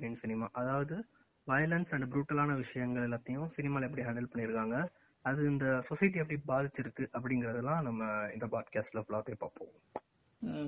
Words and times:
இன் 0.00 0.14
cinema 0.14 0.48
அதாவது 0.52 1.04
violence 1.46 1.90
and 1.90 2.14
ப்ரூட்டலான 2.14 2.54
விஷயங்கள் 2.56 3.08
எல்லாத்தையும் 3.08 3.48
சினிமால 3.56 3.82
எப்படி 3.82 4.02
ஹேண்டில் 4.02 4.30
பண்ணிருக்காங்க 4.32 4.88
அது 5.22 5.44
இந்த 5.44 5.80
சொசைட்டி 5.80 6.18
எப்படி 6.18 6.40
பாதிச்சிருக்கு 6.48 7.08
அப்படிங்கறதெல்லாம் 7.12 7.82
நம்ம 7.82 8.28
இந்த 8.32 8.46
பாட்காஸ்ட்ல 8.46 9.00
ஃபுல்லாவே 9.00 9.34
பார்ப்போம். 9.38 9.68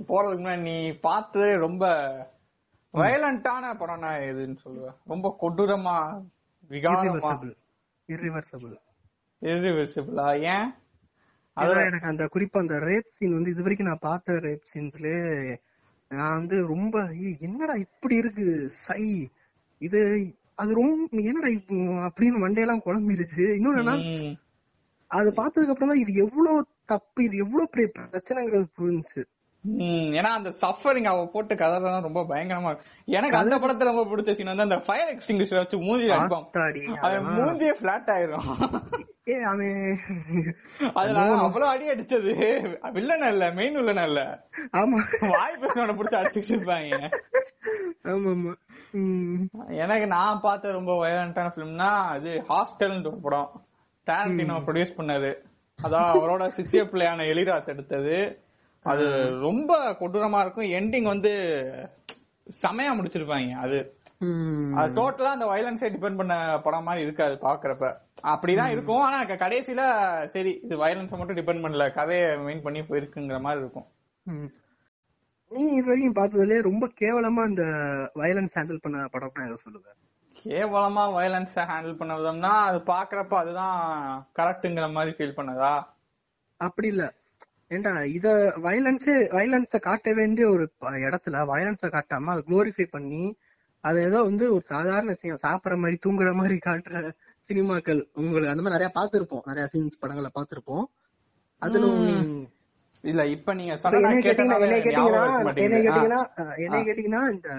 போறதுக்கு 0.09 0.42
முன்னாடி 0.45 0.60
நீ 0.60 0.92
பார்த்தது 0.92 1.56
ரொம்ப 1.56 1.84
வயலண்டான 2.95 3.74
படம்னா 3.74 4.10
எதுன்னு 4.20 4.56
சொல்லுவ? 4.65 4.95
ரொம்ப 5.05 5.37
கொடூரமா 5.41 6.23
விகாரமா? 6.70 7.54
Irreversible 8.09 8.79
irreversible? 9.43 10.41
ஏன்? 10.43 10.74
அதான் 11.56 11.87
எனக்கு 11.87 12.06
அந்த 12.06 12.29
குறிப்பா 12.34 12.59
அந்த 12.59 12.74
ரேப் 12.74 13.10
சீன் 13.18 13.32
வந்து 13.32 13.51
இது 13.51 13.62
வரைக்கும் 13.62 13.87
நான் 13.87 13.98
பார்த்த 14.01 14.32
ரேப் 14.32 14.65
சீன்ஸ்லயே 14.74 15.56
நான் 16.14 16.38
வந்து 16.38 16.56
ரொம்ப 16.66 16.95
"ஏய், 17.20 17.37
என்னடா 17.40 17.74
இப்படி 17.84 18.15
இருக்கு? 18.16 18.46
சை 18.79 19.02
இது 19.80 20.01
அது 20.54 20.70
ரொம்ப 20.74 20.98
என்னடா 21.23 21.48
அப்படின்னு 22.09 22.38
மண்டையெல்லாம் 22.45 22.84
குழம்பிருச்சு 22.84 23.45
இன்னொன்னு 23.59 23.96
அது 25.10 25.29
பார்த்ததுக்கு 25.32 25.73
அப்புறம் 25.73 25.92
தான் 25.92 26.02
இது 26.04 26.12
எவ்வளவு 26.20 26.59
தப்பு 26.87 27.24
இது 27.24 27.37
எவ்வளவு 27.37 27.70
பெரிய 27.70 27.88
பிரச்சனைங்கிறது 27.96 28.66
புரிஞ்சுச்சு. 28.79 29.23
ஏன்னா 29.68 30.30
அந்த 30.38 30.52
சஃபரிங் 30.62 31.04
அவ 31.04 31.26
போட்டு 31.26 31.54
கதறதான் 31.54 32.01
ரொம்ப 32.01 32.20
பயங்கரமா 32.23 32.70
இருக்கும். 32.70 32.90
எனக்கு 33.04 33.37
அந்த 33.37 33.59
படத்துல 33.59 33.90
ரொம்ப 33.90 34.04
பிடிச்ச 34.04 34.32
சீன் 34.32 34.46
வந்து 34.46 34.62
அந்த 34.62 34.79
ஃபயர் 34.79 35.16
எக்ஸ்டிங்விஷர் 35.16 35.54
வச்சு 35.54 35.79
மூஞ்சி 35.79 36.09
அடிப்பான். 36.09 36.98
அவன் 37.01 37.26
மூஞ்சியே 37.26 37.73
பிளாட் 37.80 38.10
ஆயிரும். 38.15 38.51
அதனால 40.95 41.37
அவ்வளவு 41.37 41.70
அடி 41.70 41.90
அடிச்சது. 41.90 42.32
வில்லன் 42.92 43.29
இல்ல 43.29 43.51
மெயின் 43.52 43.85
வில்லன் 43.85 44.07
இல்ல. 44.07 44.46
ஆமா. 44.73 44.98
வாய் 45.29 45.59
பேசுனவனை 45.60 45.95
புடிச்சு 45.96 46.20
அடிச்சுட்டு 46.20 46.54
இருப்பாங்க 46.57 47.10
ஆமா 48.04 48.52
எனக்கு 49.68 50.07
நான் 50.07 50.40
பார்த்த 50.40 50.73
ரொம்ப 50.73 50.92
வயலண்டான 51.04 51.52
பிலிம்னா 51.57 51.90
அது 52.16 52.45
ஹாஸ்டல்ன்ற 52.48 53.12
படம். 53.23 53.51
டாரண்டினோ 54.07 54.57
ப்ரொடியூஸ் 54.66 54.96
பண்ணாரு 54.96 55.32
அதான் 55.82 56.09
அவரோட 56.15 56.42
சிசிய 56.57 56.82
பிள்ளையான 56.85 57.24
எலிராஸ் 57.24 57.66
எடுத்தது. 57.66 58.43
அது 58.85 59.04
ரொம்ப 59.46 59.73
கொடூரமா 60.01 60.40
இருக்கும். 60.45 60.73
எண்டிங் 60.79 61.09
வந்து 61.15 61.32
செமையா 62.63 62.93
முடிச்சிருப்பாங்க. 62.96 63.52
அது 63.65 63.79
டோட்டலா 64.99 65.31
அந்த 65.37 65.47
வயலன்ஸை 65.53 65.88
டிபெண்ட் 65.94 66.19
பண்ண 66.21 66.34
படம் 66.66 66.87
மாதிரி 66.88 67.04
இருக்காது 67.06 67.34
பாக்குறப்ப 67.47 67.87
அப்படிதான் 68.32 68.72
இருக்கும். 68.75 69.03
ஆனா 69.06 69.19
கடைசியில 69.44 69.82
சரி 70.34 70.53
இது 70.66 70.75
வயலன்ஸை 70.82 71.16
மட்டும் 71.21 71.38
டிபெண்ட் 71.41 71.65
பண்ணல. 71.65 71.87
கதையை 71.99 72.28
மெயின் 72.47 72.62
பண்ணி 72.66 72.82
போயிருக்குங்கிற 72.91 73.38
மாதிரி 73.47 73.62
இருக்கும். 73.65 73.88
நீ 75.50 75.62
இது 75.78 75.88
வரைக்கும் 75.88 76.19
பார்த்ததுலயே 76.19 76.60
ரொம்ப 76.69 76.84
கேவலமா 77.00 77.43
இந்த 77.50 77.65
வயலன்ஸ் 78.21 78.56
ஹேண்டில் 78.59 78.84
பண்ண 78.84 79.03
படம்னா 79.15 79.47
எதை 79.48 79.59
சொல்லுவ 79.65 79.93
கேவலமா 80.44 81.04
வயலன்ஸ 81.16 81.54
ஹேண்டில் 81.72 81.98
பண்ண 81.98 82.12
விதம்னா 82.20 82.53
அது 82.69 82.78
பாக்குறப்ப 82.92 83.34
அதுதான் 83.42 83.76
கரெக்ட்ங்கிற 84.38 84.87
மாதிரி 84.92 85.12
ஃபீல் 85.16 85.37
பண்ணதா? 85.38 85.75
அப்படி 86.60 86.88
இல்ல. 86.94 87.04
ஏண்டா 87.70 87.92
இத 88.16 88.28
வயலன்ஸ் 88.66 89.08
வயலன்ஸ 89.36 89.78
காட்ட 89.86 90.08
வேண்டிய 90.12 90.44
ஒரு 90.54 90.64
இடத்துல 91.06 91.44
வயலன்ஸ 91.52 91.88
காட்டாம 91.94 92.32
அதை 92.34 92.42
குளோரிஃபை 92.48 92.86
பண்ணி 92.97 93.22
அது 93.84 93.98
ஏதோ 94.08 94.19
வந்து 94.22 94.44
ஒரு 94.54 94.64
சாதாரண 94.72 95.08
விஷயம் 95.14 95.42
சாப்பிடுற 95.47 95.76
மாதிரி 95.82 95.97
தூங்குற 96.04 96.30
மாதிரி 96.34 96.56
காட்டுற 96.66 97.00
சினிமாக்கள் 97.50 98.00
உங்களுக்கு 98.20 98.52
அந்த 98.52 98.62
மாதிரி 98.62 98.76
நிறைய 98.76 98.91
பார்த்திருப்போம். 98.98 99.44
நிறைய 99.47 99.64
சீன்ஸ் 99.72 100.00
படங்களை 100.02 100.30
பார்த்திருப்போம். 100.34 100.84
அதுல 101.62 101.88
இல்ல 103.02 103.22
இப்ப 103.26 103.54
நீங்க 103.54 103.72
என்னைய 103.94 104.20
கேட்டீங்கன்னா 104.26 105.22
ஞாபகம் 106.60 106.86
கேட்டீங்கன்னா 106.88 107.22
இந்த 107.34 107.50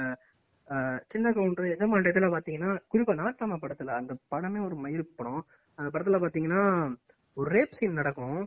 சின்ன 1.11 1.31
கவுண்டர் 1.31 1.71
எஜமான் 1.73 2.09
இதுல 2.11 2.29
பாத்தீங்கன்னா 2.35 2.71
குறிப்பா 2.91 3.15
நாட்டாம 3.21 3.57
படத்துல 3.63 3.93
அந்த 3.99 4.13
படமே 4.33 4.61
ஒரு 4.67 4.75
மயிர் 4.75 5.03
படம். 5.17 5.43
அந்த 5.77 5.89
படத்துல 5.93 6.19
பாத்தீங்கன்னா 6.23 6.63
ஒரு 7.37 7.47
ரேப் 7.55 7.77
சீன் 7.79 7.99
நடக்கும். 7.99 8.39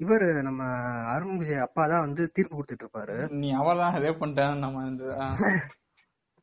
இவர் 0.00 0.24
நம்ம 0.42 0.62
அருண் 1.06 1.36
விஜய் 1.36 1.58
அப்பா 1.58 1.86
தான் 1.86 2.00
வந்து 2.00 2.22
தீர்ப்பு 2.32 2.56
கொடுத்துட்டு 2.56 2.84
இருப்பாரு 2.84 3.14
நீ 3.36 3.48
அவதான் 3.54 3.94
ரேப் 3.96 4.20
பண்ணிட்டேன் 4.20 4.58
நம்ம. 4.58 4.82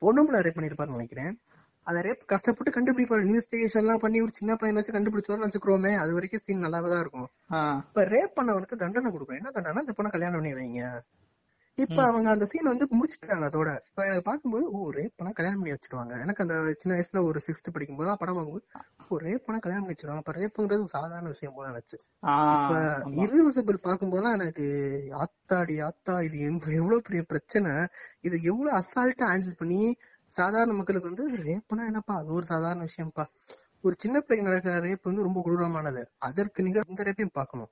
பொண்ணும்புல 0.01 0.39
ரேப் 0.41 0.57
பண்ணிருப்பாருன்னு 0.57 0.97
நினைக்கிறேன். 0.97 1.33
அத 1.87 2.01
ரேப் 2.01 2.25
கஷ்டப்பட்டு 2.25 2.71
கண்டுபிடிப்பாரு. 2.71 3.23
இன்வெஸ்டிகேஷன் 3.23 3.83
எல்லாம் 3.83 3.99
பண்ணி 3.99 4.21
ஒரு 4.21 4.31
சின்ன 4.31 4.55
பையன் 4.55 4.75
வச்சு 4.75 4.93
கண்டுபிடிச்சோம்னு 4.93 5.47
வச்சுக்கிறோமே 5.47 5.91
அது 5.97 6.13
வரைக்கும் 6.13 6.43
சீன் 6.45 6.63
நல்லாவே 6.65 6.89
தான் 6.89 6.99
இருக்கும். 6.99 7.29
இப்ப 7.83 8.05
ரேப் 8.05 8.37
பண்ணவனுக்கு 8.39 8.75
தண்டனை 8.75 9.11
கொடுக்கும் 9.11 9.37
என்ன 9.37 9.51
தண்டனை? 9.51 9.83
இந்த 9.85 9.95
பொண்ணை 9.97 10.11
கல்யாணம் 10.11 10.39
பண்ணி 10.39 10.53
வைங்க. 10.53 10.83
இப்ப 11.75 12.03
அவங்க 12.05 12.29
அந்த 12.29 12.45
சீன் 12.45 12.63
வந்து 12.63 12.85
முடிச்சிட்டாங்க 12.85 13.45
அதோட. 13.45 13.79
இப்ப 13.89 14.03
எனக்கு 14.03 14.21
பார்க்கும்போது 14.21 14.71
ஓ 14.71 14.91
ரேப் 14.91 15.11
பண்ணா 15.15 15.33
கல்யாணம் 15.33 15.61
பண்ணி 15.61 15.77
வச்சிருவாங்க. 15.77 16.19
எனக்கு 16.21 16.47
அந்த 16.47 16.75
சின்ன 16.77 16.99
வயசுல 16.99 17.23
ஒரு 17.23 17.41
சிக்ஸ்த் 17.47 17.73
படிக்கும் 17.73 17.97
போது 17.97 18.17
படம் 18.17 18.35
பார்க்கும்போது 18.35 18.65
ஓ 19.09 19.17
ரேப் 19.17 19.43
பண்ணா 19.45 19.61
கல்யாணம் 19.61 19.87
பண்ணி 19.87 19.95
வச்சிருவாங்க. 19.95 20.17
அப்ப 20.17 20.31
ரேப்புங்கிறது 20.31 20.79
ஒரு 20.79 20.87
சாதாரண 20.89 21.27
விஷயம் 21.27 21.55
போல 21.55 21.69
நினைச்சு. 21.69 21.99
இப்ப 22.63 22.79
irreversible 23.09 23.77
பார்க்கும்போதுதான் 23.83 24.33
எனக்கு 24.33 24.63
ஆத்தாடி 25.11 25.83
ஆத்தா 25.83 26.21
இது 26.21 26.37
எவ்வ- 26.37 26.73
எவ்வளவு 26.73 27.01
பெரிய 27.01 27.23
பிரச்சனை. 27.23 27.71
இது 28.21 28.41
எவ்வளவு 28.41 28.77
அசால்ட்டா 28.77 29.21
ஹேண்டில் 29.21 29.57
பண்ணி 29.57 29.95
சாதாரண 30.27 30.73
மக்களுக்கு 30.73 31.15
வந்து 31.15 31.37
ரேப்னா 31.37 31.85
என்னப்பா? 31.85 32.15
அது 32.15 32.33
ஒரு 32.33 32.45
சாதாரண 32.45 32.85
விஷயம்ப்பா. 32.85 33.25
ஒரு 33.81 33.95
சின்ன 33.99 34.23
பிள்ளைங்க 34.27 34.43
நடக்கிற 34.43 34.79
ரேப் 34.79 34.99
வந்து 35.03 35.23
ரொம்ப 35.23 35.41
கொடூரமானது. 35.45 36.05
அதற்கு 36.17 36.63
நிகர் 36.63 36.85
இந்த 36.87 37.03
ரேப்பையும் 37.03 37.29
பார்க்கணும். 37.33 37.69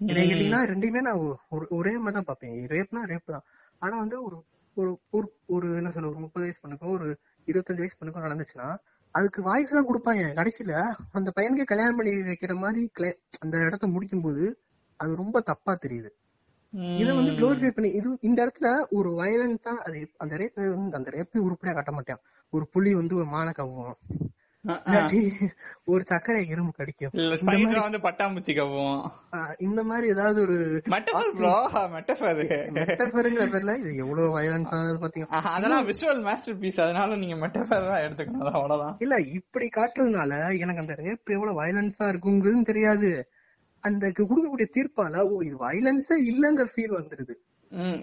என்னை 0.00 0.22
கேட்டீங்கன்னா 0.28 0.62
ரெண்டையுமே 0.70 1.00
நான் 1.08 1.20
ஒரு 1.56 1.66
ஒரே 1.78 1.92
மாதிரி 1.96 2.16
தான் 2.18 2.28
பார்ப்பேன். 2.30 2.56
ரேப்னா 2.74 3.02
ரேப் 3.12 3.34
தான். 3.34 3.44
ஆனா 3.82 3.94
வந்து 3.96 4.16
ஒரு 4.26 4.36
ஒரு 4.76 4.90
ஒரு 5.10 5.26
ஒரு 5.54 5.66
என்ன 5.76 5.90
சொல்ல 5.90 6.10
ஒரு 6.12 6.20
முப்பது 6.24 6.44
வயசு 6.44 6.60
பண்ணுக்கோ 6.62 6.90
ஒரு 6.98 7.08
இருபத்தஞ்சு 7.48 7.82
வயசு 7.82 7.96
பண்ணுக்கோ 7.98 8.24
நடந்துச்சுன்னா 8.26 8.68
அதுக்கு 9.14 9.40
வாய்ஸ் 9.42 9.76
தான் 9.76 9.88
கொடுப்பாங்க. 9.88 10.22
கடைசியில 10.38 10.74
அந்த 11.18 11.28
பையனுக்கு 11.36 11.70
கல்யாணம் 11.72 11.96
பண்ணி 11.96 12.12
வைக்கிற 12.30 12.54
மாதிரி 12.64 12.82
அந்த 13.40 13.56
இடத்த 13.66 13.86
முடிக்கும் 13.86 14.24
போது 14.26 14.44
அது 15.00 15.12
ரொம்ப 15.22 15.40
தப்பா 15.50 15.72
தெரியுது. 15.84 16.10
இதை 17.00 17.12
வந்து 17.16 17.32
குளோரிஃபை 17.38 17.70
பண்ணி 17.70 17.88
இது 17.98 18.10
இந்த 18.20 18.38
இடத்துல 18.44 18.68
ஒரு 18.98 19.10
வயலன்ஸா 19.20 19.72
அது 19.86 19.98
அந்த 20.16 20.34
ரேப் 20.42 20.60
அந்த 20.98 21.08
ரேப்பை 21.16 21.40
உருப்படியா 21.46 21.74
காட்ட 21.74 21.92
மாட்டான். 21.92 22.22
ஒரு 22.52 22.64
புலி 22.74 22.94
வந்து 22.94 23.14
ஒரு 23.16 23.26
மான 23.26 23.52
கவ்வும். 23.52 23.96
ஒரு 25.86 26.02
சர்க்கரை 26.10 26.40
எறும்பு 26.52 26.72
கடிக்கும். 26.72 27.12
இல்ல 27.14 27.78
வந்து 27.80 28.00
பட்டாம்பூச்சி 28.04 28.52
கவ்வும். 28.54 29.00
ஆஹ் 29.32 29.54
இந்த 29.58 29.80
மாதிரி 29.82 30.06
ஏதாவது 30.08 30.38
ஒரு 30.46 30.56
மெட்டபர் 30.86 31.32
ப்ரோ 31.38 31.54
மெட்டபர் 31.94 32.40
மெட்டபருங்கிற 32.78 33.46
பேர்ல 33.54 33.74
இது 33.78 33.92
எவ்வளவு 33.96 34.28
வயலன்ஸ் 34.36 34.72
ஆனது 34.72 35.02
பாத்தீங்க. 35.04 35.28
அதெல்லாம் 35.52 35.86
விஷுவல் 35.90 36.22
மாஸ்டர் 36.28 36.58
பீஸ் 36.58 36.80
அதனால 36.80 37.16
நீங்க 37.16 37.38
மெட்டபர் 37.44 37.88
தான் 37.90 38.04
எடுத்துக்கணும் 38.06 38.58
அவ்வளவுதான். 38.58 38.96
இல்ல 38.98 39.18
இப்படி 39.38 39.68
காட்டுறதுனால 39.70 40.32
எனக்கு 40.58 40.84
அந்த 40.84 40.96
ரேப் 41.02 41.34
எவ்வளவு 41.38 41.60
வயலன்ஸா 41.62 42.08
இருக்குங்கிறதும் 42.12 42.70
தெரியாது. 42.72 43.12
அந்த 43.84 44.04
கொடுக்கக்கூடிய 44.18 44.68
தீர்ப்பால 44.74 45.22
ஓ 45.28 45.42
இது 45.42 45.56
வயலன்ஸே 45.64 46.16
இல்லங்கிற 46.30 46.66
ஃபீல் 46.74 46.98
வந்துருது. 46.98 47.34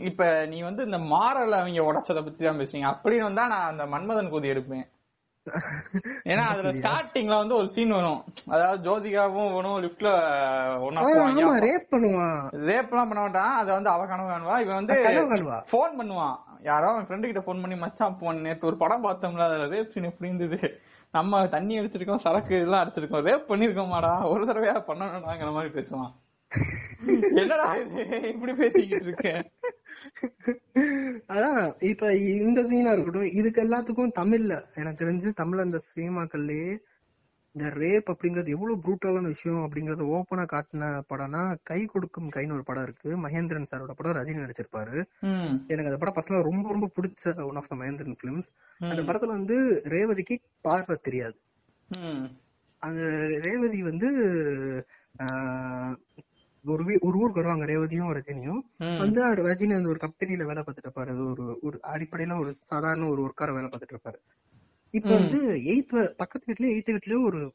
இப்ப 0.02 0.24
நீ 0.46 0.58
வந்து 0.62 0.82
இந்த 0.86 0.98
மாரல் 1.12 1.58
அவங்க 1.58 1.82
உடைச்சத 1.90 2.22
பத்தி 2.24 2.44
தான் 2.46 2.62
பேசுறீங்க 2.62 2.88
அப்படின்னு 2.94 3.28
வந்தா 3.28 3.44
நான் 3.48 3.70
அந்த 3.72 3.84
மன்மதன் 3.86 4.32
கூதி 4.32 4.48
எடுப்பேன். 4.54 4.88
ஏன்னா 6.24 6.38
அதுல 6.38 6.72
ஸ்டார்டிங்ல 6.72 7.36
வந்து 7.36 7.56
ஒரு 7.56 7.70
சீன் 7.70 7.90
வரும். 7.90 8.24
அதாவது 8.48 8.82
ஜோதிகாவும் 8.90 9.52
இவனும் 9.52 9.84
லிப்ட்ல 9.84 10.10
ஒன்னா 10.88 11.02
போவாங்க. 11.02 11.60
ரேப் 11.60 11.94
பண்ணுவான். 11.96 12.40
ரேப் 12.52 12.90
எல்லாம் 12.90 13.08
பண்ண 13.08 13.20
மாட்டான். 13.20 13.56
அதை 13.56 13.74
வந்து 13.74 13.90
அவ 13.90 14.06
கனவு 14.06 14.30
காணுவா? 14.30 14.62
இவன் 14.62 14.76
வந்து. 14.76 14.94
போன் 15.70 16.00
பண்ணுவான். 16.02 16.36
யாரோ 16.64 16.88
அவன் 16.88 17.04
ஃப்ரெண்டு 17.04 17.22
கிட்ட 17.22 17.40
போன் 17.40 17.62
பண்ணி 17.62 17.76
மச்சான் 17.76 18.18
போன் 18.18 18.42
நேத்து 18.42 18.68
ஒரு 18.68 18.78
படம் 18.78 19.04
பார்த்தோம்ல 19.04 19.40
அதுல 19.40 19.66
ரேப் 19.66 19.92
சீன் 19.92 20.04
எப்படி 20.04 20.36
இருந்தது? 20.36 20.82
நம்ம 21.12 21.48
தண்ணி 21.48 21.80
அடிச்சிருக்கோம் 21.80 22.16
சரக்கு 22.16 22.56
இதெல்லாம் 22.56 22.88
அடிச்சிருக்கோம். 22.88 23.26
ரேப் 23.30 23.50
பண்ணிருக்கோமாடா 23.50 24.30
ஒரு 24.30 24.44
தடவையா 24.44 24.76
பண்ணணும்டாங்கிற 24.88 25.52
மாதிரி 25.52 25.74
பேசுவான். 25.74 26.12
என்னடா 27.42 27.68
இப்படி 28.32 28.54
பேசிக்கிட்டு 28.54 29.08
இருக்கேன் 29.08 29.44
அதான் 31.28 31.60
இப்ப 31.90 32.12
இந்த 32.40 32.60
சீனா 32.70 32.94
இருக்கட்டும் 32.94 33.34
இதுக்கு 33.40 33.60
எல்லாத்துக்கும் 33.66 34.16
தமிழ்ல 34.20 34.54
எனக்கு 34.76 35.02
தெரிஞ்சு 35.04 35.32
தமிழ்ல 35.42 35.66
அந்த 35.68 35.80
சினிமாக்கள்லயே 35.90 36.72
இந்த 37.56 37.68
ரேப் 37.82 38.10
அப்படிங்கறது 38.12 38.54
எவ்வளவு 38.56 38.82
ப்ரூட்டலான 38.84 39.30
விஷயம் 39.34 39.64
அப்படிங்கறத 39.66 40.04
ஓப்பனா 40.16 40.44
காட்டின 40.52 40.90
படம்னா 41.12 41.42
கை 41.64 41.80
கொடுக்கும் 41.86 42.28
கைன்னு 42.36 42.56
ஒரு 42.58 42.64
படம் 42.64 42.84
இருக்கு. 42.84 43.10
மகேந்திரன் 43.24 43.70
சாரோட 43.72 43.94
படம் 43.96 44.16
ரஜினி 44.18 44.44
நடிச்சிருப்பாரு. 44.44 44.98
எனக்கு 45.72 45.90
அந்த 45.92 46.00
படம் 46.04 46.16
பர்சனலா 46.18 46.48
ரொம்ப 46.50 46.66
ரொம்ப 46.70 46.90
பிடிச்ச 46.98 47.46
one 47.48 47.60
of 47.62 47.72
the 47.72 47.78
Mahendran 47.82 48.20
films 48.22 48.50
அந்த 48.82 49.02
படத்துல 49.02 49.38
வந்து 49.40 49.58
ரேவதிக்கு 49.96 50.38
பார்வை 50.68 50.98
தெரியாது. 51.08 51.38
அந்த 52.82 53.02
ரேவதி 53.48 53.82
வந்து 53.82 54.10
ஒரு 56.66 56.98
ஒரு 57.00 57.18
ஊருக்கு 57.18 57.42
வருவாங்க. 57.42 57.66
ரேவதியும் 57.66 58.14
ரஜினியும். 58.14 58.62
வந்து 58.98 59.24
அவர் 59.24 59.40
ரஜினி 59.40 59.76
அந்த 59.76 59.90
ஒரு 59.90 60.00
கம்பெனில 60.00 60.46
வேலை 60.46 60.64
பார்த்துட்டு 60.64 60.86
இருப்பாரு. 60.86 61.10
அது 61.10 61.30
ஒரு 61.30 61.60
ஒரு 61.62 61.80
அடிப்படையில 61.84 62.40
ஒரு 62.40 62.58
சாதாரண 62.68 63.10
ஒரு 63.10 63.26
ஒர்க்கார 63.26 63.54
வேலை 63.54 63.70
பார்த்துட்டு 63.70 63.94
இருப்பாரு. 63.94 64.20
இப்ப 64.92 65.10
வந்து 65.14 65.56
எயித் 65.56 66.14
பக்கத்து 66.18 66.54
வீட்லயே 66.54 66.82
எயித் 66.82 66.98
வீட்லயே 66.98 67.26
ஒரு 67.26 67.54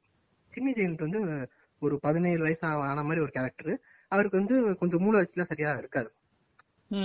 சின்ன 0.53 0.71
ஜெயந்த் 0.71 1.11
வந்து 1.11 1.49
ஒரு 1.81 1.99
பதினேழு 2.01 2.43
வயசு 2.43 2.67
ஆன 2.67 3.03
மாதிரி 3.03 3.21
ஒரு 3.21 3.31
கேரக்டர் 3.31 3.81
அவருக்கு 4.09 4.39
வந்து 4.39 4.79
கொஞ்சம் 4.79 5.03
மூளை 5.03 5.21
வச்சுலாம் 5.21 5.47
சரியா 5.47 5.73
இருக்காது. 5.73 6.13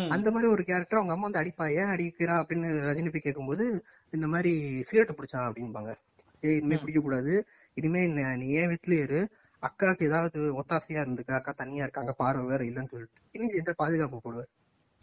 அந்த 0.10 0.32
மாதிரி 0.32 0.52
ஒரு 0.52 0.64
கேரக்டர் 0.64 1.00
அவங்க 1.00 1.14
அம்மா 1.14 1.28
வந்து 1.28 1.40
அடிப்பா 1.40 1.68
ஏன் 1.68 1.96
அடிக்கிறா? 1.96 2.32
அப்படின்னு 2.32 2.90
ரஜினி 2.90 3.12
போய் 3.12 3.22
கேட்கும்போது 3.22 3.86
இந்த 4.10 4.28
மாதிரி 4.28 4.84
சிகரெட் 4.84 5.16
பிடிச்சான் 5.16 5.52
அப்படிம்பாங்க. 5.52 5.96
ஏய் 6.42 6.56
இனிமே 6.56 6.76
பிடிக்க 6.78 7.02
கூடாது 7.02 7.46
இனிமே 7.74 8.08
ந- 8.08 8.38
நீ 8.38 8.48
ஏன் 8.48 8.68
வீட்லயே 8.68 9.02
இரு. 9.02 9.30
அக்காவுக்கு 9.64 10.08
ஏதாவது 10.10 10.40
ஒத்தாசையா 10.60 11.02
இருந்துக்க? 11.04 11.32
அக்கா 11.38 11.52
தனியா 11.62 11.86
இருக்காங்க 11.86 12.12
பார்வை 12.22 12.44
வேற 12.52 12.62
இல்லைன்னு 12.70 12.92
சொல்லிட்டு. 12.94 13.22
இன்னைக்கு 13.36 13.60
எந்த 13.62 13.72
பாதுகாப்பு 13.82 14.18
போடுவார். 14.26 14.50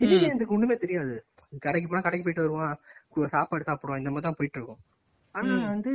இன்னைக்கு 0.00 0.28
எனக்கு 0.28 0.54
ஒண்ணுமே 0.56 0.76
தெரியாது. 0.84 1.14
கடைக்கு 1.64 1.88
போனா 1.88 2.04
கடைக்கு 2.06 2.26
போயிட்டு 2.26 2.44
வருவான் 2.44 2.76
சாப்பாடு 3.34 3.66
சாப்பிடுவான் 3.68 4.00
இந்த 4.02 4.10
மாதிரி 4.12 4.26
தான் 4.28 4.38
போயிட்டு 4.38 4.58
இருக்கும். 4.58 4.82
ஆனா 5.34 5.54
வந்து 5.72 5.92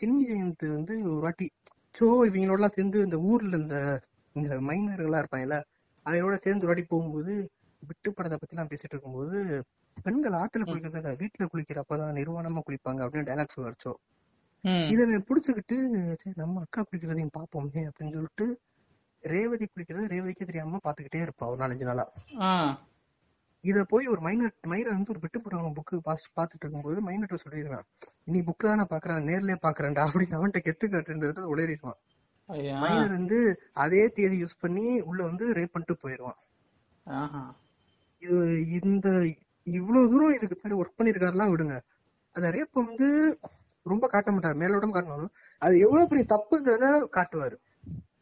சின்ன 0.00 0.16
ஜெயந்த் 0.28 0.64
வந்து 0.76 0.94
ஒரு 1.12 1.22
வாட்டி 1.26 1.46
சோ 1.94 2.06
இவங்களோட 2.28 2.58
எல்லாம் 2.60 2.76
சேர்ந்து 2.76 2.98
இந்த 3.06 3.18
ஊர்ல 3.30 3.56
இந்த 3.62 3.76
இந்த 4.36 4.56
மைனர்கள்லாம் 4.68 5.22
இருப்பாங்கல்ல 5.22 5.58
அவங்களோட 6.06 6.36
சேர்ந்து 6.44 6.64
ஒரு 6.66 6.72
வாட்டி 6.72 6.84
போகும்போது 6.92 7.32
விட்டு 7.82 8.08
படத்தை 8.12 8.36
பத்தி 8.38 8.54
எல்லாம் 8.54 8.70
பேசிட்டு 8.70 8.94
இருக்கும்போது 8.94 9.38
பெண்கள் 9.96 10.36
ஆத்துல 10.40 10.66
குளிக்கிறத 10.68 10.98
விட 10.98 11.12
வீட்டுல 11.20 11.46
குளிக்கிறப்பதான் 11.52 12.18
நிர்வாணமா 12.20 12.60
குளிப்பாங்க 12.66 13.00
அப்படின்னு 13.04 13.28
டைலாக்ஸ் 13.30 13.62
வரைச்சோம். 13.64 13.98
இதை 14.92 15.04
புடிச்சுக்கிட்டு 15.28 15.76
சரி 16.22 16.34
நம்ம 16.36 16.60
அக்கா 16.60 16.80
குளிக்கிறதையும் 16.82 17.34
பாப்போமே 17.36 17.82
அப்படின்னு 17.88 18.16
சொல்லிட்டு 18.16 18.46
ரேவதி 19.22 19.66
குளிக்கிறது 19.66 20.10
ரேவதிக்கே 20.12 20.44
தெரியாம 20.44 20.80
பாத்துக்கிட்டே 20.84 21.22
இருப்பா 21.22 21.44
ஒரு 21.46 21.58
நாலஞ்சு 21.62 21.88
நாளா. 21.88 22.04
இத 23.64 23.84
போய் 23.84 24.06
ஒரு 24.06 24.20
மைனர் 24.20 24.52
மைனர் 24.64 24.96
வந்து 24.96 25.12
ஒரு 25.14 25.22
விட்டு 25.22 25.38
போடுறவங்க 25.38 25.72
புக்கு 25.78 25.96
பாத்துட்டு 26.36 26.62
இருக்கும்போது 26.64 26.98
மைனர்ட்ட 27.00 27.38
சொல்லிடுவேன் 27.44 27.86
நீ 28.24 28.40
புக்கு 28.40 28.64
தானே 28.66 28.84
பாக்குறேன் 28.90 29.26
நேர்லயே 29.30 29.56
பாக்குறேன்டா 29.62 30.04
அப்படின்னு 30.06 30.38
அவன்கிட்ட 30.38 30.60
கெட்டு 30.60 30.86
காட்டுன்றது 30.86 31.50
உளறிடுவான். 31.52 31.98
மைனர் 32.82 33.16
வந்து 33.16 33.38
அதே 33.84 34.02
தேதி 34.08 34.36
யூஸ் 34.42 34.60
பண்ணி 34.60 34.86
உள்ள 35.02 35.20
வந்து 35.24 35.46
ரேப் 35.58 35.74
பண்ணிட்டு 35.74 35.96
போயிடுவான். 36.02 36.38
இது 38.22 38.36
இந்த 38.82 39.08
இவ்வளவு 39.66 40.10
தூரம் 40.12 40.34
இதுக்கு 40.36 40.56
பின்னாடி 40.56 40.80
ஒர்க் 40.82 40.98
பண்ணிருக்காருலாம் 40.98 41.52
விடுங்க 41.52 41.76
அந்த 42.36 42.48
ரேப் 42.50 42.80
வந்து 42.82 43.08
ரொம்ப 43.86 44.06
காட்ட 44.06 44.32
மாட்டாரு. 44.32 44.56
மேலோட்டம் 44.56 44.94
காட்டணும். 44.94 45.28
அது 45.58 45.78
எவ்வளவு 45.78 46.08
பெரிய 46.08 46.26
தப்புங்கிறத 46.28 47.06
காட்டுவாரு. 47.16 47.56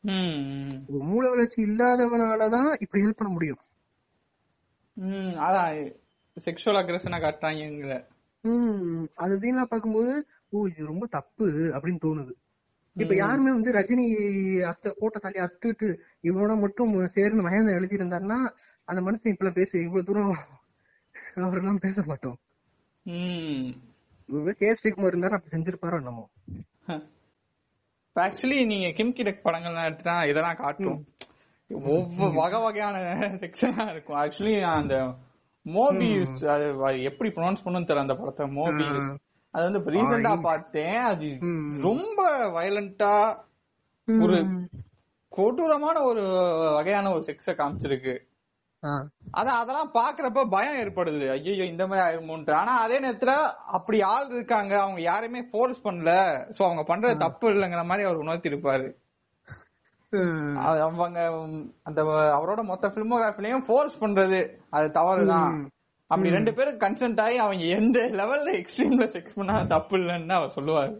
ம், 0.01 0.11
ம். 0.11 0.85
மூல 0.87 1.29
வளர்ச்சி 1.29 1.65
இல்லாதவனாலதான் 1.65 2.77
இப்படி 2.79 3.05
ஹெல்ப் 3.05 3.17
பண்ண 3.17 3.33
முடியும். 3.33 3.59
ம், 4.93 5.37
அதான். 5.37 6.03
செக்ஷுவல் 6.45 6.79
அக்ரஷனா 6.79 7.19
காட்டுறாங்கிற 7.21 8.07
ஹம் 8.43 9.09
அது 9.15 9.37
இதெல்லாம் 9.37 9.67
பார்க்கும்போது 9.69 10.27
ஓ 10.49 10.67
இது 10.67 10.85
ரொம்ப 10.85 11.07
தப்பு 11.07 11.49
அப்படின்னு 11.51 11.99
தோணுது. 12.05 12.33
இப்ப 12.93 13.15
யாருமே 13.15 13.51
வந்து 13.51 13.73
ரஜினி 13.73 14.07
அத்தை 14.61 14.95
போட்ட 14.99 15.19
தள்ளி 15.19 15.39
அத்துட்டு 15.39 15.99
இவனோட 16.23 16.61
மட்டும் 16.61 17.07
சேர்ந்து 17.07 17.49
மகேந்திரன் 17.49 17.75
எழுதி 17.75 17.97
இருந்தாருன்னா 17.97 18.55
அந்த 18.85 19.01
மனுஷன் 19.01 19.29
இப்ப 19.29 19.51
பேச 19.51 19.79
இவ்வளவு 19.79 20.05
தூரம் 20.05 20.37
அவரெல்லாம் 21.35 21.79
பேச 21.79 22.03
மாட்டோம். 22.07 22.37
ம். 23.03 23.93
கே 24.43 24.73
ஸ்ரீகுமார் 24.73 25.15
இருந்தாரு 25.15 25.35
அப்படி 25.35 25.63
செஞ்சிருப்பாரோ 25.63 25.97
என்னமோ. 25.97 26.29
ஆக்சுவலி 28.15 28.67
நீங்க 28.67 28.91
கிம் 28.91 29.13
கிடக் 29.13 29.41
படங்கள்லாம் 29.45 29.93
எடுத்துட்டா 29.93 30.29
இதெல்லாம் 30.29 30.55
காட்டும். 30.55 31.05
ஒவ்வொரு 31.69 32.33
வகை 32.35 32.61
வகையான 32.61 32.99
செக்ஷனா 33.19 33.91
இருக்கும். 33.91 34.17
ஆக்சுவலி 34.17 34.63
அந்த 34.63 35.15
வ- 35.65 37.03
எப்படி 37.03 37.31
ப்ரொனவுன்ஸ் 37.31 37.65
பண்ணுன்னு 37.65 37.87
தெரியல 37.87 38.01
அந்த 38.01 38.15
படத்தை. 38.15 38.47
மோபியூஸ் 38.47 39.17
அது 39.51 39.71
வந்து 39.73 39.91
ரீசெண்டா 39.91 40.41
பார்த்தேன். 40.41 40.97
அது. 40.97 41.27
ரொம்ப 41.81 42.49
வயலண்டா 42.49 43.37
ஒரு 44.23 44.69
கொடூரமான 45.29 46.03
ஒரு 46.03 46.23
வகையான 46.75 47.11
ஒரு 47.11 47.25
செக்ஸ 47.27 47.51
காமிச்சிருக்கு. 47.51 48.19
அதான் 48.85 49.59
அதெல்லாம் 49.61 49.93
பாக்குறப்ப 49.95 50.41
பயம் 50.51 50.79
ஏற்படுது. 50.79 51.31
ஐயோ 51.31 51.65
இந்த 51.65 51.87
மாதிரி 51.87 52.03
ஆயிருமோன்ட்டு. 52.07 52.53
ஆனா 52.53 52.73
அதே 52.81 52.97
நேரத்துல 53.01 53.33
அப்படி 53.77 54.03
ஆள் 54.03 54.29
இருக்காங்க. 54.31 54.73
அவங்க 54.81 55.01
யாரையுமே 55.01 55.43
ஃபோர்ஸ் 55.51 55.81
பண்ணல. 55.87 56.11
சோ 56.57 56.61
அவங்க 56.65 56.83
பண்றது 56.91 57.17
தப்பு 57.17 57.49
இல்லைங்கிற 57.51 57.85
மாதிரி 57.85 58.07
அவர் 58.07 58.23
உணர்த்தி 58.25 58.51
இருப்பாரு. 58.51 58.89
அவங்க 60.87 61.21
அந்த 61.83 62.01
அவரோட 62.39 62.63
மொத்த 62.63 62.89
பிலிமோகிராஃபிலையும் 62.89 63.65
ஃபோர்ஸ் 63.65 63.97
பண்றது. 64.05 64.41
அது 64.71 64.91
தவறுதான். 64.91 65.71
அப்படி 66.07 66.31
ரெண்டு 66.31 66.55
பேரும் 66.55 66.79
கன்சென்ட் 66.79 67.21
ஆகி 67.21 67.37
அவங்க 67.39 67.65
எந்த 67.65 67.99
லெவல்ல 68.01 68.51
எக்ஸ்ட்ரீம்ல 68.61 69.07
செக்ஸ் 69.15 69.35
பண்ணா 69.35 69.63
தப்பு 69.63 69.97
இல்லைன்னு 69.97 70.33
அவர் 70.33 70.55
சொல்லுவாரு. 70.55 70.95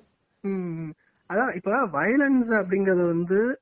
அதான் 1.31 1.55
இப்ப 1.57 1.71
வயலன்ஸ் 1.93 2.51
அப்படிங்கறது 2.63 3.05
வந்து. 3.09 3.61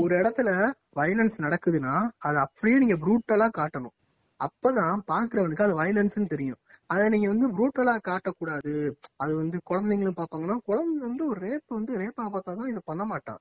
ஒரு 0.00 0.14
இடத்துல 0.18 0.50
வயலன்ஸ் 0.96 1.36
நடக்குதுன்னா 1.38 1.94
அது 2.18 2.38
அப்படியே 2.38 2.78
நீங்க 2.78 2.96
ப்ரூட்டலா 2.96 3.48
காட்டணும். 3.58 3.94
அப்பதான் 4.40 5.00
பாக்குறவனுக்கு 5.08 5.62
அது 5.62 5.74
வயலன்ஸ்னு 5.80 6.26
தெரியும். 6.26 6.58
அதை 6.86 7.08
நீங்க 7.08 7.28
வந்து 7.28 7.48
ப்ரூட்டலா 7.48 7.94
காட்டக்கூடாது. 8.08 8.74
அது 9.16 9.36
வந்து 9.36 9.60
குழந்தைங்களும் 9.70 10.16
பாப்பாங்கன்னா 10.16 10.56
குழந்தை 10.64 11.08
வந்து 11.08 11.28
ஒரு 11.28 11.40
ரேப் 11.40 11.66
வந்து 11.68 11.98
ரேப்பா 11.98 12.24
பார்த்தாதான் 12.26 12.68
இதை 12.68 12.82
பண்ண 12.84 13.04
மாட்டான். 13.04 13.40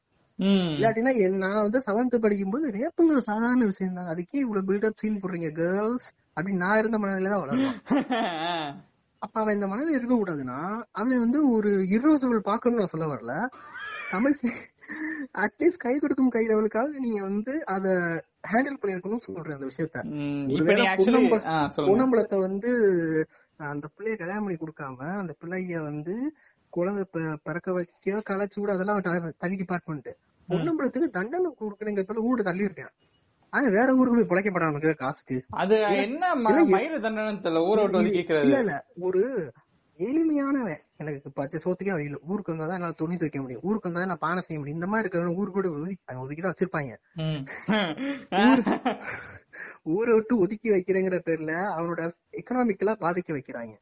இல்லாட்டினா 0.75 1.11
நான் 1.37 1.61
வந்து 1.61 1.83
செவன்த் 1.85 2.21
படிக்கும்போது 2.21 2.71
ரேப்புங்கிற 2.71 3.17
சாதாரண 3.19 3.65
விஷயம் 3.65 3.93
தான். 3.93 4.07
அதுக்கே 4.07 4.37
இவ்வளவு 4.37 4.73
பில்டப் 4.73 4.95
சீன் 4.95 5.21
போடுறீங்க 5.21 5.51
கேர்ள்ஸ் 5.51 6.07
அப்படின்னு 6.37 6.63
நான் 6.63 6.77
இருந்த 6.77 6.97
மனநிலை 6.97 7.31
தான் 7.31 7.41
வளருவான். 7.41 7.79
அப்ப 9.21 9.41
அவன் 9.41 9.53
இந்த 9.53 9.67
மனநிலை 9.67 9.93
இருக்க 9.93 10.15
கூடாதுன்னா 10.15 10.59
அவன் 10.91 11.19
வந்து 11.19 11.51
ஒரு 11.51 11.71
irreversible 11.89 12.41
பாக்கணும்னு 12.45 12.81
நான் 12.81 12.87
சொல்ல 12.87 13.07
வரல. 13.07 13.33
தமிழ் 14.11 14.37
அட்லீஸ்ட் 15.35 15.77
கை 15.77 15.93
கொடுக்கும் 15.97 16.31
கைதவளுக்காவது 16.31 17.03
நீங்க 17.05 17.19
வந்து 17.25 17.53
அத 17.67 17.87
ஹேண்டில் 18.49 18.79
பண்ணிருக்கணும்னு 18.81 19.25
சொல்றேன் 19.27 19.57
அந்த 19.57 19.67
விஷயத்த. 19.69 19.97
பொன்னம்பலத்தை 21.87 22.39
வந்து 22.39 22.71
அந்த 23.69 23.85
பிள்ளைய 23.95 24.15
கல்யாணம் 24.15 24.45
பண்ணி 24.45 24.59
கொடுக்காம 24.59 25.07
அந்த 25.15 25.33
பிள்ளைய 25.39 25.81
வந்து 25.81 26.13
குழந்தை 26.73 27.03
பிறக்க 27.43 27.69
வைக்க 27.71 28.23
கலைச்சு 28.27 28.57
கூட 28.57 28.71
அதெல்லாம் 28.73 29.03
தனி 29.39 29.55
டிபார்ட்மெண்ட் 29.55 30.09
பொன்னம்பலத்துக்கு 30.49 31.09
தண்டனை 31.11 31.49
கொடுக்குறேங்கிறதுல 31.53 32.25
ஊடு 32.27 32.43
தள்ளி 32.43 32.67
இருக்கேன் 32.67 32.93
ஆனா 33.53 33.67
வேற 33.69 33.89
ஊருக்கு 33.95 34.17
போய் 34.17 34.29
பிழைக்கப்படாம 34.31 34.93
காசுக்கு. 34.95 35.37
அது 35.61 35.75
என்ன 36.03 36.23
மயிறு 36.73 36.97
தண்டனை 36.99 37.31
தெரியல 37.37 37.63
ஊரை 37.69 37.81
விட்டு 37.83 37.99
வந்து 37.99 38.15
கேக்குறது. 38.17 38.45
இல்ல 38.45 38.59
இல்ல. 38.59 38.75
ஒரு 38.99 39.21
எளிமையானவன். 39.99 40.79
எனக்கு 40.97 41.31
பத்து 41.33 41.61
சோத்துக்கே 41.63 41.91
வழி 41.91 42.03
இல்ல. 42.03 42.17
ஊருக்கு 42.27 42.51
வந்தா 42.51 42.65
தான் 42.65 42.75
என்னால 42.75 42.91
துணி 42.91 43.13
துவைக்க 43.13 43.41
முடியும். 43.41 43.61
ஊருக்கு 43.63 43.91
வந்தா 43.91 44.05
நான் 44.05 44.17
பானை 44.19 44.41
செய்ய 44.41 44.61
முடியும். 44.61 44.81
இந்த 44.81 44.91
மாதிரி 44.91 45.09
இருக்கிறவங்க 45.09 45.35
ஊருக்கு 45.35 45.61
கூட 45.61 45.69
ஒதுக்கி 45.69 46.15
ஒதுக்கி 46.15 46.41
தான் 46.41 46.53
வச்சிருப்பாங்க. 46.53 46.97
ஊரை 49.83 50.13
விட்டு 50.13 50.37
ஒதுக்கி 50.37 50.69
வைக்கிறேங்கிற 50.69 51.19
பேர்ல 51.25 51.51
அவனோட 51.77 52.13
எக்கனாமிக்கலா 52.31 52.95
பாதிக்க 52.99 53.33
வைக்கிறாங்க. 53.33 53.73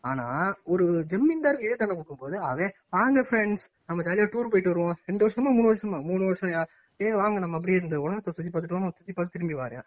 ஆனா 0.00 0.54
ஒரு 0.64 0.84
ஜமீன்தாருக்கு 1.08 1.64
ஏ 1.64 1.68
தண்டனை 1.68 1.94
கொடுக்கும்போது 1.94 2.38
அவன் 2.38 2.72
வாங்க 2.90 3.20
ஃப்ரெண்ட்ஸ் 3.20 3.66
நம்ம 3.86 4.02
ஜாலியா 4.02 4.26
டூர் 4.26 4.30
போயிட்டு 4.30 4.70
வருவோம். 4.70 4.96
ரெண்டு 5.06 5.28
வருஷமா 5.28 5.54
மூணு 5.54 5.74
வருஷமா? 5.74 6.02
மூணு 6.02 6.24
வருஷம் 6.24 6.50
யா- 6.50 6.66
ஏ 7.00 7.14
வாங்க 7.14 7.38
நம்ம 7.38 7.56
அப்படியே 7.56 7.80
இந்த 7.82 8.00
உலகத்தை 8.00 8.32
சுத்தி 8.32 8.58
பார்த்துட்டு 8.58 8.80
சுத்தி 8.82 9.12
பார்த்து 9.12 9.40
திரும்பி 9.40 9.66
வரேன். 9.66 9.84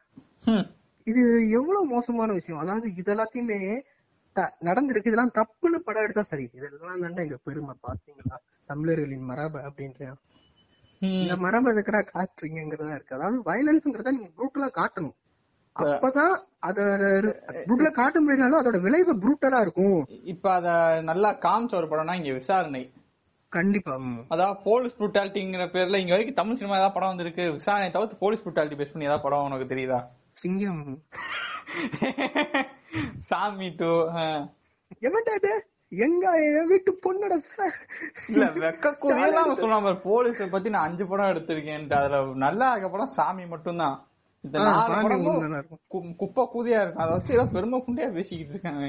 இது 1.03 1.49
எவ்வளவு 1.49 1.85
மோசமான 1.85 2.33
விஷயம். 2.33 2.61
அதாவது 2.61 2.95
இது 2.95 3.13
எல்லாத்தையுமே 3.13 3.81
நடந்திருக்கு. 4.61 5.05
இதெல்லாம் 5.05 5.35
தப்புன்னு 5.35 5.79
படம் 5.79 6.03
எடுத்தா 6.03 6.23
சரி. 6.23 6.49
இதெல்லாம் 6.53 7.03
தாண்டா 7.03 7.21
எங்க 7.21 7.37
பெருமை. 7.43 7.75
பாத்தீங்களா 7.83 8.37
தமிழர்களின் 8.69 9.23
மரபு 9.23 9.59
அப்படின்றேன் 9.59 10.17
ம். 11.01 11.17
இந்த 11.21 11.35
மரபு 11.35 11.71
எதுக்கடா 11.73 12.01
காட்டுறீங்கிறதா 12.13 12.95
இருக்கு. 12.95 13.15
அதாவது 13.15 13.39
வயலன்ஸ்ங்கிறத 13.41 14.11
நீங்க 14.11 14.29
ப்ரூட்டலா 14.37 14.69
காட்டணும். 14.79 15.15
அப்பதான் 15.75 16.35
அத 16.59 16.77
ப்ரூட்டலா 17.65 17.91
காட்ட 17.91 18.19
முடியலனாலும் 18.21 18.61
அதோட 18.61 18.81
விளைவு 18.81 19.13
ப்ரூட்டலா 19.15 19.59
இருக்கும். 19.61 19.99
இப்ப 20.25 20.53
அத 20.53 20.69
நல்லா 21.01 21.31
காமிச்ச 21.37 21.75
ஒரு 21.75 21.87
படம்னா 21.87 22.15
இங்க 22.15 22.31
விசாரணை. 22.33 22.83
கண்டிப்பா. 23.51 23.93
அதாவது 24.27 24.61
போலீஸ் 24.63 24.97
புட்டாலிட்டிங்கிற 24.99 25.65
பேர்ல 25.71 25.99
இங்க 25.99 26.13
வரைக்கும் 26.13 26.35
தமிழ் 26.35 26.55
சினிமா 26.55 26.75
ஏதாவது 26.75 26.93
படம் 26.93 27.07
வந்திருக்கு. 27.07 27.53
விசாரணை 27.53 27.91
தவிர்த்து 27.91 28.17
போலீஸ் 28.17 28.45
புட்டாலிட்டி 28.45 28.79
பேஸ் 28.79 28.91
பண்ணி 28.91 29.05
ஏதாவது 29.05 29.23
படம் 29.23 29.45
உனக்கு 29.45 29.71
தெரியுதா? 29.73 29.99
சிங்கம். 30.33 30.83
சாமி 33.25 33.69
டூ 33.79 33.91
எவன்டா 35.07 35.33
இது? 35.35 35.51
எங்க 35.89 36.25
என் 36.59 36.67
வீட்டு 36.67 36.91
பொண்ணோட 37.03 37.33
இல்ல 38.29 38.45
வெக்க 38.63 38.91
கூதியெல்லாம் 39.01 39.51
சொல்லாம 39.61 39.93
போலீஸ 40.05 40.49
பத்தி 40.49 40.69
நான் 40.69 40.87
அஞ்சு 40.87 41.05
படம் 41.07 41.31
எடுத்திருக்கேன்ட்டு. 41.33 41.93
அதுல 41.93 42.19
நல்லா 42.45 42.67
இருக்க 42.71 42.89
படம் 42.89 43.15
சாமி 43.17 43.45
மட்டும்தான். 43.45 43.95
இந்த 44.43 44.57
குப்பை 46.17 46.43
கூதியா 46.53 46.79
இருக்கும். 46.81 47.03
அதை 47.03 47.13
வச்சு 47.13 47.33
ஏதோ 47.33 47.45
பெருமை 47.45 47.79
குண்டியா 47.87 48.09
பேசிக்கிட்டு 48.11 48.53
இருக்காங்க 48.53 48.85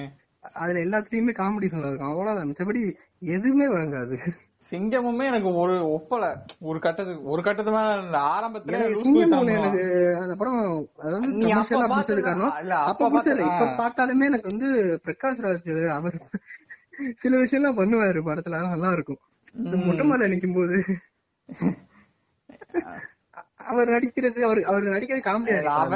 அதுல 0.55 0.83
எல்லாத்துலயுமே 0.87 1.33
காமெடி 1.41 1.69
இருக்கும். 1.69 2.11
அவ்வளவுதான். 2.11 2.49
மிச்சபடி 2.51 2.83
எதுவுமே 3.37 3.69
வழங்காது. 3.69 4.19
சிங்கமுமே 4.71 5.25
எனக்கு 5.25 5.55
ஒரு 5.55 5.75
ஒப்பல. 5.91 6.25
ஒரு 6.61 6.79
கட்டத்துக்கு 6.79 7.23
ஒரு 7.25 7.43
கட்டத்து 7.43 7.73
மேல 7.73 7.93
ஆரம்பத்துல 8.29 8.75
எனக்கு 8.79 9.85
அந்த 10.19 10.35
படம் 10.35 10.59
அதாவது 10.99 11.29
அப்ப 12.83 13.09
பார்த்தது- 13.09 13.47
இப்ப 13.49 13.69
பார்த்தாலுமே 13.79 14.25
எனக்கு 14.25 14.51
வந்து 14.51 14.69
பிரகாஷ் 15.05 15.45
ராஜ் 15.45 15.69
அவர் 15.91 16.17
சில 17.19 17.37
விஷயம் 17.37 17.63
எல்லாம் 17.63 17.79
பண்ணுவாரு 17.79 18.21
படத்துல 18.25 18.61
நல்லா 18.69 18.93
இருக்கும். 18.93 19.21
மொட்டை 19.85 20.07
மாலை 20.07 20.31
நிக்கும் 20.33 20.55
போது 20.55 20.79
அவர் 23.65 23.89
நடிக்கிறது 23.89 24.41
அவர் 24.43 24.61
அவர் 24.63 24.85
நடிக்கிறது 24.87 25.23
காமெடியா 25.23 25.73
அவன் 25.77 25.95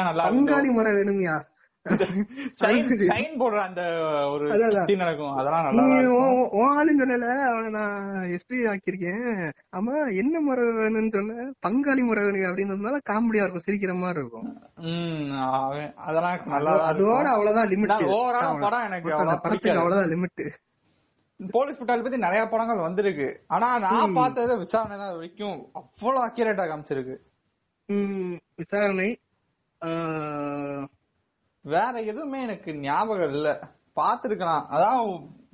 நல்லா 0.00 0.24
பங்காளி 0.28 0.70
முறை 0.70 0.92
வேணுமியா. 0.92 1.34
ஷைன் 2.60 2.88
போடுற 3.40 3.58
அந்த 3.66 3.82
ஒரு. 4.32 4.46
சீன் 4.88 5.02
நடக்கும். 5.02 5.36
அதெல்லாம் 5.40 5.66
நல்லா 5.66 5.84
உன் 6.56 6.72
ஆளுன்னு 6.72 7.00
சொன்னல 7.02 7.28
அவனை 7.46 7.70
நான் 7.76 8.00
எஸ்பி 8.36 8.56
ஆக்கியிருக்கேன். 8.72 9.22
ஆமா 9.78 9.94
என்ன 10.22 10.40
முறை 10.46 10.64
வேணும்னு 10.78 11.12
சொன்ன? 11.16 11.46
பங்காளி 11.66 12.02
முறை 12.08 12.24
வேணும் 12.26 12.48
அப்படின்னு 12.50 12.74
சொன்னால 12.74 13.00
காமெடியா 13.10 13.44
இருக்கும் 13.44 13.66
சிரிக்கிற 13.68 13.94
மாதிரி 14.02 14.22
இருக்கும். 14.22 14.48
அதெல்லாம் 16.06 16.52
நல்லா 16.54 16.74
அதோட. 16.90 17.24
அவ்வளவுதான் 17.36 17.70
லிமிட் 17.74 17.94
ஆ 17.94 18.42
படம் 18.66 18.86
எனக்கு 18.88 19.10
படத்துக்கு. 19.44 19.72
அவ்வளவுதான் 19.82 20.12
லிமிட் 20.14 20.44
போலீஸ் 21.40 21.78
புட்டால் 21.80 22.04
பத்தி 22.04 22.18
நிறைய 22.26 22.42
படங்கள் 22.48 22.86
வந்திருக்கு. 22.86 23.28
ஆனா 23.54 23.68
நான் 23.86 24.16
பார்த்தது 24.18 24.54
விசாரணை 24.64 24.96
தான் 25.02 25.14
வரைக்கும் 25.16 25.58
அவ்வளவு 25.80 26.24
அக்யூரேட்டா 26.26 26.66
காமிச்சிருக்கு. 26.70 27.16
விசாரணை 28.62 29.08
வேற 31.64 31.94
எதுவுமே 32.04 32.38
எனக்கு 32.42 32.70
ஞாபகம் 32.80 33.30
இல்ல. 33.30 33.48
பாத்துருக்கலாம் 33.96 34.64
அதான் 34.70 35.00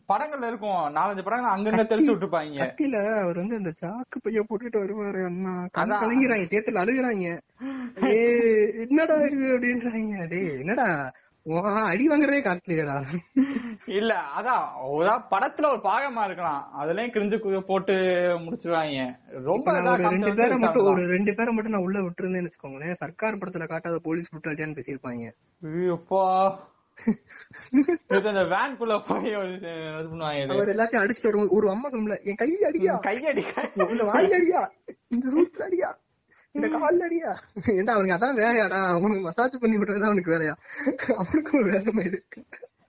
படங்கள்ல 0.09 0.49
இருக்கும். 0.49 0.83
நாலஞ்சு 0.97 1.23
படங்கள் 1.23 1.53
அங்கங்க 1.53 1.85
தெளிச்சு 1.85 2.11
விட்டுருப்பாங்க 2.11 2.59
கத்தில 2.61 2.97
அவர் 3.21 3.41
வந்து 3.41 3.57
அந்த 3.57 3.73
சாக்கு 3.81 4.19
பைய 4.21 4.41
போட்டுட்டு 4.43 4.83
வருவாரு 4.83 5.21
அண்ணா 5.25 5.53
கண் 5.69 5.83
அதான். 5.85 6.03
கலங்கிறாங்க 6.03 6.47
தேட்டர்ல 6.47 6.83
அழுகுறாங்க. 6.85 7.27
ஏய் 8.13 8.45
என்னடா 8.85 9.17
இது 9.29 9.47
அப்படின்றாங்க. 9.55 10.15
டேய் 10.29 10.51
என்னடா? 10.57 10.89
அடி 11.55 12.07
வாங்குறதே 12.09 12.43
காட்டலையடா. 12.43 13.03
இல்ல 13.87 14.23
அதான் 14.39 14.91
ஒரு 14.91 15.11
படத்துல 15.31 15.67
ஒரு 15.67 15.77
பாகமா 15.77 16.25
இருக்கலாம். 16.25 16.69
அதுலயும் 16.81 17.11
கிரிஞ்சு 17.11 17.39
கு- 17.39 17.61
போட்டு 17.61 17.93
முடிச்சிருவாங்க. 18.39 19.17
ரொம்ப 19.31 19.73
ரெண்டு 19.97 20.35
பேரை 20.35 20.57
மட்டும் 20.57 20.85
ஒரு 20.85 21.07
ரெண்டு 21.07 21.35
பேரை 21.35 21.55
மட்டும் 21.55 21.73
நான் 21.73 21.83
உள்ள 21.83 21.99
விட்டுருந்தேன்னு 22.01 22.51
வச்சுக்கோங்களேன். 22.51 22.93
சர்க்கார் 22.93 23.37
படத்துல 23.37 23.69
காட்டாத 23.69 23.99
போலீஸ் 24.03 24.35
புட்டாலியான்னு 24.35 24.79
பேசியிருப்பாங்க. 24.79 25.31
ஐயோப்பா. 25.63 26.57
இது 28.09 28.29
அந்த 28.29 28.43
வேன்குள்ள 28.43 29.03
போய் 29.09 29.25
இது 29.25 29.69
பண்ணுவாங்க 29.69 30.43
இது. 30.43 30.53
அவர் 30.53 30.69
எல்லாத்தையும் 30.69 31.05
அடிச்சுட்டு 31.05 31.23
வருவோம் 31.23 31.49
ஒரு 31.49 31.71
அம்மா 31.71 31.89
சொல்ல 31.89 32.21
என் 32.25 32.35
கை 32.35 32.57
அடியா 32.61 32.99
கையடி. 33.01 33.91
இந்த 33.91 34.05
வாய் 34.05 34.27
அடியா? 34.27 34.71
இந்த 35.09 35.29
ரூட்ல 35.31 35.63
அடியா? 35.63 35.95
கால் 36.77 37.01
அடியா 37.01 37.33
ஏன்டா 37.71 37.95
அவனுக்கு 37.95 38.17
அதான் 38.17 38.39
வேலையாடா. 38.39 38.81
அவனுக்கு 38.93 39.23
மசாஜ் 39.23 39.61
பண்ணி 39.61 39.77
விடுறது 39.77 40.09
அவனுக்கு 40.09 40.35
வேலையா? 40.35 40.55
அவனுக்கு 41.17 41.53
ஒரு 41.59 41.69
வேலை 41.71 42.05
இருக்கு 42.07 42.41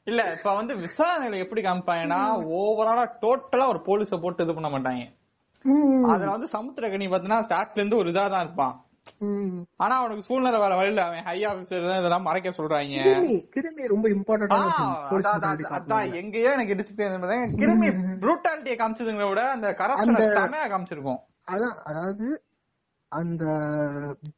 இல்ல 0.08 0.22
இப்ப 0.34 0.54
வந்து 0.54 0.74
விசாரணையில 0.84 1.40
எப்படி 1.44 1.62
காமிப்பாங்கன்னா 1.62 2.20
ஓவராலா 2.58 3.06
டோட்டலா 3.24 3.66
ஒரு 3.68 3.80
போலீஸ 3.88 4.20
போட்டு 4.22 4.44
இது 4.44 4.54
பண்ண 4.54 4.70
மாட்டாங்க. 4.70 5.06
அதுல 6.12 6.34
வந்து 6.36 6.50
சமுத்திரகனி 6.54 7.08
பாத்தீங்கன்னா 7.08 7.46
ஸ்டார்ட்ல 7.48 7.82
இருந்து 7.82 8.02
ஒரு 8.02 8.12
இதா 8.12 8.26
தான் 8.30 8.46
இருப்பான். 8.46 8.76
ஆனா 9.80 9.94
அவனுக்கு 10.00 10.28
சூழ்நிலை 10.28 10.60
வேற 10.60 10.74
வழியில 10.76 11.04
அவன் 11.06 11.26
ஹை 11.28 11.38
ஆபீசர் 11.46 11.86
இதெல்லாம் 11.92 12.26
மறைக்க 12.26 12.50
சொல்றாங்க. 12.52 13.04
கிருமி 13.54 13.84
ரொம்ப 13.88 14.06
ஆ, 14.08 14.16
இம்பார்ட்டன்டான 14.16 15.70
அதான், 15.78 16.10
எங்கேயோ 16.14 16.50
எனக்கு 16.52 16.76
இடிச்சுட்டே 16.76 17.08
கிருமி 17.62 17.90
ப்ரூட்டாலிட்டியை 18.24 18.78
காமிச்சதுங்களை 18.80 19.30
விட 19.30 19.44
அந்த 19.52 19.70
கரப்ஷன் 19.82 20.20
செமையா 20.38 20.68
காமிச்சிருக்கும். 20.74 21.22
அதான் 21.46 21.78
அதாவது 21.84 22.26
அந்த 23.12 23.44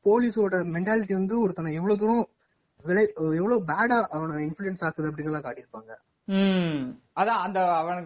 போலீஸோட 0.06 0.56
மென்டாலிட்டி 0.74 1.14
வந்து 1.14 1.42
ஒருத்தனை 1.42 1.74
எவ்வளவு 1.74 2.00
தூரம் 2.00 2.26
விளை 2.86 3.04
எவ்வளவு 3.38 3.60
பேடா 3.66 3.98
அவனை 4.10 4.44
இன்ஃபுளுன்ஸ் 4.46 4.84
ஆக்குது 4.84 5.10
அப்படிங்கலாம் 5.10 5.46
காட்டியிருப்பாங்க. 5.46 5.94
ம். 6.28 6.82
அதான் 7.16 7.42
அந்த 7.46 7.60
அவன் 7.74 8.02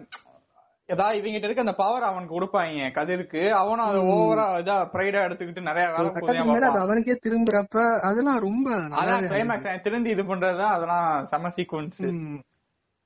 ஏதாவது 0.88 1.18
இவங்கிட்ட 1.18 1.44
இருக்க 1.44 1.60
அந்த 1.60 1.74
பவர் 1.74 2.02
அவனுக்கு 2.02 2.36
கொடுப்பாங்க. 2.36 2.90
கதிருக்கு. 2.94 3.42
அவனும் 3.52 3.86
அதை 3.86 4.00
ஓவரா 4.12 4.46
இதா 4.58 4.76
பிரைடா 4.94 5.20
எடுத்துக்கிட்டு 5.26 5.60
நிறைய 5.60 5.84
வேலை 5.88 6.70
அவனுக்கே 6.80 7.14
திரும்புறப்ப 7.16 7.76
அதெல்லாம் 8.02 8.40
ரொம்ப 8.40 8.66
அதான் 8.98 9.28
கிளைமேக்ஸ் 9.28 9.84
திரும்பி 9.84 10.10
இது 10.10 10.22
பண்றதுதான் 10.22 10.74
அதெல்லாம் 10.76 11.08
செம 11.26 11.52
சீக்வன்ஸ். 11.56 12.02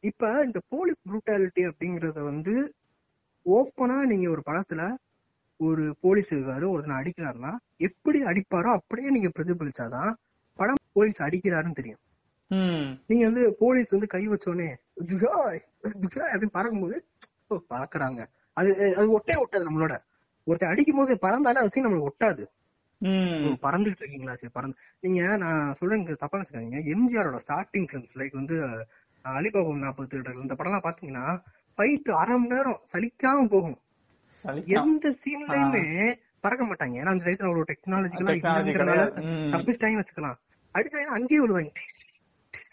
இப்ப 0.04 0.32
இந்த 0.44 0.58
போலீஸ் 0.68 1.00
ப்ரூட்டாலிட்டி 1.08 1.62
அப்படிங்கறத 1.70 2.22
வந்து 2.24 2.54
ஓப்பனா 3.46 3.96
நீங்க 4.06 4.26
ஒரு 4.30 4.42
படத்துல 4.46 4.82
ஒரு 5.60 5.96
போலீஸ் 6.00 6.30
இருக்காரு 6.30 6.66
ஒருத்தனை 6.70 6.96
அடிக்கிறாருன்னா 7.00 7.52
எப்படி 7.80 8.18
அடிப்பாரோ 8.22 8.70
அப்படியே 8.72 9.08
நீங்க 9.10 9.30
பிரதிபலிச்சாதான் 9.36 10.10
படம் 10.58 10.82
போலீஸ் 10.92 11.20
அடிக்கிறாருன்னு 11.20 11.74
தெரியும். 11.74 12.00
நீங்க 13.08 13.24
வந்து 13.24 13.42
போலீஸ் 13.58 13.90
வந்து 13.90 14.06
கை 14.06 14.28
வச்சோடனே 14.28 14.68
அப்படின்னு 14.98 16.52
பறக்கும்போது 16.52 16.96
பறக்குறாங்க. 17.72 18.20
அது 18.56 18.70
அது 18.96 19.08
ஒட்டே 19.10 19.34
ஒட்டாது 19.36 19.66
நம்மளோட. 19.68 19.94
ஒருத்தர் 20.46 20.72
அடிக்கும் 20.72 20.96
போது 20.96 21.14
பறந்தாலே 21.16 21.60
அது 21.62 21.84
நம்மளுக்கு 21.84 22.08
ஒட்டாது. 22.10 22.44
பறந்துட்டு 23.62 24.00
இருக்கீங்களா 24.02 24.34
சரி 24.34 24.52
பறந்து. 24.52 24.76
நீங்க 25.00 25.20
நான் 25.36 25.74
சொல்றேன் 25.74 26.06
தப்பா 26.16 26.38
நினைச்சுக்காதீங்க. 26.38 26.80
எம்ஜிஆரோட 26.94 27.38
ஸ்டார்டிங் 27.44 27.88
ஃபிலிம்ஸ் 27.90 28.16
லைக் 28.16 28.34
வந்து 28.34 28.56
அஹ், 28.64 28.84
அலிபாபா 29.24 29.76
நாற்பது 29.78 30.08
திருடர்கள் 30.08 30.42
இந்த 30.42 30.54
படம்லாம் 30.54 30.86
பாத்தீங்கன்னா 30.86 31.26
ஃபைட் 31.78 32.10
அரை 32.14 32.36
மணி 32.36 32.54
நேரம் 32.54 32.80
சலிக்காம 32.92 33.46
போகும். 33.48 33.78
எந்த 34.66 35.08
சீன்லயுமே 35.08 36.14
பறக்க 36.40 36.64
மாட்டாங்க. 36.64 36.90
ஏன்னா 36.90 37.06
அந்த 37.06 37.24
டயத்துல 37.24 37.42
அவ்வளவு. 37.42 37.74
ம். 39.20 39.54
தப்பிச்சிட்டாங்கன்னு 39.54 40.04
வச்சுக்கலாம். 40.04 40.38
அடிச்சாங்கன்னா 40.74 41.12
அங்கேயே 41.12 41.46
விழுவாங்க. 41.46 41.70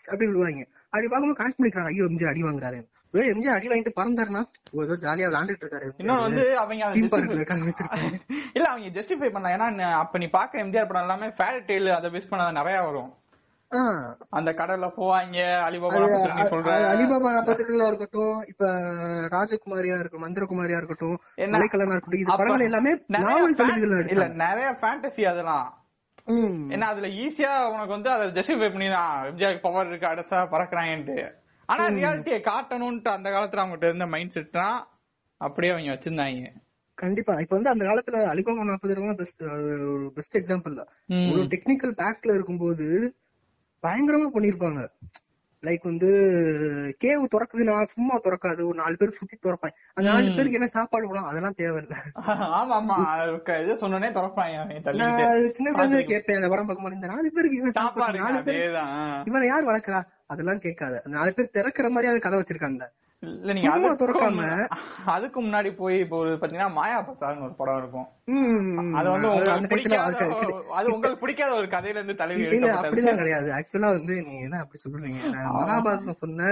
அப்படி 0.05 0.31
விழுவாங்க. 0.31 0.65
அப்படி 0.83 1.07
பார்க்கும்போது 1.07 1.43
கனெக்ட் 1.43 1.63
பண்ணிக்கிறாங்க 1.63 1.85
ஐயோ 1.85 2.03
எம்ஜிஆர் 2.03 2.27
அடி 2.27 2.43
வாங்குறாரு. 2.43 2.85
ஏ 3.15 3.33
எம்ஜிஆர் 3.33 3.53
அடி 3.53 3.67
வாங்கிட்டு 3.67 3.91
பறந்தாருன்னா 3.95 4.43
ஏதோ 4.71 4.93
ஜாலியா 4.93 5.29
விளையாண்டுட்டு 5.29 5.63
இருக்காரு. 5.63 5.89
இன்னொன்னு 5.97 6.19
வந்து 6.19 6.57
அவங்க. 6.57 6.85
இல்ல 8.53 8.69
அவங்க 8.69 8.99
ஜஸ்டிஃபை 8.99 9.29
பண்ணலாம். 9.29 9.59
ஏன்னா 9.59 9.79
ந- 9.79 9.91
அப்ப 9.91 10.17
நீ 10.17 10.27
பாக்க 10.27 10.63
எம்ஜிஆர் 10.63 10.87
படம் 10.87 11.01
எல்லாமே 11.01 11.27
ஃபேரி 11.27 11.61
டெய்ல் 11.67 11.93
அதை 11.93 12.09
பேஸ் 12.09 12.27
பண்ண 12.29 12.51
நிறைய 12.51 12.81
வரும். 12.81 13.13
அந்த 14.29 14.51
கடல்ல 14.51 14.87
போவாங்க 14.97 15.37
அலிபாபா 15.67 16.01
அலிபாபா 16.93 17.29
நாற்பத்தெட்டுல 17.35 17.87
இருக்கட்டும் 17.87 18.37
இப்ப 18.47 18.65
ராஜகுமாரியா 19.35 19.97
இருக்கட்டும் 19.97 20.25
மந்திரகுமாரியா 20.25 20.77
இருக்கட்டும் 20.77 21.17
என்ன? 21.35 21.53
மலைக்கலனா 21.55 21.95
இருக்கட்டும் 21.95 22.21
இது 22.21 22.31
அப்ப 22.31 22.41
படங்கள் 22.43 22.67
எல்லாமே 22.69 22.93
நாவல் 23.17 23.55
இல்ல 24.11 24.27
நிறைய 24.43 24.69
ஃபேண்டசி 24.81 25.25
அதெல்லாம். 25.25 25.67
ஏன்னா 26.73 26.85
அதுல 26.85 27.07
ஈஸியா 27.23 27.53
உனக்கு 27.73 27.95
வந்து 27.97 28.09
அதை 28.09 28.25
ஜஸ்டிஃபை 28.37 28.69
பண்ணி 28.71 28.87
எம்ஜிஆர் 29.29 29.59
பவர் 29.59 29.87
இருக்கு 29.87 30.11
அடைச்சா 30.11 30.39
பறக்குறாங்கன்ட்டு. 30.53 31.17
ஆனா 31.69 31.83
ரியாலிட்டியை 31.97 32.39
காட்டணும்ட்டு 32.41 33.09
அந்த 33.09 33.27
காலத்துல 33.29 33.61
அவங்ககிட்ட 33.61 33.85
இருந்த 33.85 34.05
மைண்ட் 34.05 34.35
செட்னா 34.35 34.67
அப்படியே 35.41 35.73
அவங்க 35.73 35.93
வச்சிருந்தாங்க. 35.93 36.49
கண்டிப்பா. 36.97 37.33
இப்ப 37.39 37.53
வந்து 37.55 37.69
அந்த 37.69 37.85
காலத்துல 37.85 38.17
அலிபாபா 38.31 38.65
நாற்பது 38.65 39.15
பெஸ்ட் 39.17 39.41
ஒரு 39.93 40.11
பெஸ்ட் 40.15 40.37
எக்ஸாம்பிள் 40.37 40.75
தான். 40.75 40.91
ஒரு 41.31 41.41
டெக்னிக்கல் 41.53 41.93
பேக்ல 42.01 42.33
இருக்கும்போது 42.33 42.87
பயங்கரமா 43.85 44.27
பண்ணிருப்பாங்க. 44.33 44.81
லைக் 45.63 45.83
வந்து 45.83 46.09
கேவ் 47.03 47.23
திறக்குதுன்னா 47.33 47.85
சும்மா 47.85 48.15
திறக்காது. 48.17 48.65
ஒரு 48.65 48.73
நாலு 48.73 48.95
பேர் 48.97 49.09
சுத்தி 49.09 49.37
திறப்பாங்க. 49.43 49.75
அந்த 49.93 50.09
நாலு 50.09 50.25
பேருக்கு 50.25 50.51
என்ன 50.51 50.67
சாப்பாடு 50.67 51.07
போடும் 51.07 51.23
அதெல்லாம் 51.23 51.57
தேவையில்ல. 51.57 51.95
ஆமா 52.59 52.75
ஆமா. 52.79 52.97
இது 53.61 53.73
சொன்னோடனே 53.75 54.09
திறப்பாங்க 54.17 54.93
நான் 54.95 55.51
சின்ன 55.51 55.71
குழந்தை 55.71 56.03
கேட்பேன் 56.05 56.35
அந்த 56.35 56.47
படம் 56.47 56.65
பார்க்கும்போது. 56.65 56.95
இந்த 56.95 57.07
நாலு 57.07 57.31
பேருக்கு 57.31 57.57
இவன் 57.57 57.71
சாப்பாடு 57.71 58.19
நாலு 58.19 58.43
பேர் 58.43 58.75
இவனை 59.25 59.47
யார் 59.47 59.65
வளர்க்கறா? 59.65 60.01
அதெல்லாம் 60.27 60.59
கேட்காது. 60.59 61.01
நாலு 61.05 61.33
பேர் 61.33 61.49
திறக்கிற 61.49 61.89
மாதிரி 61.89 62.11
அது 62.11 62.19
கதை 62.19 62.39
வச்சிருக்காங்க. 62.39 62.85
இல்ல 63.25 63.53
நீங்க 63.53 63.91
திறக்காம. 64.01 64.41
அதுக்கு 65.13 65.39
முன்னாடி 65.41 65.69
போய் 65.75 65.95
இப்போ 66.03 66.17
ஒரு 66.17 66.31
பாத்தீங்கன்னா 66.33 66.71
மாயா 66.71 66.97
பசார்னு 67.01 67.45
ஒரு 67.47 67.55
படம் 67.59 67.79
இருக்கும். 67.81 68.07
அது 68.97 69.07
வந்து 69.13 69.29
அது 70.75 70.93
உங்களுக்கு 70.93 71.21
பிடிக்காத 71.23 71.51
ஒரு 71.59 71.67
கதையில 71.67 71.99
இருந்து 71.99 72.15
எடுக்கப்பட்டது. 72.15 72.81
அப்படிலாம் 72.81 73.21
கிடையாது. 73.21 73.49
ஆக்சுவலா 73.57 73.91
வந்து 73.97 74.15
நீங்க 74.21 74.41
என்ன 74.47 74.59
அப்படி 74.63 74.81
சொல்றீங்க? 74.83 75.21
மகாபாரதம் 75.59 76.21
சொன்ன 76.23 76.49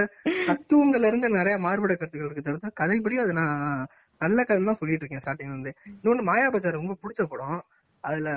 தத்துவங்கள்ல 0.48 1.10
இருந்து 1.10 1.30
நிறைய 1.38 1.56
மாறுபட 1.64 1.94
கருத்துக்கள் 1.94 2.28
இருக்கு 2.28 2.46
தவிர்த்து 2.48 2.78
கதைப்படி 2.82 3.18
அது 3.24 3.34
நான் 3.34 3.86
நல்ல 4.20 4.38
கதை 4.44 4.64
தான் 4.64 4.80
சொல்லிட்டு 4.80 5.04
இருக்கேன் 5.04 5.22
ஸ்டார்டிங் 5.22 5.56
வந்து 5.56 5.70
இன்னொன்னு 5.94 6.28
மாயாபஜார் 6.28 6.80
ரொம்ப 6.80 6.96
பிடிச்ச 7.02 7.22
படம். 7.26 7.60
அதுல 8.04 8.30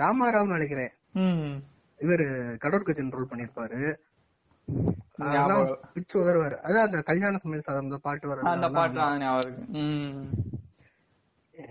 ராமாராவ்னு 0.00 0.56
நினைக்கிறேன். 0.56 0.92
இவரு 2.00 2.24
கடோர் 2.62 2.86
கஜன் 2.86 3.14
ரோல் 3.14 3.30
பண்ணிருப்பாரு. 3.30 3.80
பிச்சு 5.94 6.18
அதான் 6.18 6.82
அந்த 6.82 7.00
கல்யாண 7.00 7.36
சமையல் 7.36 7.62
சாதம் 7.62 7.82
அந்த 7.82 7.96
பாட்டு 7.96 8.28
வர 8.28 8.50
அந்த 8.50 8.68
பாட்டு 8.68 8.96
தான் 8.96 9.18
ஞாபகம் 9.18 9.52
இருக்கு. 9.52 9.78
ம். 9.78 10.28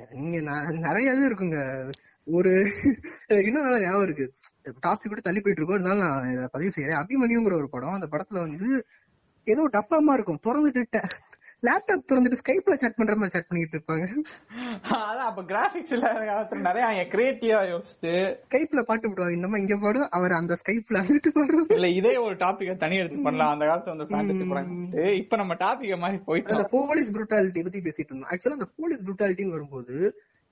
நீங்க 0.09 0.51
ந- 0.51 0.79
நிறைய 0.79 1.11
இது 1.11 1.29
இருக்குங்க. 1.29 1.89
ஒரு 2.25 2.71
இன்னும் 3.27 3.63
நல்லா 3.63 3.79
ஞாபகம் 3.79 4.03
இருக்கு. 4.03 4.33
டாபிக் 4.63 5.07
கூட 5.07 5.19
தள்ளி 5.21 5.41
போயிட்டு 5.41 5.65
இருக்கோம். 5.65 5.83
இருந்தாலும் 5.83 6.33
நான் 6.33 6.49
பதிவு 6.51 6.71
செய்யறேன். 6.75 7.05
அபிமன்யுங்கிற 7.05 7.55
ஒரு 7.55 7.69
படம் 7.69 7.93
அந்த 7.93 8.07
படத்துல 8.11 8.39
வந்து 8.39 8.85
ஏதோ 9.43 9.69
டப்பாமா 9.71 10.13
இருக்கும். 10.13 10.39
திறந்துட்டு 10.43 11.03
லேப்டாப் 11.63 12.07
திறந்துட்டு 12.09 12.39
ஸ்கைப்ல 12.41 12.73
chat 12.81 12.93
பண்ற 12.97 13.13
மாதிரி 13.15 13.33
chat 13.35 13.45
பண்ணிட்டு 13.49 13.75
இருப்பாங்க. 13.77 14.05
அதான் 14.97 15.29
அப்ப 15.29 15.43
கிராபிக்ஸ் 15.43 15.93
இல்லாத 15.95 16.21
காலத்துல 16.29 16.65
நிறைய 16.67 16.83
அவங்க 16.87 17.05
கிரியேட்டிவா 17.13 17.61
யோசிச்சு. 17.71 18.13
ஸ்கைப்ல 18.47 18.81
பாட்டு 18.89 19.09
போடுவாங்க. 19.09 19.37
இந்த 19.37 19.47
மாதிரி 19.47 19.63
இங்க 19.65 19.77
பாடும் 19.83 20.07
அவர் 20.17 20.35
அந்த 20.39 20.57
ஸ்கைப்ல 20.61 21.01
அங்கிட்டு 21.03 21.31
பாடுவாங்க 21.37 21.77
இல்ல 21.79 21.89
இதே 21.99 22.13
ஒரு 22.25 22.35
டாபிக்க 22.35 22.75
தனி 22.77 22.97
எடுத்து 22.97 23.21
பண்ணலாம். 23.21 23.53
அந்த 23.55 23.65
காலத்துல 23.65 23.95
வந்து 23.95 24.09
ஃபேண்டசி 24.11 24.47
படம் 24.51 24.71
இப்ப 25.21 25.35
நம்ம 25.41 25.53
டாபிக்க 25.65 25.97
மாதிரி 26.03 26.19
அந்த 26.19 26.27
போயிட்டோம். 26.29 26.69
போலீஸ் 26.75 27.13
புரூட்டாலிட்டி 27.17 27.63
பத்தி 27.67 27.79
பேசிட்டு 27.79 28.11
இருந்தோம். 28.11 28.31
ஆக்சுவலா 28.33 28.57
அந்த 28.59 28.69
போலீஸ் 28.79 29.03
புரூட்டாலிட்டின்னு 29.07 29.55
வரும்போது 29.57 29.95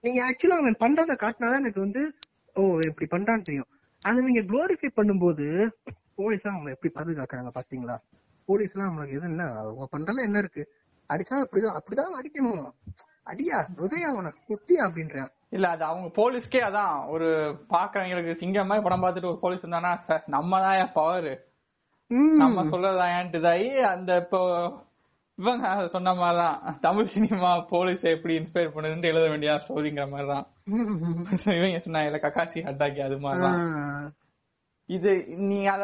நீங்க 0.04 0.20
ஆக்சுவலா 0.30 0.60
அவன் 0.62 0.82
பண்றத 0.86 1.14
காட்டினாதான் 1.24 1.62
எனக்கு 1.64 1.80
வந்து 1.80 2.02
ஓ 2.56 2.64
இப்படி 2.90 3.08
பண்றான்னு 3.12 3.48
தெரியும். 3.50 3.70
அதை 4.02 4.20
நீங்க 4.26 4.42
குளோரிஃபை 4.50 4.90
பண்ணும்போது 4.98 5.46
போலீஸ் 6.16 6.48
அவங்க 6.52 6.70
எப்படி 6.76 6.92
பாதுகாக்கறாங்க 6.98 7.52
பாத்தீங்களா? 7.60 7.96
போலீஸ் 8.50 8.74
எல்லாம் 8.74 8.90
நம்மளுக்கு 8.90 9.18
எது 9.18 9.28
என்ன 9.30 9.44
அவங்க 9.62 9.86
பண்றதுல 9.94 10.26
என்ன 10.28 10.40
இருக்கு? 10.40 10.64
அடிச்சா 11.14 11.46
அப்படிதான் 11.46 11.78
அப்படிதான் 11.78 12.18
அடிக்கணும். 12.20 12.72
அடியா 13.26 13.58
உதயா 13.78 14.08
அவனை 14.12 14.32
குட்டியா 14.48 14.84
அப்படின்றான். 14.84 15.32
இல்ல 15.50 15.70
அது 15.70 15.84
அவங்க 15.84 16.08
போலீஸ்க்கே 16.08 16.62
அதான் 16.64 17.10
ஒரு 17.10 17.28
பாக்குறவங்களுக்கு 17.70 18.34
சிங்கம் 18.34 18.68
மாதிரி 18.68 18.84
படம் 18.84 19.04
பார்த்துட்டு 19.04 19.32
ஒரு 19.32 19.40
போலீஸ் 19.40 19.66
இருந்தானா 19.66 20.00
"சார், 20.00 20.24
நம்ம 20.28 20.60
தான் 20.60 20.92
பவர். 20.94 21.46
நம்ம 22.38 22.64
சொல்றதான்ட்டு 22.64 23.40
இதாகி 23.40 23.80
அந்த 23.80 24.16
இப்போ 24.16 24.40
இவங்க 25.38 25.88
சொன்ன 25.88 26.14
மாதிரிதான் 26.14 26.80
தமிழ் 26.80 27.06
சினிமா 27.06 27.60
போலீஸ் 27.60 28.04
எப்படி 28.04 28.38
இன்ஸ்பயர் 28.40 28.74
பண்ணுதுன்னு 28.76 29.06
எழுத 29.06 29.30
வேண்டிய 29.30 29.52
ஸ்டோரிங்கிற 29.54 30.10
மாதிரிதான். 30.10 30.48
இவங்க 31.58 31.78
சொன்னாங்க 31.78 32.20
கக்காச்சி 32.20 32.60
ஹட்டாக்கி 32.64 33.06
அது 33.06 33.20
மாதிரிதான். 33.20 34.14
இது 34.86 35.26
நீ 35.28 35.66
அத 35.66 35.84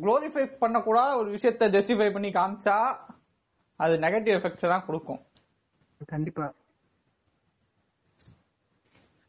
குளோரிஃபை 0.00 0.44
பண்ணக்கூடாத 0.60 1.16
ஒரு 1.16 1.34
விஷயத்த 1.34 1.68
ஜஸ்டிஃபை 1.70 2.12
பண்ணி 2.12 2.28
காமிச்சா 2.28 2.76
அது 3.80 3.94
நெகட்டிவ் 3.98 4.36
எஃபெக்ட்ஸ் 4.38 4.70
தான் 4.72 4.86
கொடுக்கும். 4.86 5.20
கண்டிப்பா. 6.12 6.46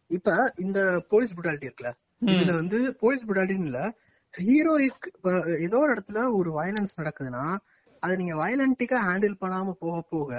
இப்ப 0.10 0.34
இந்த 0.58 0.80
போலீஸ் 1.10 1.36
புட்டாலிட்டி 1.38 1.68
இருக்குல்ல. 1.70 1.92
இதுல 2.34 2.54
வந்து 2.62 2.78
போலீஸ் 3.02 3.26
புட்டாலிட்டின்னு 3.28 3.70
இல்ல 3.72 3.82
ஹீரோயிஸ்க்கு 4.34 5.10
ஏதோ 5.66 5.78
ஒரு 5.84 5.92
இடத்துல 5.96 6.22
ஒரு 6.40 6.50
வயலன்ஸ் 6.52 7.00
நடக்குதுன்னா 7.00 7.44
அதை 8.04 8.14
நீங்க 8.18 8.36
வயலண்டிக்கா 8.36 8.98
ஹேண்டில் 9.08 9.40
பண்ணாம 9.42 9.74
போக 9.84 9.98
போக 10.12 10.32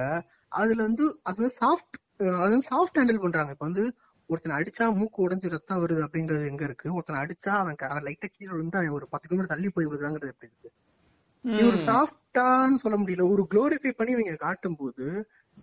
அதுல 0.53 0.81
வந்து 0.83 1.05
அது 1.23 1.37
வந்து 1.38 1.57
சாஃப்ட் 1.62 1.97
அது 2.41 2.53
வந்து 2.55 2.69
சாஃப்ட் 2.71 2.99
ஹேண்டில் 2.99 3.25
பண்றாங்க. 3.25 3.53
இப்ப 3.55 3.65
வந்து 3.65 3.85
ஒருத்தனை 4.31 4.55
அடிச்சா 4.59 4.87
மூக்கு 4.97 5.19
உடைஞ்சு 5.27 5.53
ரத்தம் 5.53 5.81
வருது 5.83 6.00
அப்படிங்கிறது 6.07 6.50
எங்க 6.50 6.65
இருக்கு? 6.65 6.87
ஒருத்தனை 6.95 7.21
அடிச்சா 7.23 7.53
அவன் 7.61 7.79
லைட்டா 8.09 8.29
கீழே 8.29 8.53
வந்து 8.53 8.79
அவன் 8.79 8.97
ஒரு 8.99 9.07
பத்து 9.12 9.27
கிலோமீட்டர் 9.27 9.55
தள்ளி 9.55 9.69
போய் 9.69 9.91
விடுறாங்கிறது 9.91 10.33
எப்படி 10.35 10.50
இருக்கு? 10.50 10.71
இது 11.45 11.66
ஒரு 11.66 11.78
சாஃப்டான்னு 11.88 12.80
சொல்ல 12.83 12.97
முடியல. 12.99 13.26
ஒரு 13.30 13.42
குளோரிஃபை 13.50 13.90
பண்ணி 13.90 14.12
இவங்க 14.12 14.37
காட்டும் 14.37 14.76
போது 14.76 15.04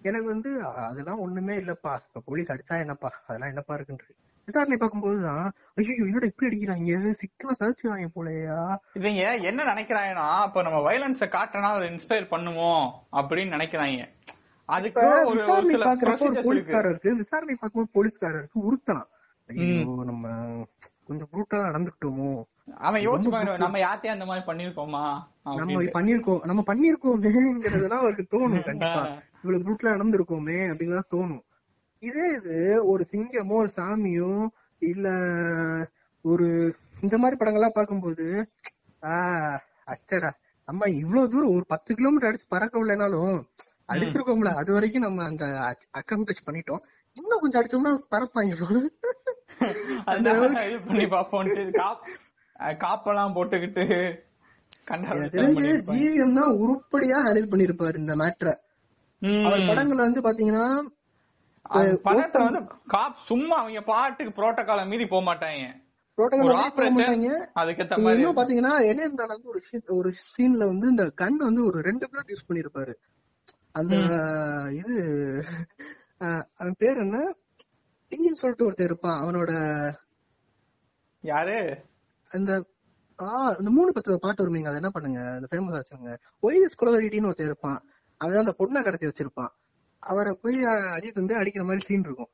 எனக்கு 0.01 0.27
வந்து 0.27 0.49
அதெல்லாம் 0.85 1.19
ஒண்ணுமே 1.19 1.55
இல்லப்பா. 1.57 1.93
இப்ப 2.07 2.21
போலீஸ் 2.25 2.51
அடிச்சா 2.53 2.77
என்னப்பா? 2.79 3.11
அதெல்லாம் 3.27 3.49
என்னப்பா 3.49 3.75
இருக்குன்றது 3.77 4.15
விசாரணை 4.47 4.77
பார்க்கும்போதுதான் 4.77 5.45
ஐயோ 5.75 5.93
என்னோட 6.05 6.25
இப்படி 6.25 6.47
அடிக்கிறாங்க 6.49 7.13
சிக்கலா 7.21 7.53
சதிச்சுறாங்க 7.59 8.09
போலயா? 8.15 8.57
இவங்க 8.93 9.21
என்ன 9.49 9.63
நினைக்கிறாங்கன்னா 9.63 10.27
இப்ப 10.47 10.61
நம்ம 10.61 10.79
வயலன்ஸ 10.87 11.27
காட்டினா 11.37 11.71
அதை 11.77 11.87
இன்ஸ்பயர் 11.89 12.27
பண்ணுவோம் 12.33 12.85
அப்படின்னு 13.11 13.55
நினைக்கிறாங்க. 13.55 14.03
அதுக்கு 14.69 15.01
விசாரணை 15.31 15.75
பாக்குறப்ப 15.79 16.03
ஒரு 16.03 16.03
ப்ரொசீஜர்ஸ் 16.03 16.35
இருக்கு. 16.35 16.49
போலீஸ்காரருக்கு 16.49 17.13
விசாரணை 17.15 17.55
பார்க்கும்போது 17.55 17.95
போலீஸ்காரருக்கு 17.97 18.59
உறுத்தலாம். 18.69 19.09
ஐயோ 19.49 19.95
நம்ம 20.03 20.27
கொஞ்சம் 21.09 21.29
ப்ரூட்டலா 21.31 21.67
நடந்துக்கிட்டோமோ? 21.67 22.29
அவன் 22.81 23.03
யோசிப்பாங்க 23.05 23.55
நம்ம 23.57 23.79
யார்த்தையும் 23.79 24.15
அந்த 24.15 24.27
மாதிரி 24.27 24.45
பண்ணிருக்கோமா 24.45 25.03
நம்ம 25.59 25.81
பண்ணிருக்கோம் 25.95 26.41
நம்ம 26.49 26.61
பண்ணிருக்கோமேங்கிறதுலாம் 26.67 28.03
அவருக்கு 28.03 28.25
தோணும் 28.31 28.65
கண்டிப்பா. 28.69 29.03
இவ்வளவு 29.41 29.63
ப்ரூட்ல 29.65 29.93
நடந்திருக்கோமே 29.95 30.57
அப்படிங்கறத 30.69 31.05
தோணும். 31.11 31.43
இதே 32.03 32.25
இது 32.37 32.55
ஒரு 32.85 33.03
சிங்கமோ 33.11 33.55
ஒரு 33.55 33.71
சாமியோ 33.77 34.31
இல்ல 34.81 35.07
ஒரு 36.25 36.47
இந்த 37.01 37.15
மாதிரி 37.17 37.35
படங்கள்லாம் 37.39 37.77
பார்க்கும்போது 37.77 38.25
ஆஹ் 39.03 39.57
அச்சடா 39.87 40.29
நம்ம 40.67 40.87
இவ்வளவு 40.95 41.29
தூரம் 41.29 41.55
ஒரு 41.55 41.65
பத்து 41.67 41.91
கிலோமீட்டர் 41.95 42.29
அடிச்சு 42.29 42.47
பறக்க 42.47 42.75
விடலைனாலும் 42.79 43.35
அடிச்சிருக்கோம்ல 43.89 44.51
அது 44.61 44.71
வரைக்கும் 44.73 45.05
நம்ம 45.07 45.23
அந்த 45.23 45.45
அக்கம்ப்ளிஷ் 45.99 46.45
பண்ணிட்டோம். 46.47 46.81
இன்னும் 47.17 47.41
கொஞ்சம் 47.41 47.61
அடிச்சோம்னா 47.61 47.91
பறப்பாங்க. 48.11 48.53
அதனால 50.09 50.63
இது 50.67 50.79
பண்ணி 50.85 51.05
காப் 51.79 52.03
அஹ் 52.59 52.77
காப்பெல்லாம் 52.83 53.35
போட்டுக்கிட்டு 53.35 53.83
தெரிஞ்சு 55.35 55.69
ஜிவிஎம் 55.89 56.37
தான் 56.39 56.57
உருப்படியா 56.61 57.17
ஹேண்டில் 57.25 57.51
பண்ணிருப்பாரு 57.51 57.97
இந்த 58.01 58.13
மேட்ரை 58.21 58.53
அவர் 59.45 59.67
படங்கள்ல 59.69 60.07
வந்து 60.07 60.25
பாத்தீங்கன்னா 60.25 60.65
படத்துல 62.05 62.45
வந்து 62.47 62.61
காப் 62.87 63.17
சும்மா 63.29 63.55
அவங்க 63.61 63.81
பாட்டுக்கு 63.85 64.35
புரோட்டோகால 64.35 64.81
மீறி 64.89 65.05
போக 65.07 65.23
மாட்டாங்க. 65.25 65.63
புரோட்டோகால் 66.17 66.47
ஒரு 66.47 66.53
போக 66.53 66.65
ஆபரேஷன் 66.65 66.97
மாட்டாங்க. 66.97 67.29
அதுக்கேத்த 67.61 67.93
நீங்க 67.93 68.05
மாதிரி. 68.07 68.21
இன்னும் 68.21 68.37
பாத்தீங்கன்னா 68.39 68.73
ஒரு 69.51 69.61
ஒரு 69.97 70.09
சீன்ல 70.25 70.63
வந்து 70.71 70.87
இந்த 70.93 71.05
கன் 71.21 71.39
வந்து 71.47 71.63
ஒரு 71.69 71.79
ரெண்டு 71.81 72.05
பிளட் 72.11 72.31
யூஸ் 72.33 72.47
பண்ணிருப்பாரு 72.49 72.93
அந்த 73.73 73.95
இது 74.79 74.95
பேர் 76.79 77.01
என்ன? 77.01 77.17
டீன்னு 78.11 78.39
சொல்லிட்டு 78.41 78.65
ஒருத்தன் 78.65 78.89
இருப்பான் 78.89 79.19
அவனோட 79.23 79.51
யாரு? 81.23 81.57
அந்த 82.31 82.51
ஆ 83.19 83.27
இந்த 83.59 83.69
மூணு 83.75 83.89
பத்து 83.95 84.19
பாட்டு 84.23 84.43
வருவீங்க 84.43 84.69
அதை 84.69 84.79
என்ன 84.81 84.91
பண்ணுங்க 84.95 85.19
அந்த 85.37 85.47
ஃபேமஸ் 85.51 85.77
ஆச்சுங்க 85.79 86.11
ஒய்எஸ் 86.45 86.79
குலவரிட்டின்னு 86.81 87.29
ஒருத்தன் 87.29 87.49
இருப்பான். 87.51 87.79
அவன் 88.21 88.41
அந்த 88.43 88.53
பொண்ணை 88.59 88.81
கடத்தி 88.83 89.07
வச்சிருப்பான். 89.07 89.51
அவரை 90.03 90.31
போய் 90.41 90.57
அஜித் 90.95 91.21
வந்து 91.21 91.35
அடிக்கிற 91.41 91.63
மாதிரி 91.65 91.85
சீன் 91.85 92.05
இருக்கும். 92.07 92.31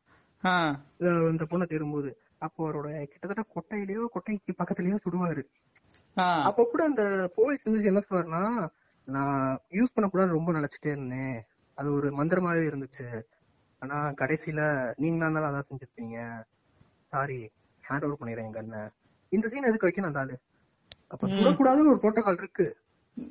இந்த 1.32 1.46
பொண்ணை 1.52 1.66
தேடும்போது 1.72 2.12
அப்போ 2.46 2.62
அவரோட 2.68 2.90
கிட்டத்தட்ட 3.12 3.44
கொட்டையிலயோ 3.56 4.04
கொட்டைக்கு 4.16 4.60
பக்கத்துலயோ 4.62 4.98
சுடுவாரு. 5.06 5.44
அப்ப 6.48 6.64
கூட 6.72 6.82
அந்த 6.84 7.04
போலீஸ் 7.36 7.68
வந்து 7.68 7.90
என்ன 7.92 8.02
சொல்றாருன்னா 8.10 8.44
நான் 9.08 9.60
யூஸ் 9.78 9.94
பண்ணக்கூடாது 9.94 10.36
ரொம்ப 10.38 10.52
நினைச்சிட்டே 10.58 10.92
இருந்தேன். 10.96 11.38
அது 11.78 11.90
ஒரு 11.98 12.08
மந்திரமாவே 12.18 12.64
இருந்துச்சு. 12.72 13.08
ஆனா 13.82 13.98
கடைசியில 14.22 14.62
நீங்களா 15.04 15.26
இருந்தாலும் 15.26 15.50
அதான் 15.50 15.70
செஞ்சிருப்பீங்க. 15.70 16.18
சாரி 17.14 17.40
ஹேண்ட் 17.84 18.06
ஓவர் 18.08 18.20
பண்ணிடுறேன் 18.20 18.48
எங்க 18.50 18.60
அண்ணன். 18.60 18.92
இந்த 19.32 19.46
சீன் 19.52 19.70
எதுக்கு 19.70 19.88
வைக்கணும் 19.88 20.12
அந்த 20.12 20.24
ஆளு? 20.24 20.36
அப்ப 21.08 21.28
சுடக்கூடாதுன்னு 21.28 21.92
ஒரு 21.94 22.02
புரோட்டோகால் 22.04 22.42
இருக்கு. 22.44 22.68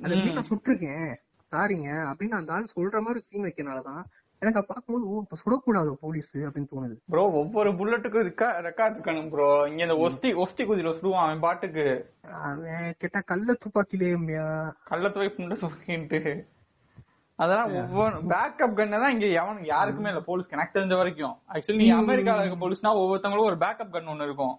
அதை. 0.03 0.17
வீட்டை 0.23 0.43
சுட்டிருக்கேன். 0.49 1.11
சாரிங்க 1.51 1.91
அப்படின்னு 2.09 2.39
அந்த 2.39 2.51
ஆள் 2.53 2.73
சொல்ற 2.75 2.99
மாதிரி 3.05 3.21
சீன் 3.27 3.47
வைக்கனாலதான் 3.47 4.03
எனக்கு 4.41 4.59
அப்ப 4.59 4.73
பார்க்கும்போது 4.73 5.05
ஓ 5.11 5.23
இப்ப 5.23 5.37
சுடக்கூடாது 5.43 5.91
போலீஸ் 6.03 6.29
அப்படின்னு 6.37 6.71
தோணுது. 6.73 6.95
ப்ரோ 7.13 7.23
ஒவ்வொரு 7.41 7.71
புல்லட்டுக்கும் 7.79 8.27
ரெக்கார்ட் 8.67 8.95
இருக்கணும் 8.95 9.29
ப்ரோ 9.33 9.49
இங்க 9.71 9.81
இந்த 9.87 9.97
ஒஸ்தி 10.05 10.29
ஒஸ்தி 10.43 10.65
குதிரை 10.65 10.93
சுடுவான் 10.93 11.25
அவன் 11.25 11.43
பாட்டுக்கு. 11.45 11.85
அவன் 12.47 12.95
கிட்ட 13.01 13.21
கள்ள 13.31 13.55
துப்பாக்கிலேயும்யா 13.63 14.47
கள்ளத்துவை 14.91 15.29
புண்ட 15.35 15.57
சுக்கின்ட்டு 15.63 16.21
அதெல்லாம் 17.41 17.71
ஒவ்வொரு 17.81 18.15
பேக்கப் 18.31 18.75
கன்னு 18.77 19.01
தான் 19.03 19.13
இங்க 19.13 19.27
எவன் 19.39 19.61
யாருக்குமே 19.65 20.09
இல்ல. 20.09 20.21
போலீஸ் 20.21 20.51
எனக்கு 20.51 20.75
தெரிஞ்ச 20.77 20.95
வரைக்கும். 20.95 21.35
ஆக்சுவலி 21.51 21.79
நீ 21.81 21.87
அமெரிக்கால 21.95 22.43
இருக்க 22.43 22.59
போலீஸ்னா 22.63 22.91
ஒவ்வொருத்தவங்களும் 22.99 23.49
ஒரு 23.49 23.57
பேக்கப் 23.57 23.93
கன் 23.93 24.11
ஒண்ணு 24.13 24.27
இருக்கும். 24.27 24.55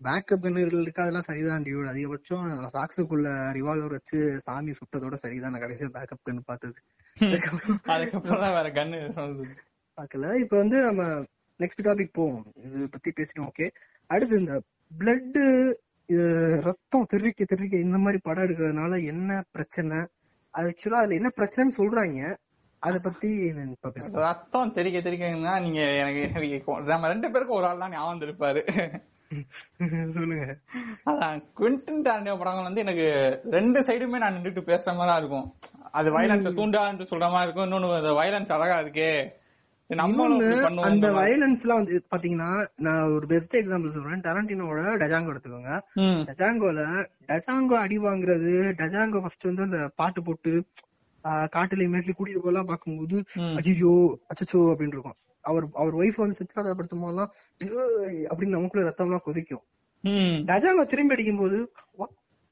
பேக்கப் 0.00 0.42
கன்னுகளுக்கு 0.42 1.02
அதெல்லாம் 1.04 1.28
சரிதான் 1.28 1.64
டியூட் 1.64 1.90
அதிகபட்சம் 1.92 2.44
சாக்ஸுக்குள்ள 2.76 3.28
ரிவால்வர் 3.56 3.96
வச்சு 3.96 4.18
சாமி 4.46 4.74
சுட்டதோட 4.78 5.14
சரிதான். 5.16 5.52
நான் 5.52 5.64
கடைசியா 5.64 5.90
பேக்கப் 5.96 6.24
கன் 6.26 6.46
பார்த்தது. 6.46 6.78
அதுக்கப்புறம் 7.92 8.42
தான் 8.42 8.56
வேற 8.56 8.68
கன்னு 8.72 8.98
பார்க்கல. 9.98 10.26
இப்ப 10.42 10.56
வந்து 10.56 10.78
நம்ம 10.82 11.02
நெக்ஸ்ட் 11.60 11.86
டாபிக் 11.86 12.12
போவோம். 12.12 12.44
இது 12.66 12.88
பத்தி 12.90 13.10
பேசிட்டோம். 13.10 13.48
ஓகே 13.50 13.66
அடுத்து 14.10 14.34
இந்த 14.38 14.54
பிளட் 14.90 15.38
ரத்தம் 16.66 17.08
தெறிக்க 17.08 17.44
தெறிக்க 17.44 17.76
இந்த 17.78 17.98
மாதிரி 17.98 18.18
படம் 18.22 18.44
எடுக்கிறதுனால 18.44 18.92
என்ன 19.04 19.30
பிரச்சனை? 19.50 19.98
ஆக்சுவலா 20.54 21.00
அதுல 21.00 21.18
என்ன 21.20 21.30
பிரச்சனைன்னு 21.36 21.78
சொல்றாங்க 21.80 22.20
அத 22.82 22.96
பத்தி 22.98 23.28
ரத்தம் 24.24 24.74
தெரிக்க 24.76 24.98
தெரிக்கன்னா 24.98 25.54
நீங்க 25.60 25.80
எனக்கு 26.02 26.22
நம்ம 26.92 27.08
ரெண்டு 27.08 27.30
பேருக்கும் 27.30 27.58
ஒரு 27.60 27.66
ஆள் 27.66 27.84
தான் 27.84 27.94
ஞாபகம் 27.96 28.26
இருப்பாரு 28.26 28.60
சொல்லுங்க. 30.16 30.44
அதான் 31.10 31.40
குவிண்டன் 31.58 32.04
டாரண்டினோ 32.06 32.36
படங்கள் 32.38 32.68
வந்து 32.68 32.84
எனக்கு 32.84 33.06
ரெண்டு 33.56 33.80
சைடுமே 33.80 34.20
நான் 34.22 34.36
நின்றுட்டு 34.36 34.62
பேசுற 34.70 34.94
மாதிரி 34.96 35.18
இருக்கும். 35.22 35.48
அது 35.98 36.08
வயலன்ஸ் 36.14 36.56
தூண்டான்னு 36.58 37.10
சொல்ற 37.10 37.26
மாதிரி 37.34 37.46
இருக்கும். 37.46 37.66
இன்னொன்னு 37.66 38.14
வயலன்ஸ் 38.20 38.54
அழகா 38.56 38.78
இருக்கே. 38.84 39.10
அந்த. 40.86 41.08
வயலன்ஸ் 41.18 41.62
எல்லாம் 41.64 41.80
வந்து 41.80 42.06
பாத்தீங்கன்னா 42.10 42.48
நான் 42.76 43.10
ஒரு 43.10 43.26
பெஸ்ட் 43.26 43.54
எக்ஸாம்பிள் 43.56 43.92
சொல்றேன். 43.92 44.20
டரண்டினோட 44.26 44.80
டஜாங்கோ 45.02 45.30
எடுத்துக்கோங்க. 45.34 45.70
டஜாங்கோல 46.28 46.82
டஜாங்கோ 47.28 47.76
அடி 47.84 47.98
வாங்குறது 47.98 48.52
டஜாங்கோ 48.80 49.20
ஃபர்ஸ்ட் 49.20 49.48
வந்து 49.50 49.62
அந்த 49.62 49.80
பாட்டு 49.96 50.22
போட்டு 50.22 50.52
காட்டுல 51.54 51.86
இமேட்லி 51.86 52.12
கூட்டிட்டு 52.18 52.44
போலாம் 52.44 52.68
பாக்கும்போது. 52.68 53.16
அஜிஜோ 53.58 53.94
அச்சச்சோ 54.30 54.60
அப்படின்னு 54.72 54.94
இருக்கும். 54.96 55.16
அவர் 55.44 55.66
அவர் 55.74 55.94
ஒய்ஃப் 55.94 56.20
வந்து 56.22 56.38
சித்திராதப்படுத்தும் 56.38 57.02
போதெல்லாம் 57.02 57.32
"ஏய்" 57.58 58.26
அப்படின்னு 58.30 58.56
நமக்குள்ள 58.56 58.86
ரத்தம் 58.86 59.06
எல்லாம் 59.06 59.24
கொதிக்கும். 59.24 59.64
டஜாங்கோ 60.50 60.84
திரும்பி 60.90 61.14
அடிக்கும் 61.14 61.38
போது 61.38 61.58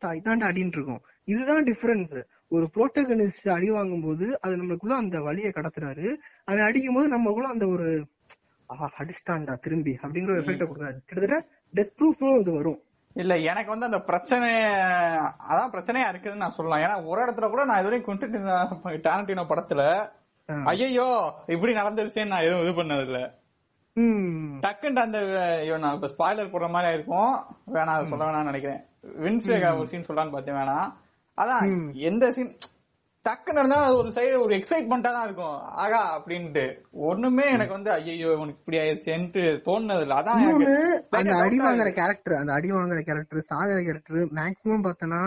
இதாண்டா 0.02 0.46
அடின்னு 0.50 0.74
இருக்கும். 0.78 1.02
இதுதான் 1.24 1.64
டிஃபரன்ஸ் 1.64 2.16
ஒரு 2.50 2.66
புரோட்டகனிஸ்ட் 2.74 3.48
அடி 3.48 3.68
வாங்கும் 3.70 4.04
போது 4.04 4.26
அது 4.40 4.54
நம்மளுக்குள்ள 4.56 4.96
அந்த 4.96 5.16
வழியை 5.20 5.50
கடத்துறாரு. 5.52 6.06
அவன் 6.44 6.66
அடிக்கும் 6.68 6.96
போது 6.96 7.06
நம்மக்குள்ள 7.14 7.48
அந்த 7.54 7.66
ஒரு 7.66 7.86
அடிச்சிட்டான்டா 8.98 9.54
திரும்பி 9.64 9.92
அப்படிங்கிற 10.02 10.32
ஒரு 10.34 10.42
எஃபெக்ட 10.42 10.64
கொடுக்குறாரு. 10.66 10.98
கிட்டத்தட்ட 11.08 11.38
டெத் 11.74 11.96
ப்ரூஃபும் 11.98 12.38
இது 12.40 12.52
வரும். 12.52 12.80
இல்ல 13.16 13.34
எனக்கு 13.50 13.72
வந்து 13.72 13.88
அந்த 13.88 13.98
பிரச்சனை 14.08 14.48
அதான் 15.50 15.72
பிரச்சனையா 15.74 16.08
இருக்குதுன்னு 16.10 16.44
நான் 16.44 16.56
சொல்லலாம். 16.56 16.82
ஏன்னா 16.84 16.96
ஒரு 17.10 17.20
இடத்துல 17.24 17.48
கூட 17.50 17.64
நான் 17.64 17.80
இதுவரைக்கும் 17.80 18.10
குவிண்டன் 18.10 19.04
டாரண்டினோ 19.06 19.44
படத்துல. 19.52 19.82
ஐயோ 20.72 21.06
இப்படி 21.54 21.72
நடந்துருச்சேன்னு 21.72 22.32
நான் 22.34 22.46
எதுவும் 22.48 22.64
இது 22.64 22.74
பண்ணது 22.80 23.04
இல்ல 23.08 23.20
ம். 23.96 24.50
டக்குன்னு 24.64 25.04
அந்த 25.04 25.18
ஐயோ 25.60 25.76
நான் 25.84 25.94
இப்ப 25.94 26.08
ஸ்பாய்லர் 26.14 26.52
போடுற 26.52 26.68
மாதிரி 26.70 26.96
இருக்கும் 26.96 27.32
வேணாம் 27.74 27.96
அதை 27.96 28.06
சொல்ல 28.10 28.26
வேணாம்னு 28.26 28.50
நினைக்கிறேன். 28.52 28.82
வின்ஸ்வேகா 29.24 29.70
ஒரு 29.78 29.88
சீன் 29.92 30.06
சொல்லலாம்னு 30.08 30.34
பார்த்தேன் 30.34 30.58
வேணாம். 30.60 30.88
அதான். 31.38 31.68
எந்த 32.06 32.24
சீன் 32.32 32.52
டக்குன்னு 33.24 33.60
இருந்தா 33.60 33.78
அது 33.84 33.96
ஒரு 33.96 34.10
சைடு 34.16 34.34
ஒரு 34.42 34.52
எக்ஸைட்மெண்டா 34.56 35.10
தான் 35.12 35.24
இருக்கும் 35.24 35.54
ஆகா 35.84 36.00
அப்படின்ட்டு 36.16 36.64
ஒண்ணுமே 37.06 37.44
எனக்கு 37.54 37.74
வந்து 37.74 37.90
ஐயோ 37.94 38.28
உனக்கு 38.36 38.60
இப்படி 38.60 38.78
ஆயிடுச்சேன்ட்டு 38.82 39.42
தோணுனது 39.64 40.04
இல்ல 40.04 40.18
அதான் 40.20 40.44
அந்த 41.18 41.34
அடி 41.40 41.58
வாங்குற. 41.60 41.88
கேரக்டர் 41.96 42.36
அந்த 42.36 42.52
அடி 42.52 42.70
வாங்குற 42.72 43.00
கேரக்டர் 43.02 43.48
சாகிற 43.50 43.78
கேரக்டர் 43.82 44.30
மேக்சிமம் 44.38 44.86
பார்த்தனா 44.86 45.20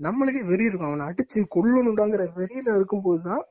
நம்மளுக்கே 0.00 0.42
வெறி 0.46 0.66
இருக்கும் 0.66 0.90
அவனை 0.90 1.06
அடிச்சு 1.08 1.40
கொல்லணுடாங்கிற 1.54 2.24
வெறியில 2.36 2.68
இருக்கும்போதுதான் 2.76 3.42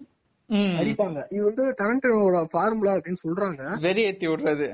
ம். 0.50 0.76
அடிப்பாங்க 0.80 1.20
இது 1.32 1.41
வந்து 1.46 1.63
டரண்டனோட 1.80 2.41
ஃபார்முலா 2.52 2.93
அப்படின்னு 2.96 3.24
சொல்றாங்க 3.24 3.63
வெறி 3.82 4.04
ஏத்தி 4.04 4.28
விடுறது. 4.28 4.67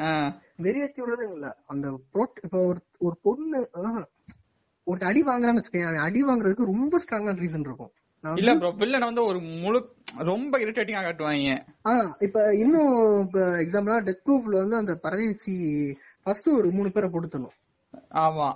வெறியத்தி 0.60 1.00
விடுறது 1.02 1.26
இல்ல 1.32 1.48
அந்த 1.68 1.86
புரோட் 2.12 2.38
இப்ப 2.44 2.58
ஒரு 2.68 2.80
ஒரு 3.02 3.16
பொண்ணு 3.26 3.62
ஆஹ், 4.84 4.92
ஒரு 4.92 5.02
அடி 5.06 5.22
வாங்குறான்னு 5.24 5.60
வச்சுக்கோங்க 5.60 5.90
அவன் 5.90 6.06
அடி 6.06 6.22
வாங்குறதுக்கு 6.24 6.72
ரொம்ப 6.72 7.00
ஸ்ட்ராங்கான 7.00 7.40
ரீசன் 7.40 7.68
இருக்கும். 7.68 7.92
இல்ல 8.24 8.52
ப்ரோ 8.56 8.70
வில்லன் 8.74 9.08
வந்து 9.08 9.24
ஒரு 9.26 9.40
முழு 9.62 9.80
ரொம்ப 10.24 10.60
இரிட்டேட்டிங்கா 10.60 11.02
காட்டுவாங்க. 11.04 11.54
ஆஹ் 11.86 12.10
இப்ப 12.20 12.44
இன்னும் 12.56 12.94
இப்ப 13.24 13.40
எக்ஸாம்பிளா 13.64 13.98
டெத் 14.04 14.24
ப்ரூஃப்ல 14.26 14.62
வந்து 14.62 14.78
அந்த 14.78 14.94
பரதேசி 14.96 15.56
ஃபர்ஸ்ட் 16.24 16.50
ஒரு 16.52 16.68
மூணு 16.72 16.90
பேரை 16.92 17.10
கொடுத்தணும் 17.10 17.56
ஆமா. 18.22 18.48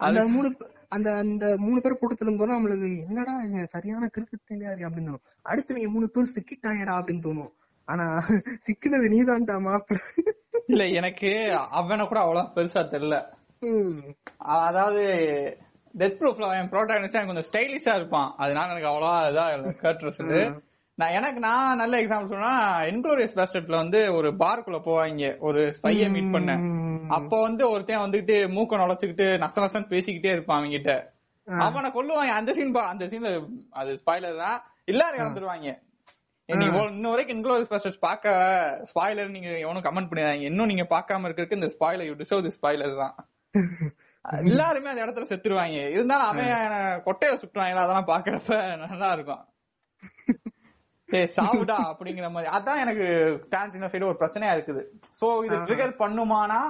அந்த 0.00 0.20
மூணு 0.28 0.48
அந்த 0.88 1.08
அந்த 1.16 1.44
மூணு 1.58 1.78
பேர் 1.80 1.98
போட்டு 2.00 2.16
தள்ளும் 2.16 2.38
போது 2.38 2.54
நம்மளுக்கு 2.54 2.88
என்னடா 3.04 3.34
சரியான 3.72 4.08
கிறுக்கு 4.08 4.36
தெரியாது 4.44 4.82
அப்படின்னு 4.86 5.08
தோணும். 5.08 5.24
அடுத்து 5.42 5.72
இவங்க 5.74 5.90
மூணு 5.90 6.06
பேர் 6.08 6.34
சிக்கிட்டாங்கடா 6.34 6.94
அப்படின்னு 6.98 7.26
தோணும். 7.26 7.52
ஆனா 7.88 8.04
சிக்கினது 8.66 9.06
நீதான்டா 9.14 9.56
மாப்பிள்ள 9.64 10.02
இல்ல 10.68 10.84
எனக்கு 10.92 11.30
அவனை 11.78 12.04
கூட 12.06 12.20
அவ்வளவு 12.20 12.52
பெருசா 12.54 12.82
தெரியல. 12.86 13.16
அதாவது 14.58 15.02
டெத் 15.94 16.18
ப்ரூஃப்ல 16.20 16.46
அவன் 16.48 16.70
ப்ரோட்டாகனிஸ்டா 16.72 17.26
கொஞ்சம் 17.26 17.48
ஸ்டைலிஷா 17.50 17.92
இருப்பான். 18.00 18.30
அதனால 18.36 18.72
எனக்கு 18.72 18.92
அவ்வளவா 18.92 19.18
இதா 19.32 19.44
கேட்டுருச்சு 19.82 20.62
நான் 20.98 21.14
எனக்கு 21.18 21.40
நான் 21.40 21.80
நல்ல 21.82 21.94
எக்ஸாம்பிள் 22.02 22.32
சொன்னா 22.32 22.52
இன்க்ளோரியஸ் 22.90 23.36
பேஸ்டர்ட்ல 23.38 23.76
வந்து 23.82 24.00
ஒரு 24.16 24.28
பார்க்குள்ள 24.42 24.78
போவாங்க. 24.88 25.30
ஒரு 25.46 25.60
ஸ்பைய 25.78 26.10
மீட் 26.16 26.34
பண்ண. 26.34 26.52
அப்ப 27.16 27.40
வந்து 27.40 27.70
ஒருத்தன் 27.70 28.04
வந்துகிட்டு 28.04 28.36
மூக்க 28.56 28.78
நுழைச்சுக்கிட்டு 28.82 29.26
நச 29.44 29.56
நசன் 29.64 29.90
பேசிக்கிட்டே 29.94 30.34
இருப்பான் 30.34 30.60
அவங்கிட்ட 30.60 30.92
அவனை 31.46 31.88
கொல்லுவாங்க. 31.96 32.34
அந்த 32.40 32.50
சீன் 32.58 32.70
அந்த 32.92 33.06
சீன்ல 33.12 33.32
அது 33.80 33.90
ஸ்பாய்லர் 34.02 34.38
தான். 34.44 34.60
எல்லாரும் 34.92 35.22
இறந்துருவாங்க. 35.22 35.72
நீ 36.48 36.64
இன்ன 36.66 37.10
வரைக்கும் 37.10 37.36
இன்க்ளோரியஸ் 37.36 37.70
பேஸ்டர்ஸ் 37.72 38.00
பார்க்க 38.06 38.32
ஸ்பாய்லர் 38.92 39.34
நீங்க 39.36 39.50
எவனும் 39.64 39.86
கமெண்ட் 39.86 40.10
பண்ணிடாதீங்க. 40.10 40.48
இன்னும் 40.52 40.70
நீங்க 40.72 40.86
பார்க்காம 40.90 41.26
இருக்கிறதுக்கு 41.26 41.60
இந்த 41.60 41.70
spoiler 41.76 42.08
you 42.10 42.16
deserve 42.22 42.46
the 42.48 42.52
spoiler 42.58 42.96
தான். 43.02 43.14
எல்லாருமே 44.50 44.90
அந்த 44.92 45.02
இடத்துல 45.04 45.26
செத்துருவாங்க. 45.30 45.80
இருந்தாலும் 45.96 46.28
அவன் 46.28 47.02
கொட்டைய 47.06 47.32
சுட்டுவாங்க 47.42 47.82
அதெல்லாம் 47.84 48.12
பாக்குறப்ப 48.12 48.60
நல்லா 48.84 49.10
இருக்கும் 49.16 49.42
சரி 51.08 51.28
சாவுடா 51.36 51.76
அப்படிங்கிற 51.90 52.28
மாதிரி. 52.34 52.48
அதான் 52.56 52.80
எனக்கு 52.84 53.06
டாரண்டினோ 53.52 53.90
சைடு 53.90 54.10
ஒரு 54.12 54.20
பிரச்சனையா 54.20 54.54
இருக்குது. 54.56 54.82
சோ 55.20 55.26
இது 55.46 55.56
ட்ரிகர் 55.68 56.00
பண்ணுமானா? 56.02 56.62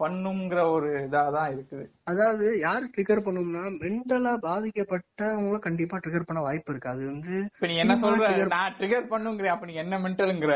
பண்ணுங்கிற 0.00 0.60
ஒரு 0.74 0.90
இதாதான் 1.06 1.50
இருக்குது. 1.54 1.82
அதாவது 2.10 2.44
யாரு 2.58 2.84
ட்ரிகர் 2.94 3.24
பண்ணும்னா 3.24 3.64
மென்டலா 3.82 4.32
பாதிக்கப்பட்டவங்க 4.46 5.58
கண்டிப்பா 5.66 5.96
ட்ரிகர் 5.96 6.28
பண்ண 6.28 6.42
வாய்ப்பு 6.46 6.72
இருக்கு. 6.72 6.92
அது 6.94 7.02
வந்து 7.06 7.34
இப்ப 7.54 7.68
நீ 7.72 7.76
என்ன 7.76 7.96
சொல்ற? 8.04 8.30
நான் 8.54 8.76
ட்ரிகர் 8.78 9.10
பண்ணுங்கிற 9.10 9.50
அப்ப 9.54 9.66
நீ 9.66 9.74
என்ன 9.84 9.98
மென்டல்ங்கிற 9.98 10.54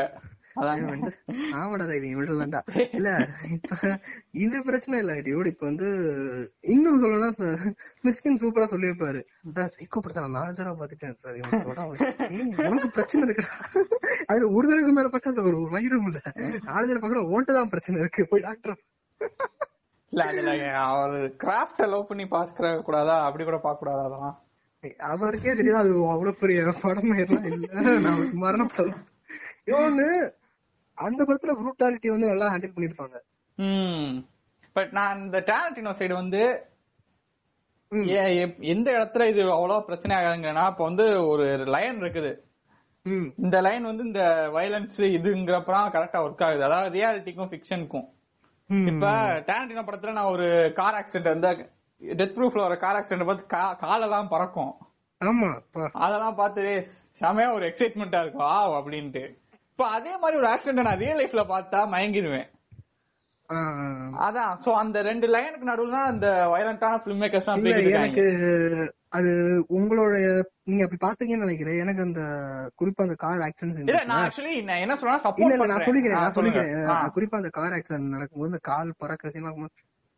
அதான் 0.55 0.83
ஆமாடா 1.57 1.85
இது 1.97 2.09
மென்டல் 2.11 2.41
தான்டா 2.41 2.59
இல்ல 2.93 3.09
இப்ப 3.55 3.77
இந்த 4.39 4.57
பிரச்சனை 4.67 4.99
இல்ல 5.03 5.13
டியூட் 5.25 5.49
இப்ப 5.51 5.63
வந்து 5.65 5.87
இன்னும் 6.73 7.01
சொல்லணும்னா 7.01 7.49
மிஸ்கின் 8.05 8.39
சூப்பரா 8.41 8.67
சொல்லியிருப்பாரு. 8.73 9.21
சைக்கோ 9.73 9.99
படத்தை 9.99 10.21
நான் 10.23 10.37
நாலு 10.37 10.53
தடவை 10.53 10.75
பாத்துட்டேன் 10.77 11.17
சார். 11.17 11.39
உனக்கு 12.69 12.89
பிரச்சனை 12.95 13.21
இருக்குடா. 13.25 13.51
அது 14.29 14.43
ஒரு 14.55 14.65
தடவைக்கு 14.67 14.95
மேல 14.97 15.11
அது 15.33 15.49
ஒரு 15.51 15.61
வயிறும் 15.75 16.07
இல்ல. 16.09 16.19
நாலு 16.67 16.85
தடவை 16.85 17.01
பக்கம் 17.05 17.31
ஓன்ட்டு 17.33 17.57
தான் 17.57 17.71
பிரச்சனை 17.73 17.99
இருக்கு 18.03 18.29
போய் 18.31 18.45
டாக்டர் 18.47 18.77
இல்ல 20.13 20.23
அதுல 20.29 20.51
அவர் 20.85 21.13
கிராஃப்ட 21.41 21.85
லவ் 21.91 22.09
பண்ணி 22.09 22.25
பாக்குற 22.33 22.65
கூடாதா? 22.85 23.15
அப்படி 23.27 23.43
கூட 23.45 23.59
பாக்க 23.63 23.79
கூடாதா 23.81 24.03
அதெல்லாம் 24.03 24.35
அவருக்கே 25.09 25.53
தெரியும் 25.53 25.79
அது 25.79 25.91
அவ்வளவு 26.13 26.39
பெரிய 26.41 26.57
படம் 26.81 27.11
இல்ல. 27.45 27.67
நான் 28.05 28.23
மரணப்படலாம் 28.41 29.03
இன்னொன்னு 29.67 30.07
அந்த 30.97 31.21
படத்துல 31.23 31.53
ப்ரூட்டாலிட்டி 31.57 32.09
வந்து 32.09 32.27
நல்லா 32.27 32.47
ஹேண்டில் 32.51 32.75
பண்ணிருப்பாங்க 32.75 33.17
ம். 33.57 34.13
பட் 34.75 34.91
நான் 34.91 35.21
இந்த 35.21 35.39
டாரண்டினோ 35.47 35.91
சைடு 35.99 36.13
வந்து 36.13 36.41
எந்த 38.71 38.87
இடத்துல 38.91 39.25
இது 39.25 39.41
அவ்வளவு 39.51 39.85
பிரச்சனை 39.85 40.13
ஆகாதுங்கன்னா 40.17 40.63
இப்ப 40.69 40.83
வந்து 40.83 41.05
ஒரு 41.27 41.45
லைன் 41.67 42.01
இருக்குது. 42.01 42.31
இந்த 43.37 43.61
லைன் 43.61 43.83
வந்து 43.83 44.03
இந்த 44.03 44.21
வயலன்ஸ் 44.53 44.99
இதுங்கிறப்பலாம் 45.17 45.91
கரெக்டா 45.91 46.19
ஒர்க் 46.23 46.43
ஆகுது. 46.43 46.63
அதாவது 46.63 46.95
ரியாலிட்டிக்கும் 46.95 47.51
ஃபிக்ஷனுக்கும். 47.51 48.07
இப்ப 48.87 49.05
டாரண்டினோ 49.47 49.83
படத்துல 49.83 50.13
நான் 50.13 50.31
ஒரு 50.31 50.47
கார் 50.73 50.95
ஆக்சிடென்ட் 50.95 51.33
வந்து 51.33 51.51
டெத் 52.01 52.35
ப்ரூஃப்ல 52.35 52.63
ஒரு 52.63 52.77
கார் 52.77 52.97
ஆக்சிடென்ட் 52.97 53.27
பார்த்து 53.27 53.45
காலெல்லாம் 53.83 54.27
பறக்கும். 54.27 54.73
அதெல்லாம் 55.97 56.35
பார்த்து 56.35 56.61
"ஏய், 56.69 56.83
செமையா 57.19 57.53
ஒரு 57.53 57.65
எக்ஸைட்மெண்டா 57.67 58.21
இருக்கும் 58.21 58.47
ஆ 58.49 58.57
அப்படின்ட்டு. 58.79 59.23
இப்ப 59.75 59.87
அதே 59.95 60.11
மாதிரி 60.19 60.35
ஒரு 60.39 60.47
ஆக்சிடென்ட் 60.49 60.87
நான் 60.87 61.01
ரியல் 61.01 61.17
லைஃப்ல 61.21 61.41
பார்த்தா 61.49 61.79
மயங்கிடுவேன். 61.93 62.45
அதான். 64.25 64.53
சோ 64.63 64.69
அந்த 64.81 64.97
ரெண்டு 65.07 65.27
லைனுக்கு 65.33 65.67
நடுவுல 65.69 65.95
தான் 65.95 66.11
அந்த 66.11 66.27
வயலண்டான 66.51 66.99
பிலிம் 67.03 67.19
மேக்கர்ஸ் 67.23 67.49
இல்ல 67.55 67.73
எனக்கு 67.97 68.23
அது 69.17 69.31
உங்களுடைய 69.77 70.27
நீங்க 70.69 70.85
அப்படி 70.85 70.99
பாத்தீங்கன்னு 71.03 71.45
நினைக்கிறேன். 71.45 71.81
எனக்கு 71.83 72.01
அந்த 72.05 72.21
குறிப்பா 72.81 73.05
அந்த 73.07 73.17
கார் 73.23 73.35
இல்ல 73.37 73.49
ஆக்சிடென்ட் 73.49 73.91
நான் 74.11 74.23
ஆக்சுவலி 74.23 74.55
நான் 74.69 74.83
என்ன 74.85 74.95
சொல்றேன் 75.01 75.17
இல்ல 75.17 75.25
சப்போர்ட் 75.27 75.55
இல்ல 75.57 75.67
நான் 75.73 75.85
சொல்லிக்கிறேன் 75.89 76.21
நான் 76.21 76.37
சொல்லிக்கிறேன். 76.39 77.11
குறிப்பா 77.17 77.41
அந்த 77.41 77.51
கார் 77.59 77.75
ஆக்சிடென்ட் 77.79 78.15
நடக்கும்போது 78.15 78.51
இந்த 78.53 78.61
கால் 78.71 78.97
பறக்கிற 79.03 79.31
சீன் 79.35 79.49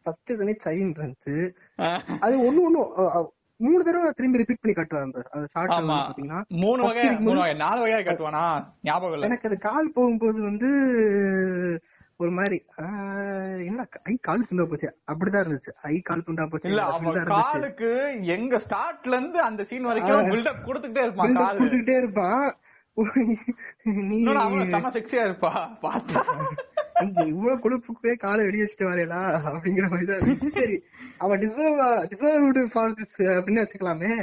ஃபர்ஸ்ட் 0.05 0.37
தனி 0.41 0.55
சைன் 0.67 0.93
இருந்துச்சு. 0.95 1.35
அது 2.25 2.35
ஒண்ணு 2.49 2.61
ஒண்ணு 2.67 2.83
மூணு 3.59 3.83
தடவை 3.83 4.11
திரும்பி 4.15 4.37
ரிப்பீட் 4.37 4.61
பண்ணி 4.61 4.75
காட்டுவாங்க 4.77 5.03
அந்த 5.03 5.21
அந்த 5.31 5.47
ஷார்ட் 5.51 5.71
பாத்தீங்கன்னா. 5.71 6.39
மூணு 6.57 6.83
வகை 6.83 7.05
மூணு 7.19 7.39
வகை 7.39 7.53
நாலு 7.55 7.79
வகையா 7.81 8.01
கட்டுவானா? 8.03 8.43
ஞாபகம் 8.81 9.13
இல்ல. 9.13 9.25
எனக்கு 9.25 9.49
அது 9.49 9.57
கால் 9.59 9.91
போகும்போது 9.91 10.41
வந்து 10.41 10.69
ஒரு 12.17 12.31
மாதிரி 12.31 12.57
என்ன 13.65 13.81
ஐ 14.03 14.17
கால் 14.21 14.45
துண்டா 14.49 14.65
போச்சு. 14.65 14.87
அப்படிதான் 15.11 15.43
இருந்துச்சு. 15.43 15.73
ஐ 15.81 15.99
கால் 15.99 16.23
துண்டா 16.27 16.49
போச்சு. 16.49 16.69
இல்ல 16.69 16.83
அவன் 16.83 17.23
காலுக்கு 17.25 17.89
எங்க 18.35 18.61
ஸ்டார்ட்ல 18.67 19.07
இருந்து 19.07 19.41
அந்த 19.41 19.63
சீன் 19.63 19.83
வரைக்கும் 19.83 20.29
பில்டப் 20.29 20.65
கொடுத்துக்கிட்டே 20.65 21.01
இருப்பான் 21.01 21.35
காலு. 21.35 21.59
கொடுத்துக்கிட்டே 21.59 21.97
இருப்பான். 21.97 22.47
நீ 24.07 24.17
அவன் 24.35 24.69
செம 24.69 24.89
செக்ஸியா 24.89 25.23
இருப்பா. 25.27 25.51
பார்த்தா? 25.81 26.21
இவ்வளவு 27.27 27.61
கொழுப்புக்கே 27.63 28.13
காலை 28.17 28.45
வெடி 28.45 28.61
வச்சுட்டு 28.61 28.89
வரையலா? 28.89 29.21
அப்படிங்கிற 29.49 29.87
மாதிரி 29.89 30.07
தான் 30.07 30.51
சரி 30.55 30.77
அவன் 31.17 31.41
டிசர்வ் 31.41 31.81
டிசர்வ்டு 32.11 32.63
ஃபார் 32.73 32.95
திஸ் 32.99 33.19
அப்படின்னு 33.33 33.63
வச்சுக்கலாமே. 33.63 34.13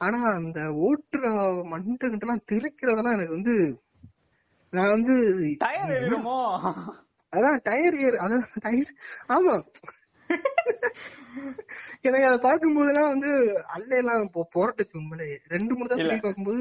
ஆனா 0.00 0.18
அந்த 0.32 0.58
ஓட்டுற 0.86 1.22
மண்டை 1.64 2.06
கிட்டலாம் 2.08 2.46
திருக்கிறதெல்லாம் 2.50 3.16
எனக்கு 3.16 3.38
வந்து 3.38 3.54
நான் 4.72 4.94
வந்து 4.96 5.14
டயர் 5.60 5.94
அதான் 7.32 7.58
டயர் 7.62 7.96
ஏர் 7.98 8.16
அதான் 8.24 8.44
டயர் 8.60 8.92
ஆமா. 9.28 9.54
எனக்கு 12.06 12.26
அதை 12.28 12.38
பார்க்கும்போதெல்லாம் 12.44 13.10
வந்து 13.12 13.30
அல்லையெல்லாம் 13.74 14.24
புரட்டுச்சு 14.54 14.98
உண்மையிலே 15.00 15.26
ரெண்டு 15.54 15.72
மூணு 15.74 15.88
தான். 15.90 16.00
திரும்பி 16.00 16.24
பார்க்கும்போது 16.24 16.60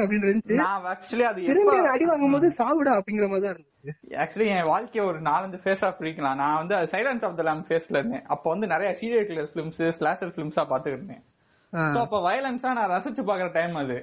அப்படின்னு 0.00 0.26
இருந்துச்சு. 0.26 0.58
நான் 0.62 0.86
ஆக்சுவலி 0.92 1.24
அது 1.30 1.46
திரும்பி 1.50 1.76
அடி 1.94 2.06
வாங்கும்போது 2.10 2.48
சாவுடா 2.60 2.94
அப்படிங்கிற 2.98 3.28
மாதிரி 3.30 3.46
தான் 3.46 3.54
இருந்துச்சு. 3.54 3.94
ஆக்சுவலி 4.24 4.48
என் 4.56 4.68
வாழ்க்கைய 4.72 5.04
ஒரு 5.10 5.20
நாலஞ்சு 5.30 5.60
ஃபேஸா 5.64 5.90
பிரிக்கலாம். 6.00 6.40
நான் 6.42 6.58
வந்து 6.60 6.76
சைலன்ஸ் 6.94 7.24
ஆஃப் 7.28 7.38
த 7.40 7.44
லேம் 7.48 7.64
ஃபேஸ்ல 7.68 8.00
இருந்தேன். 8.00 8.26
அப்ப 8.26 8.44
வந்து 8.50 8.66
நிறைய 8.66 8.90
சீரியல் 9.00 9.28
கில்லர் 9.30 9.52
பிலிம்ஸ் 9.54 9.82
ஸ்லாஷர் 9.98 10.34
பிலிம்ஸா 10.36 10.64
பாத்துக்கிட்டு 10.72 11.00
இருந்தேன். 11.00 11.24
ஆ. 11.72 11.84
சோ 11.94 12.00
அப்ப 12.00 12.20
வயலன்ஸா 12.28 12.72
நான் 12.78 12.92
ரசிச்சு 12.92 13.24
பாக்குற 13.30 13.48
டைம் 13.52 13.76
அது. 13.76 13.98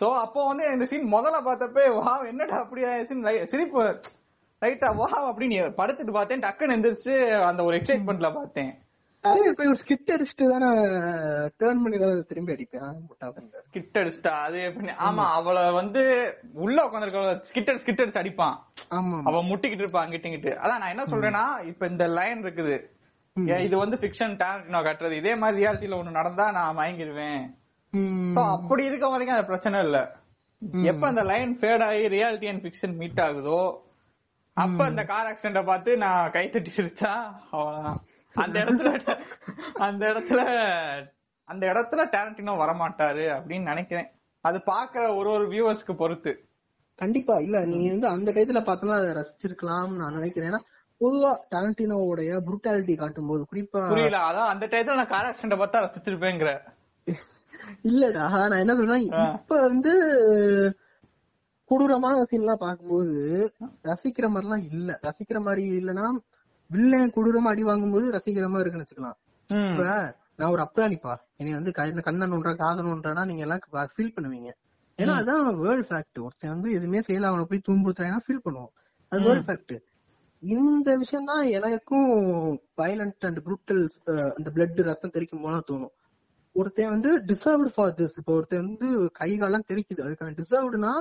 சோ 0.00 0.06
அப்போ 0.24 0.40
வந்து 0.48 0.64
இந்த 0.72 0.86
சீன் 0.86 1.14
முதல்ல 1.14 1.38
பார்த்தப்ப 1.46 1.86
வா 1.98 2.12
என்னடா 2.32 2.56
அப்படி 2.64 2.82
ஆயிடுச்சுன்னு 2.84 3.46
சிரிப்பு. 3.52 3.84
ரைட்டா 4.62 4.88
வா 4.98 5.08
அப்படின்னு 5.30 5.58
படுத்துட்டு 5.78 6.12
பார்த்தேன். 6.16 6.42
டக்குன்னு 6.44 6.76
எந்திரிச்சு 6.76 7.14
அந்த 7.50 7.60
ஒரு 7.68 7.74
எக்ஸைட்மெண்ட்ல 7.78 8.30
பார்த்தேன். 8.38 8.72
போய் 9.58 9.70
ஒரு 9.72 9.78
ஸ்கிட் 9.82 10.10
அடிச்சுட்டு 10.14 10.46
தானே 10.52 10.68
டேர்ன் 11.60 11.82
பண்ணி 11.82 11.98
திரும்பி 12.30 12.52
அடிப்பேன். 12.54 12.96
ஸ்கிட் 13.68 13.98
அடிச்சுட்டா 14.00 14.32
அது 14.46 14.58
ஆமா 15.08 15.24
அவள 15.36 15.58
வந்து 15.78 16.02
உள்ள 16.64 16.76
உட்காந்துருக்க 16.86 17.22
ஸ்கிட்டர் 17.50 17.80
ஸ்கிட்டர்ஸ் 17.82 18.18
அடிப்பான். 18.22 18.56
ஆமா. 18.98 19.18
அவ 19.28 19.42
முட்டிக்கிட்டு 19.50 19.84
இருப்பா 19.84 20.02
அங்கிட்டு 20.04 20.52
அதான் 20.62 20.82
நான் 20.82 20.92
என்ன 20.94 21.06
சொல்றேன்னா 21.12 21.44
இப்ப 21.70 21.86
இந்த 21.92 22.06
லைன் 22.18 22.42
இருக்குது. 22.46 22.76
இது 23.66 23.76
வந்து 23.82 23.96
பிக்ஷன் 24.02 24.34
டேலண்ட் 24.42 24.72
நான் 24.74 24.86
கட்டுறது. 24.88 25.14
இதே 25.22 25.32
மாதிரி 25.34 25.62
ரியாலிட்டியில 25.62 25.98
ஒண்ணு 26.00 26.18
நடந்தா 26.18 26.44
நான் 26.58 26.76
மயங்கிடுவேன் 26.80 27.42
அப்படி 28.52 28.84
இருக்க 28.90 29.08
வரைக்கும் 29.08 29.36
அது 29.38 29.50
பிரச்சனை 29.50 29.80
இல்ல. 29.86 29.98
எப்ப 30.90 31.04
அந்த 31.08 31.22
லைன் 31.32 31.52
ஃபேட் 31.58 31.84
ஆகி 31.88 32.04
ரியாலிட்டி 32.14 32.48
அண்ட் 32.52 32.64
பிக்ஷன் 32.66 32.96
மீட் 33.00 33.24
ஆகுதோ 33.26 33.58
அப்ப 34.56 34.80
அந்த 34.84 35.02
கார் 35.04 35.28
ஆக்சிடென்ட 35.28 35.60
பார்த்து 35.64 35.90
நான் 35.96 36.30
கை 36.30 36.44
தட்டி 36.50 36.70
சிரிச்சா 36.76 37.12
அந்த 38.34 38.56
இடத்துல 38.64 38.90
அந்த 39.86 40.02
இடத்துல 40.12 40.40
அந்த 41.48 41.64
இடத்துல 41.72 42.02
டேரண்டினோ 42.14 42.52
வரமாட்டாரு 42.60 43.24
அப்படின்னு 43.36 43.70
நினைக்கிறேன். 43.72 44.08
அது 44.44 44.58
பாக்குற 44.66 45.02
ஒரு 45.16 45.28
ஒரு 45.30 45.44
வியூவர்ஸ்க்கு 45.48 45.94
பொறுத்து. 46.02 46.32
கண்டிப்பா. 46.98 47.34
இல்ல 47.46 47.58
நீ 47.64 47.80
வந்து 47.90 48.08
அந்த 48.08 48.28
டயத்துல 48.32 48.60
பார்த்தனா 48.68 48.96
அதை 49.00 49.10
ரசிச்சிருக்கலாம் 49.18 49.92
நான் 50.00 50.16
நினைக்கிறேன். 50.18 50.50
ஏன்னா 50.50 50.62
பொதுவா 51.00 51.30
டாரண்டினோவுடைய 51.54 52.30
புரூட்டாலிட்டி 52.46 52.94
காட்டும் 52.96 53.30
போது 53.30 53.42
குறிப்பா 53.52 53.82
புரியல. 53.88 54.20
அதான் 54.30 54.52
அந்த 54.52 54.66
டயத்துல 54.66 54.98
நான் 55.00 55.12
கார் 55.14 55.28
ஆக்சிடென்ட 55.30 55.58
பார்த்தா 55.62 55.84
ரசிச்சிருப்பேங்கிற. 55.86 56.52
இல்லடா 57.90 58.24
நான் 58.50 58.62
என்ன 58.64 58.74
சொல்றேன். 58.74 59.04
இப்ப 59.38 59.60
வந்து 59.68 59.92
கொடூரமான 61.70 62.24
சீன் 62.24 62.40
எல்லாம் 62.40 62.58
பார்க்கும்போது 62.58 63.12
ரசிக்கிற 63.84 64.26
மாதிரிலாம் 64.32 64.64
இல்ல. 64.70 64.98
ரசிக்கிற 65.02 65.40
மாதிரி 65.40 65.62
இல்லனா 65.78 66.06
வில்லன் 66.70 67.10
கொடூரமா 67.10 67.50
அடி 67.52 67.62
வாங்கும்போது 67.62 68.06
ரசிக்கிற 68.10 68.46
மாதிரி 68.48 68.62
இருக்குன்னு 68.62 68.86
வச்சுக்கலாம். 68.86 69.18
இப்ப 69.70 69.84
நான் 70.36 70.50
ஒரு 70.50 70.62
அப்ராணிப்பா. 70.62 71.14
என்னை 71.36 71.54
வந்து 71.54 71.72
கண்ண- 71.72 72.00
கண்ணன் 72.00 72.30
ஒன்றா 72.30 72.52
காதல் 72.54 72.86
ஒன்றானா 72.86 73.24
நீங்க 73.24 73.42
எல்லாம் 73.42 73.64
ஃபீல் 73.96 74.14
பண்ணுவீங்க. 74.16 74.50
ஏன்னா 74.98 75.14
அதான் 75.20 75.56
வேர்ல்ட் 75.56 75.86
ஃபேக்ட் 75.88 76.22
ஒருத்தன் 76.22 76.50
வந்து 76.50 76.72
எதுவுமே 76.72 77.00
செய்யல 77.00 77.22
அவனை 77.22 77.44
போய் 77.44 77.66
துன்புறுத்துறாங்கன்னா 77.68 78.24
ஃபீல் 78.26 78.44
பண்ணுவோம் 78.44 78.72
அது 79.12 79.22
வேர்ல்ட் 79.22 79.46
ஃபேக்ட் 79.46 79.74
இந்த 80.42 80.96
விஷயம் 80.96 81.24
தான் 81.24 81.42
எனக்கும் 81.48 82.08
வயலண்ட் 82.76 83.20
அண்ட் 83.20 83.40
ப்ரூட்டல் 83.44 83.82
அந்த 84.34 84.50
பிளட் 84.54 84.82
ரத்தம் 84.82 85.10
தெரிக்கும் 85.10 85.42
போல 85.42 85.60
தோணும். 85.70 85.92
ஒருத்தன் 86.56 86.90
வந்து 86.90 87.10
டிசர்வ்டு 87.26 87.70
ஃபார் 87.74 87.94
திஸ் 87.94 88.16
இப்போ 88.16 88.32
ஒருத்தன் 88.34 88.66
வந்து 88.66 88.88
கை 89.12 89.36
காலம் 89.36 89.64
தெரிக்குது 89.68 90.02
அதுக்கான 90.06 90.34
டிசர்வ்டுனா 90.40 90.92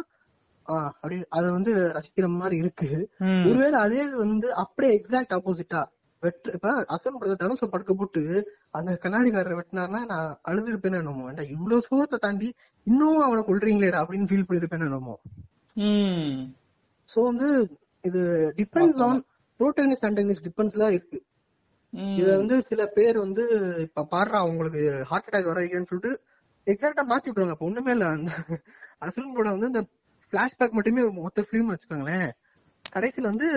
அப்படி 0.66 1.16
அதை 1.30 1.48
வந்து 1.52 1.72
ரசிக்கிற 1.96 2.28
மாதிரி 2.36 2.56
இருக்கு. 2.58 2.90
ஒருவேளை 3.48 3.78
அதே 3.80 4.04
வந்து 4.24 4.48
அப்படியே 4.56 4.92
எக்ஸாக்ட் 4.98 5.36
ஆப்போசிட்டா 5.38 5.82
வெட்டு 6.24 6.52
இப்ப 6.54 6.70
அசன் 6.90 7.18
பிரதர் 7.20 7.42
தனுச 7.42 7.68
படுக்க 7.68 7.94
போட்டு 7.94 8.22
அந்த 8.72 8.92
கண்ணாடிக்காரரை 9.04 9.56
வெட்டினார்னா 9.58 10.02
நான் 10.06 10.38
அழுதுருப்பேன்னு 10.50 11.00
என்னமோ 11.02 11.26
ஏன்டா 11.30 11.46
இவ்வளவு 11.56 11.86
சோகத்தை 11.88 12.18
தாண்டி 12.18 12.48
இன்னும் 12.88 13.24
அவனை 13.26 13.42
கொள்றீங்களேடா 13.44 14.02
அப்படின்னு 14.04 14.30
ஃபீல் 14.30 14.48
பண்ணிருப்பேன்னு 14.48 14.88
என்னமோ. 14.90 15.16
சோ 17.10 17.20
வந்து 17.30 17.50
இது 18.04 18.22
டிபெண்ட்ஸ் 18.58 19.02
ஆன் 19.08 19.20
ப்ரோட்டனிஸ் 19.60 20.06
அண்டனிஸ் 20.08 20.46
டிபெண்ட்ஸ்ல 20.48 20.86
இருக்கு. 20.96 21.20
இத 22.18 22.28
வந்து 22.38 22.56
சில 22.70 22.82
பேர் 22.96 23.18
வந்து 23.18 23.44
இப்ப 23.86 24.06
பாடுறா 24.14 24.40
உங்களுக்கு 24.52 24.82
ஹார்ட் 25.10 25.28
அட்டாக் 25.28 25.50
வர 25.52 25.62
சொல்லிட்டு 25.84 26.12
எக்ஸாக்டா 26.68 27.04
மாத்தி 27.10 27.28
விட்டுருவாங்க 27.28 27.56
அப்ப 27.56 27.70
ஒண்ணுமே 27.70 27.92
இல்ல 27.92 28.06
அந்த 28.08 28.32
அசுரன் 29.00 29.36
படம் 29.36 29.56
வந்து 29.56 29.72
இந்த 29.72 29.82
பிளாஷ்பேக் 30.34 30.78
மட்டுமே 30.78 31.04
மொத்த 31.20 31.46
ஃபிலிம் 31.48 31.72
வச்சுக்கோங்களேன். 31.72 32.30
கடைசியில 32.86 33.32
வந்து 33.32 33.48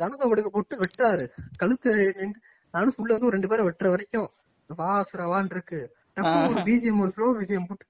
தனுத 0.00 0.22
படுக்க 0.30 0.48
போட்டு 0.50 0.80
வெட்டுறாரு. 0.82 1.24
கழுத்து 1.56 1.92
நானும் 2.74 2.98
உள்ள 3.02 3.12
வந்து 3.14 3.34
ரெண்டு 3.34 3.48
பேரை 3.48 3.64
வெட்டுற 3.66 3.88
வரைக்கும் 3.90 4.28
வா 4.70 4.90
சுரவான் 5.10 5.50
இருக்கு. 5.50 5.80
பிஜிஎம் 6.66 7.00
ஒரு 7.04 7.12
ஸ்லோ 7.16 7.26
பிஜிஎம் 7.38 7.66
போட்டு 7.68 7.84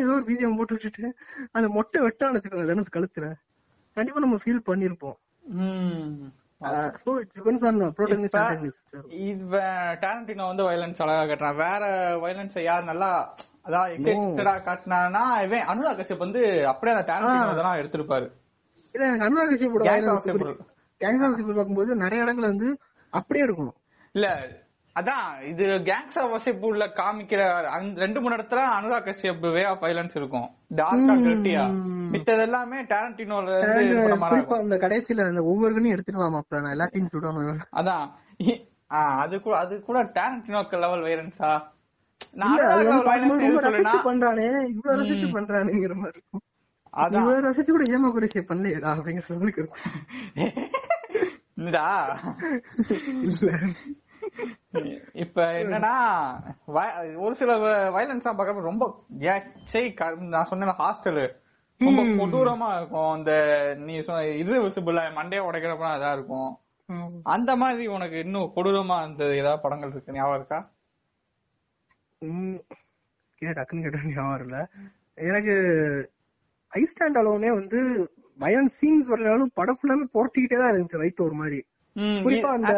ஏதோ 0.00 0.12
ஒரு 0.14 0.24
பிஜிஎம் 0.28 0.56
போட்டு 0.56 0.76
விட்டுட்டு 0.76 1.04
அந்த 1.52 1.66
மொட்டை 1.68 1.98
வெட்டான்னு 2.02 2.36
வச்சுக்கோங்க 2.36 2.70
தனுஷ் 2.70 2.94
கழுத்துல 2.96 3.26
கண்டிப்பா 3.96 4.20
நம்ம 4.20 4.38
ஃபீல் 4.44 4.66
பண்ணிருப்போம் 4.68 5.18
டாரண்டினோ 10.02 10.44
வந்து 10.50 10.66
வயலன்ஸ் 10.68 11.02
அழகா 11.04 11.22
காட்டுறான் 11.22 11.60
வேற 11.62 11.82
வயலன்ஸ் 12.24 12.58
யார் 12.62 12.84
நல்லா 12.84 13.10
அதான் 13.66 13.92
எக்ஸைட்டடா 13.92 14.54
காட்டினானா 14.64 15.22
இவன் 15.44 15.68
அனுராக் 15.70 16.00
கஷ்யப் 16.00 16.24
வந்து 16.24 16.40
அப்படியே 16.70 16.94
அந்த 16.96 17.06
டாரண்டினோ 17.10 17.52
இதெல்லாம் 17.52 17.78
எடுத்திருப்பாரு. 17.80 18.26
இல்ல 18.94 19.04
எனக்கு 19.06 19.26
அனுராக் 19.28 19.52
கஷ்யப்போட. 19.52 19.84
கேங்ஸ் 21.00 21.24
ஆஃப் 21.24 21.38
பார்க்கும்போது 21.52 21.94
நிறைய 21.96 22.24
இடங்கள் 22.24 22.50
வந்து 22.50 22.68
அப்படியே 23.12 23.44
இருக்கும் 23.44 23.72
இல்ல 24.14 24.28
அதான் 24.96 25.28
இது 25.44 25.64
கேங்ஸ் 25.86 26.18
ஆஃப் 26.18 26.32
வசிப்புல 26.34 26.84
காமிக்கிற 26.98 27.40
அந்த 27.72 28.00
ரெண்டு 28.00 28.20
மூணு 28.20 28.36
இடத்துல 28.36 28.60
Anurag 28.74 29.06
Kashyap 29.08 29.46
way 29.54 29.62
of 29.64 29.82
violence 29.82 30.16
இருக்கும். 30.16 30.46
டார்க்கா 30.76 31.14
கிரிட்டியா 31.22 31.64
மித்தது 32.12 32.42
எல்லாமே 32.42 32.78
டாரண்டினோல 32.92 33.56
இருந்து 33.56 34.58
அந்த 34.58 34.76
கடைசியில 34.78 35.26
அந்த 35.26 35.42
ஒவ்வொருக்கனையும் 35.44 35.96
எடுத்துட்டு 35.96 36.22
வாமாப்ல 36.22 36.60
நான் 36.60 36.74
எல்லாத்தையும் 36.76 37.12
சுடணும் 37.14 37.64
அதான் 37.72 38.06
அது 39.22 39.36
கூட 39.40 39.54
அது 39.58 39.74
கூட 39.80 39.98
டாரண்டினோக்கு 40.16 40.78
லெவல் 40.78 41.04
வயலன்ஸா 41.06 41.50
பண்றானே 44.04 44.68
இவ்வளவு 44.68 45.02
ரசிச்சு 45.02 45.28
பண்றானுங்கிற 45.36 45.94
மாதிரி 45.94 46.18
இருக்கும். 46.18 46.42
அதான். 46.96 47.12
இவ்வளவு 47.12 47.50
ரசிச்சு 47.50 47.68
கூட 47.68 47.82
ஏமா 47.82 48.10
கூட 48.10 48.26
சே 48.26 48.40
பண்ணலையடா 48.40 48.90
அப்படிங்கிற 48.94 49.24
இருக்கும். 49.52 49.78
இப்ப 55.12 55.52
என்னன்னா 55.52 55.94
ஒரு 57.16 57.34
சில 57.36 57.56
வயலன்ஸ் 57.90 58.26
பாக்குறப்ப 58.26 58.60
ரொம்ப 58.60 59.04
நான் 60.18 60.44
சொன்ன 60.44 60.74
ஹாஸ்டல் 60.78 61.42
ரொம்ப 61.78 62.02
கொடூரமா 62.02 62.76
இருக்கும். 62.76 63.10
அந்த 63.10 63.32
நீ 63.78 64.00
சொன்ன 64.00 64.26
இது 64.26 64.62
விசிபிள் 64.62 65.00
மண்டே 65.20 65.38
உடைக்கிறப்ப 65.38 65.86
அதா 65.90 66.12
இருக்கும். 66.12 66.58
அந்த 67.22 67.56
மாதிரி 67.56 67.86
உனக்கு 67.86 68.18
இன்னும் 68.18 68.52
கொடூரமா 68.56 68.96
அந்த 69.02 69.24
ஏதாவது 69.24 69.62
படங்கள் 69.62 69.90
இருக்கு 69.90 70.12
ஞாபகம் 70.12 70.36
இருக்கா? 70.36 70.73
டக்குன்னு 73.40 73.84
கேட்ட 73.84 74.10
ஞாபகம் 74.10 74.44
இல்ல 74.46 74.58
எனக்கு 75.30 75.54
ஐ 76.72 76.82
ஸ்டாண்ட் 76.92 77.18
அலோனே 77.20 77.50
வந்து 77.58 77.80
வயன் 78.38 78.70
சீன்ஸ் 78.78 79.10
வரலாலும் 79.12 79.54
படம் 79.58 79.78
ஃபுல்லாமே 79.78 80.06
புரட்டிக்கிட்டே 80.14 80.58
தான் 80.60 80.72
இருந்துச்சு 80.72 81.02
வயித்து 81.02 81.26
ஒரு 81.26 81.36
மாதிரி. 81.40 81.60
குறிப்பா 82.24 82.50
அந்த 82.56 82.72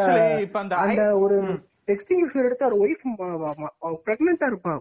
அந்த 0.61 0.75
அந்த 0.83 1.03
ஒரு 1.23 1.37
எக்ஸ்டிங்யூஷர் 1.93 2.47
எடுத்து 2.47 2.67
அவர் 2.67 2.81
ஒய்ஃப் 2.83 3.05
பிரெக்னெண்டா 4.07 4.47
இருப்பா. 4.51 4.75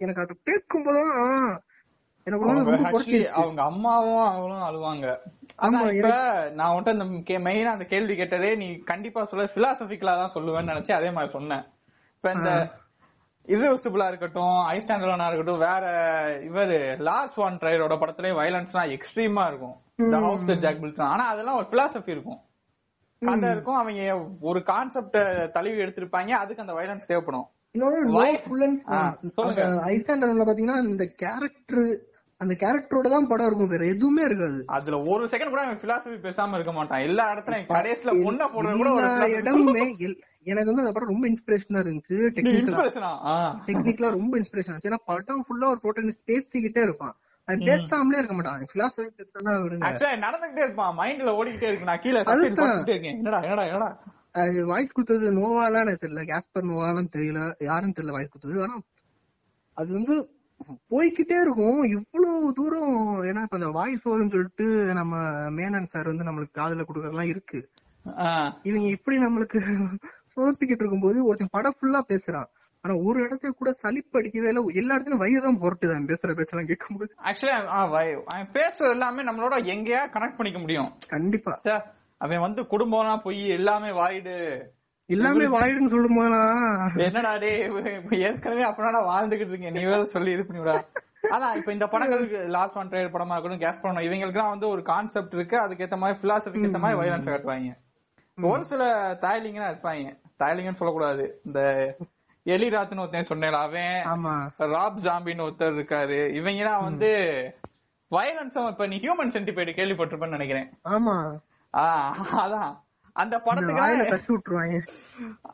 எனக்கு 0.00 0.22
அது 0.24 0.34
கேட்கும் 0.50 0.86
போதுதான் 0.86 1.60
எனக்கு 2.26 2.46
அவங்க 3.38 3.62
அம்மாவும் 3.70 4.22
அவங்களும் 4.28 4.66
அழுவாங்க. 4.68 5.06
ஆமா, 5.64 5.80
இப்ப 5.98 6.12
நான் 6.58 6.70
உன்கிட்ட 6.74 6.94
இந்த 6.96 7.40
மெயினா 7.46 7.74
அந்த 7.76 7.86
கேள்வி 7.92 8.14
கேட்டதே 8.20 8.50
நீ 8.62 8.68
கண்டிப்பா 8.92 9.22
சொல்ல 9.32 9.44
பிலாசபிக்கலா 9.56 10.14
தான் 10.22 10.34
சொல்லுவேன்னு 10.36 10.72
நினைச்சு 10.72 10.92
அதே 10.98 11.10
மாதிரி 11.16 11.34
சொன்னேன். 11.36 11.64
இப்ப 12.16 12.32
இந்த 12.38 12.50
இது 13.52 13.64
விசிபிளா 13.72 14.06
இருக்கட்டும் 14.08 14.58
ஐஸ்டாண்டலனா 14.74 15.26
இருக்கட்டும் 15.28 15.64
வேற 15.64 15.84
இவரு 16.48 16.78
லார்ஸ் 17.08 17.34
வான் 17.34 17.58
ட்ரையரோட 17.62 17.94
படத்துலயே 18.02 18.36
வயலன்ஸ்லாம் 18.38 18.92
எக்ஸ்ட்ரீமா 18.94 19.42
இருக்கும். 19.50 19.74
இந்த 20.02 20.18
ஹவுஸ் 20.26 20.52
ஜாக் 20.64 20.80
பில்டன் 20.84 21.12
ஆனா 21.14 21.24
அதெல்லாம் 21.32 21.58
ஒரு 21.60 21.66
பிலாசபி 21.72 22.14
இருக்கும். 22.16 22.40
கதை 23.22 23.50
இருக்கும். 23.50 23.78
அவங்க 23.80 24.16
ஒரு 24.50 24.62
கான்செப்ட 24.70 25.22
தழுவி 25.56 25.82
எடுத்திருப்பாங்க. 25.84 26.32
அதுக்கு 26.42 26.64
அந்த 26.66 26.74
வயலன்ஸ் 26.78 27.10
தேவைப்படும். 27.10 27.46
ஐ 27.74 28.32
அலோன்ல 30.14 30.48
பாத்தீங்கன்னா 30.48 30.80
இந்த 30.90 31.04
கேரக்டர் 31.22 31.86
அந்த 32.40 32.54
கேரக்டரோட 32.60 33.08
தான் 33.14 33.28
படம் 33.30 33.48
இருக்கும். 33.48 33.72
வேற 33.72 33.84
எதுவுமே 33.94 34.22
இருக்காது. 34.28 34.58
அதுல 34.76 34.96
ஒரு 35.12 35.24
செகண்ட் 35.32 35.52
கூட 35.54 35.62
அவன் 35.64 35.82
பிலாசபி 35.84 36.16
பேசாம 36.26 36.56
இருக்க 36.58 36.72
மாட்டான். 36.78 37.04
எல்லா 37.08 37.24
இடத்துலயும் 37.32 37.72
கடைசியில 37.78 38.14
பொண்ணை 38.26 38.46
போடுறது 38.54 38.78
கூட 38.80 39.28
இடமுமே 39.40 39.84
எனக்கு 40.44 40.74
வந்து 40.74 40.82
அந்த 40.82 40.92
படம் 40.92 41.12
ரொம்ப 41.12 41.26
இன்ஸ்பிரேஷனா 41.28 41.80
இருந்துச்சு. 41.84 42.16
டெக்னிக்கலா 42.36 43.10
டெக்னிக்கலா 43.66 44.10
ரொம்ப 44.10 44.38
இன்ஸ்பிரேஷன் 44.38 44.72
ஆச்சு 44.72 44.90
ஏன்னா 44.90 45.00
படம் 45.06 45.44
ஃபுல்லா 45.46 45.68
ஒரு 45.72 45.80
ப்ரோட்டனிஸ்ட் 45.82 46.26
பேசிக்கிட்டே 46.26 46.82
இருப்பான். 46.82 47.14
அது 47.48 47.64
பேசாமலே 47.64 48.18
இருக்க 48.20 48.34
மாட்டான். 48.34 48.66
பிலாசபி 48.74 49.08
பேசுறதா 49.18 49.54
விடுங்க. 49.64 49.86
ஆக்சுவலா 49.88 50.24
நடந்துகிட்டே 50.26 50.64
இருப்பான். 50.64 50.98
மைண்ட்ல 50.98 51.32
ஓடிக்கிட்டே 51.40 51.70
இருக்கு. 51.70 51.84
நான் 51.84 52.00
கீழே 52.00 52.20
subtitle 52.20 52.24
அதுதான். 52.24 52.68
படிச்சுட்டே 52.68 52.88
இருக்கேன். 52.88 53.16
என்னடா 53.16 53.38
என்னடா 53.38 53.64
என்னடா? 53.64 53.88
அது 54.32 54.66
வாய்ஸ் 54.66 54.92
கொடுத்தது 54.92 55.26
நோவாலாம் 55.30 55.84
எனக்கு 55.84 56.06
தெரியல. 56.06 56.24
கேஸ்பர் 56.30 56.68
நோவாலாம் 56.70 57.12
தெரியல. 57.16 57.40
யாரும் 57.64 57.96
தெரியல 58.00 58.10
வாய்ஸ் 58.10 58.32
கொடுத்தது. 58.34 58.62
ஆனா 58.62 58.76
அது 59.74 59.92
வந்து 59.92 60.14
போய்க்கிட்டே 60.90 61.40
இருக்கும். 61.40 61.82
இவ்வளவு 61.82 62.52
தூரம் 62.52 63.22
ஏன்னா 63.22 63.42
இப்ப 63.42 63.56
இந்த 63.56 63.68
வாய்ஸ் 63.68 64.08
ஓவர்னு 64.08 64.30
சொல்லிட்டு 64.30 64.66
நம்ம 64.94 65.16
மேனன் 65.58 65.86
சார் 65.86 66.10
வந்து 66.12 66.24
நம்மளுக்கு 66.24 66.58
காதுல 66.58 66.84
கொடுக்கறதெல்லாம் 66.88 67.32
இருக்கு. 67.34 67.70
இவங்க 68.62 68.88
இப்படி 68.88 69.16
நம்மளுக்கு 69.18 69.60
சோர்த்திக்கிட்டு 70.36 70.82
இருக்கும்போது 70.82 71.24
ஒருத்தன் 71.24 71.48
படம் 71.50 71.74
ஃபுல்லா 71.80 72.00
பேசுறான். 72.08 72.46
ஆனா 72.80 72.96
ஒரு 72.96 73.18
இடத்துல 73.26 73.48
கூட 73.48 73.72
சலிப்பு 73.72 74.18
அடிக்கவே 74.18 74.48
இல்ல 74.48 74.64
எல்லா 74.74 74.96
இடத்துலயும் 74.96 75.22
வயிறு 75.22 75.42
தான் 75.42 75.60
புரட்டுதான் 75.60 76.08
பேசுற 76.10 76.34
பேச்செல்லாம் 76.34 76.66
கேட்கும்போது. 76.66 77.14
ஆக்சுவலா 77.24 78.52
பேசுறது 78.52 78.90
எல்லாமே 78.90 79.22
நம்மளோட 79.22 79.52
எங்கேயா 79.52 80.02
கனெக்ட் 80.12 80.36
பண்ணிக்க 80.36 80.58
முடியும். 80.58 80.92
கண்டிப்பா. 81.08 81.60
அவன் 82.18 82.40
வந்து 82.40 82.62
குடும்பம்லாம் 82.62 83.22
போய் 83.22 83.48
எல்லாமே 83.48 83.88
வாயிடு. 83.88 84.60
எல்லாமே 85.06 85.44
வாயிடுன்னு 85.44 85.88
சொல்லும் 85.88 86.96
என்னடா 86.96 87.36
டே 87.36 87.70
ஏற்கனவே 88.10 88.64
அப்படின்னா 88.64 89.00
வாழ்ந்துகிட்டு 89.08 89.48
இருக்கேன் 89.48 89.72
நீ 89.72 89.82
வேற 89.82 90.04
சொல்லி 90.04 90.32
இது 90.32 90.42
பண்ணிவிடா. 90.42 90.84
அதான் 91.22 91.56
இப்ப 91.56 91.72
இந்த 91.72 91.86
படங்களுக்கு 91.86 92.36
லாஸ்ட் 92.36 92.76
ஒன் 92.76 92.88
ட்ரையர் 92.88 93.14
படமா 93.14 93.30
இருக்கட்டும் 93.30 93.58
கேஸ் 93.58 93.80
படம் 93.80 94.02
இவங்களுக்கு 94.02 94.48
வந்து 94.48 94.68
ஒரு 94.68 94.82
கான்செப்ட் 94.82 95.34
இருக்கு. 95.34 95.56
அதுக்கேத்த 95.56 95.96
மாதிரி 95.96 96.18
பிலாசபிக்கு 96.22 96.68
ஏத்த 96.68 96.78
மாதிரி 96.78 97.00
வயலன்ஸ் 97.00 97.30
காட்டுவாங்க. 97.34 97.72
ஒரு 98.42 98.64
சில 98.64 98.84
தாய்லிங்கா 99.20 99.66
இருப்பாங்க. 99.72 100.22
தாய்லிங்கன்னு 100.38 100.80
சொல்லக்கூடாது. 100.80 101.40
இந்த 101.44 101.60
எலிராத்னு 102.46 102.98
ஒருத்தன் 102.98 103.24
சொன்னேன் 103.24 103.52
அவன் 103.52 104.02
ராப் 104.56 104.98
ஜாம்பின்னு 104.98 105.46
ஒருத்தர் 105.48 105.76
இருக்காரு. 105.78 106.34
இவங்க 106.34 106.64
தான் 106.64 106.82
வந்து 106.82 107.10
வயலன்ஸ் 108.10 108.68
இப்ப 108.68 108.86
நீ 108.86 108.96
ஹியூமன் 108.96 109.30
சென்டிபைடு 109.30 109.72
கேள்விப்பட்டிருப்பேன்னு 109.72 110.38
நினைக்கிறேன். 110.38 110.78
ஆமா. 110.84 111.38
ஆஹ் 111.72 112.12
அதான். 112.32 112.82
அந்த 113.12 113.38
படத்துக்கு 113.38 113.80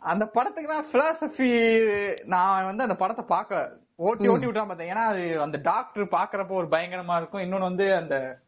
அந்த 0.01 0.27
படத்துக்கு 0.27 0.73
நான் 0.73 0.91
பிலாசபி 0.93 1.49
நான் 2.25 2.65
வந்து 2.65 2.83
அந்த 2.83 2.95
படத்தை 2.95 3.39
பார்க்கல. 3.39 3.69
ஓட்டி 3.97 4.29
ஓட்டி 4.29 4.47
விட்டுறான் 4.47 4.67
பார்த்தேன். 4.67 4.91
ஏன்னா 4.91 5.05
அது 5.05 5.41
அந்த 5.41 5.59
டாக்டர் 5.63 6.05
பாக்குறப்ப 6.05 6.49
ஒரு 6.49 6.67
பயங்கரமா 6.67 7.17
இருக்கும். 7.17 7.43
இன்னொன்னு 7.43 7.61
வந்து 7.61 7.95
அந்த 7.95 8.41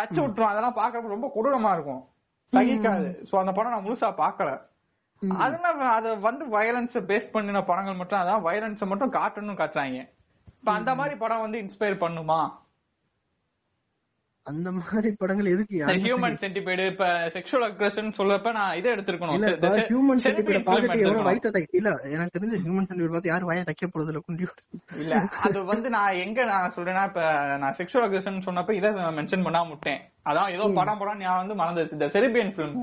டச் 0.00 0.14
விட்டுரும். 0.14 0.50
அதெல்லாம் 0.52 0.76
பாக்குறப்ப 0.76 1.08
ரொம்ப 1.08 1.32
கொடூரமா 1.36 1.72
இருக்கும். 1.72 2.08
சகிக்காது. 2.52 3.24
சோ 3.32 3.38
அந்த 3.38 3.52
படம் 3.52 3.72
நான் 3.72 3.84
முழுசா 3.84 4.20
பார்க்கல. 4.20 4.50
ம். 4.50 4.71
அதெல்லாம் 5.40 5.80
அத 5.90 6.14
வந்து 6.20 6.44
வயலன்ஸ் 6.48 6.96
பேஸ் 7.08 7.30
பண்ணின 7.30 7.62
படங்கள் 7.62 7.94
மட்டும் 7.94 8.20
அதான் 8.20 8.44
வயலன்ஸ் 8.44 8.84
மட்டும் 8.86 9.12
காட்டணும் 9.12 9.60
காட்டுறாங்க. 9.60 10.00
இப்ப 10.54 10.72
அந்த 10.72 10.94
மாதிரி 10.94 11.14
படம் 11.16 11.40
வந்து 11.40 11.58
இன்ஸ்பயர் 11.62 12.02
பண்ணுமா? 12.02 12.40
அந்த 14.46 14.68
மாதிரி 14.72 15.14
படங்கள் 15.16 15.46
எதுக்கு 15.46 15.80
ஹியூமன் 15.98 16.38
சென்டிபைடு 16.40 16.84
இப்ப 16.86 17.04
செக்ஷுவல் 17.34 17.66
அக்ரஷன் 17.66 18.08
சொல்லப்ப 18.16 18.52
நான் 18.52 18.76
இதை 18.76 18.92
Se- 18.94 19.84
ஹியூமன் 19.84 20.22
சென்டிபீட 20.24 20.58
பாத்துட்டு 20.60 21.04
எவ்வளவு. 21.04 21.26
வயிற்ற 21.28 21.60
இல்ல 21.72 21.90
எனக்கு 22.10 22.34
தெரிஞ்ச 22.36 22.58
ஹியூமன் 22.64 22.88
சென்டிபீட் 22.88 23.12
பார்த்து 23.12 23.30
யாரும் 23.30 23.50
வாயை 23.50 23.62
தைக்க 23.64 23.88
போறது 23.88 24.10
இல்ல 24.10 24.22
குண்டி. 24.26 24.48
இல்ல 24.98 25.20
அது 25.42 25.64
வந்து 25.64 25.90
நான் 25.90 26.18
எங்க 26.18 26.44
நான் 26.44 26.74
சொல்றேன்னா 26.76 27.04
இப்ப 27.06 27.22
நான் 27.58 27.76
செக்ஷுவல் 27.78 28.06
அக்ரஷன் 28.08 28.44
சொன்னப்ப 28.44 28.74
இதை 28.74 28.90
மென்ஷன் 29.18 29.46
பண்ணாம 29.46 29.68
விட்டேன். 29.68 30.00
அதான் 30.26 30.50
ஏதோ 30.50 30.66
படம் 30.74 30.98
படம் 30.98 31.18
ஞாபகம் 31.18 31.42
வந்து 31.44 31.60
மறந்துச்சு 31.62 31.92
இந்த 31.92 32.08
செரிபியன் 32.08 32.52
பிலிம் 32.56 32.76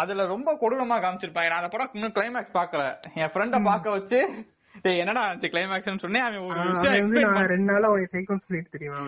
அதுல 0.00 0.24
ரொம்ப 0.32 0.50
கொடூரமா 0.62 0.96
காமிச்சிருப்பாங்க. 1.02 1.50
நான் 1.50 1.62
அந்த 1.62 1.70
படம் 1.74 1.94
இன்னும் 1.98 2.16
கிளைமேக்ஸ் 2.16 2.56
பாக்கல 2.56 2.82
என் 3.20 3.32
ஃப்ரெண்ட 3.32 3.58
பாக்க 3.68 3.86
வச்சு 3.98 4.18
டேய் 4.84 5.00
என்னடா 5.00 5.22
ஆச்சு 5.28 5.48
கிளைமேக்ஸ் 5.52 6.02
சொன்னேன். 6.04 6.24
அவன் 6.26 6.44
ஒரு 6.48 6.60
விஷயம் 6.68 6.94
ரெண்டு 7.52 7.68
நாளா 7.70 7.88
சொல்லிட்டு 8.44 8.72
தெரியுமா 8.74 9.00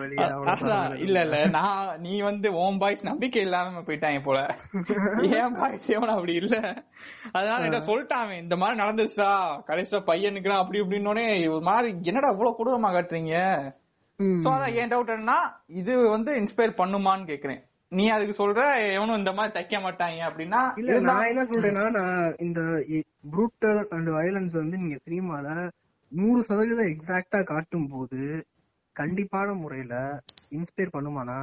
இல்ல 1.05 1.17
இல்ல. 1.25 1.37
நான் 1.55 2.01
நீ 2.01 2.13
வந்து 2.21 2.47
ஓம் 2.63 2.77
பாய்ஸ் 2.83 3.07
நம்பிக்கை 3.09 3.41
இல்லாம 3.47 3.81
போயிட்டாங்க 3.87 4.21
போல. 4.27 4.39
ஏன் 5.39 5.55
பாய்ஸ் 5.59 5.87
எவன் 5.95 6.13
அப்படி 6.15 6.35
இல்ல? 6.41 6.55
அதனால 7.37 7.67
என்ன 7.69 7.81
சொல்லிட்டான் 7.89 8.33
இந்த 8.43 8.57
மாதிரி 8.61 8.81
நடந்துச்சுடா 8.83 9.31
கடைசியா 9.69 10.01
பையனுக்குலாம் 10.11 10.63
அப்படி 10.63 10.81
இப்படின்னோடனே 10.83 11.25
ஒரு 11.55 11.65
மாதிரி 11.71 11.91
என்னடா 12.11 12.31
இவ்வளவு 12.35 12.57
கொடூரமா 12.59 12.91
காட்டுறீங்க? 12.95 13.35
சோ 14.43 14.49
அதான் 14.55 14.75
என் 14.81 14.91
டவுட் 14.91 15.13
என்னன்னா 15.13 15.39
இது 15.81 15.95
வந்து 16.09 16.33
இன்ஸ்பயர் 16.41 16.79
பண்ணுமான்னு 16.81 17.29
கேக்குறேன். 17.31 17.61
நீ 17.95 18.05
அதுக்கு 18.09 18.33
சொல்ற 18.43 18.61
எவனும் 18.93 19.17
இந்த 19.17 19.31
மாதிரி 19.33 19.55
தைக்க 19.55 19.79
மாட்டாங்க 19.81 20.21
அப்படின்னா 20.29 20.61
இல்ல 20.75 20.99
நான் 20.99 21.27
என்ன 21.27 21.43
சொல்றேன்னா 21.43 21.83
நான் 21.91 22.35
இந்த 22.37 22.61
ப்ரூட்டல் 23.31 23.81
அண்ட் 23.89 24.09
வயலன்ஸ் 24.09 24.53
வந்து 24.53 24.77
நீங்க 24.77 24.97
சினிமால 25.05 25.47
நூறு 26.11 26.41
சதவீதம் 26.43 26.91
எக்ஸாக்டா 26.93 27.39
காட்டும் 27.43 27.89
போது 27.89 28.21
கண்டிப்பான 28.95 29.53
முறையில 29.53 29.93
இன்ஸ்பயர் 30.51 30.95
பண்ணுமானா 30.95 31.37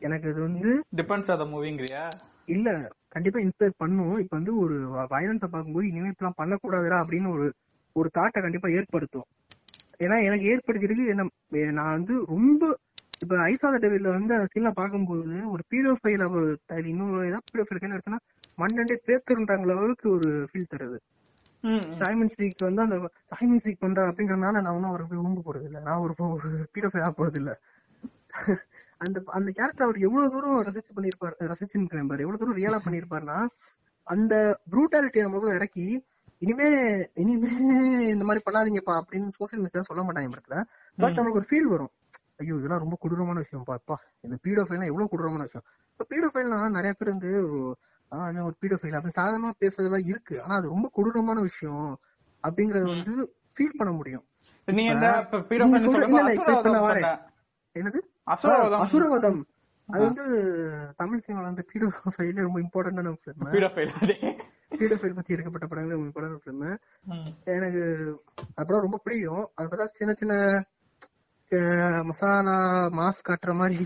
எனக்கு 0.00 0.26
இது 0.30 0.40
வந்து 0.40 0.70
டிபெண்ட்ஸ் 0.96 1.30
ஆன் 1.30 1.52
மூவிங்கிறியா 1.52 2.04
இல்ல 2.46 2.68
கண்டிப்பா 3.08 3.38
இன்ஸ்பயர் 3.40 3.78
பண்ணும். 3.78 4.16
இப்ப 4.18 4.32
வந்து 4.36 4.52
ஒரு 4.58 4.76
வயலன்ஸ 5.10 5.46
பார்க்கும்போது 5.46 5.86
இனிமே 5.86 6.10
இப்பெல்லாம் 6.12 6.40
பண்ணக்கூடாதுடா 6.42 6.98
அப்படின்னு 7.02 7.28
ஒரு 7.36 7.46
ஒரு 7.96 8.08
தாட்டை 8.14 8.38
கண்டிப்பா 8.42 8.68
ஏற்படுத்தும். 8.68 9.26
ஏன்னா 9.98 10.16
எனக்கு 10.22 10.46
ஏற்படுத்திருக்கு 10.52 11.12
என்ன 11.12 11.24
நான் 11.72 11.94
வந்து 11.98 12.14
ரொம்ப 12.26 12.62
இப்ப 13.20 13.34
ஐசாத 13.46 13.76
டெவில 13.82 14.08
வந்து 14.10 14.32
அந்த 14.34 14.46
சீன்ல 14.52 14.70
பார்க்கும்போது 14.72 15.36
ஒரு 15.52 15.62
பீடோஃபைல 15.70 16.24
இன்னொரு 16.86 17.20
ஏதாவது 17.26 17.46
பீடோஃபைல் 17.50 17.80
கையில 17.82 17.96
எடுத்தனா 17.96 18.18
மண்ணண்டே 18.58 18.96
பேத்துருன்றாங்க 19.06 19.66
அளவுக்கு 19.68 20.08
ஒரு 20.10 20.28
ஃபீல் 20.50 20.72
தருது. 20.72 20.98
சைமன் 22.00 22.30
ஸ்ட்ரீக் 22.32 22.66
வந்து 22.66 22.82
அந்த 22.82 22.96
சைமன் 23.32 23.60
ஸ்ட்ரீக் 23.60 23.82
பண்ற 23.84 24.00
அப்படிங்கறதுனால 24.10 24.54
நான் 24.56 24.74
ஒன்னும் 24.74 24.90
அவருக்கு 24.90 25.12
போய் 25.12 25.24
உண்டு 25.24 25.42
போறது 25.46 25.66
இல்ல 25.68 25.80
நான் 25.80 26.02
ஒரு 26.02 26.14
பீடோஃபைல் 26.74 27.06
ஆக 27.06 27.14
போறது 27.14 27.38
இல்ல 27.42 27.52
அந்த 29.00 29.18
அந்த 29.38 29.48
கேரக்டர் 29.50 29.86
அவர் 29.86 29.98
எவ்வளவு 29.98 30.32
தூரம் 30.34 30.60
ரசிச்சு 30.68 30.92
பண்ணிருப்பாரு 30.96 31.48
ரசிச்சுன்னு 31.50 31.88
பாரு. 32.10 32.24
எவ்வளவு 32.24 32.40
தூரம் 32.42 32.58
ரியலா 32.60 32.78
பண்ணிருப்பாருன்னா 32.86 33.38
அந்த 34.06 34.34
ப்ரூட்டாலிட்டியை 34.72 35.24
நமக்கு 35.26 35.56
இறக்கி 35.58 35.86
இனிமே 36.42 36.68
இனிமே 37.22 37.50
இந்த 38.14 38.24
மாதிரி 38.24 38.42
பண்ணாதீங்கப்பா 38.46 38.94
அப்படின்னு 39.00 39.36
சோசியல் 39.38 39.62
மெசேஜ் 39.64 39.88
சொல்ல 39.90 40.02
மாட்டாங்க 40.04 40.28
இந்த 40.28 40.38
இடத்துல. 40.38 40.58
பட் 40.98 41.18
நமக்கு 41.18 41.40
ஒரு 41.40 41.48
ஃபீல் 41.50 41.70
வரும். 41.72 41.92
ஐயோ 42.36 42.54
இதெல்லாம் 42.60 42.82
ரொம்ப 42.84 42.96
கொடூரமான 43.00 43.38
விஷயம். 43.44 43.66
பாப்பா 43.70 43.94
இந்த 44.20 44.36
பீடோஃபைல்னா 44.44 44.86
எவ்வளவு 44.92 45.08
கொடூரமான 45.08 45.42
விஷயம். 45.46 45.66
இப்ப 45.92 46.06
பீடோஃபைல்னா 46.10 46.58
நிறைய 46.68 46.92
பேர் 46.98 47.14
வந்து 47.14 47.30
ஒரு 48.44 48.56
பீடோஃபைல் 48.62 48.96
அப்படின்னு 48.96 49.18
சாதாரணமா 49.20 49.50
பேசுறதெல்லாம் 49.60 50.06
இருக்கு. 50.12 50.42
ஆனா 50.42 50.54
அது 50.54 50.68
ரொம்ப 50.68 50.88
கொடூரமான 50.92 51.40
விஷயம் 51.40 51.86
அப்படிங்கறது 52.48 52.88
வந்து 52.94 53.14
ஃபீல் 53.54 53.78
பண்ண 53.78 53.92
முடியும். 53.94 54.24
என்னது? 57.76 58.00
அசுரவதம். 58.84 59.40
அது 59.88 60.02
வந்து 60.04 60.24
தமிழ் 60.96 61.22
சினிமால 61.26 61.48
வந்து 61.50 61.64
பீடோஃபைல் 61.72 62.42
ரொம்ப 62.46 62.60
இம்பார்ட்டன்டான 62.60 63.12
ஃபிலிம் 63.20 63.52
பீடோஃபைல் 63.54 63.92
பீடோஃபைல் 64.78 65.18
பத்தி 65.18 65.34
எடுக்கப்பட்ட 65.34 65.66
படங்கள் 65.66 65.98
ரொம்ப 65.98 66.08
இம்பார்ட்டன்ட் 66.08 66.40
ஃபிலிம். 66.44 66.76
எனக்கு 67.56 67.82
அப்படம் 68.60 68.84
ரொம்ப 68.86 68.98
பிடிக்கும். 69.04 69.44
அது 69.54 69.68
பார்த்தா 69.68 69.86
சின்ன 69.98 70.12
சின்ன 70.12 70.34
மசாலா 72.04 72.56
மாஸ் 72.98 73.26
காட்டுற 73.28 73.52
மாதிரி. 73.54 73.76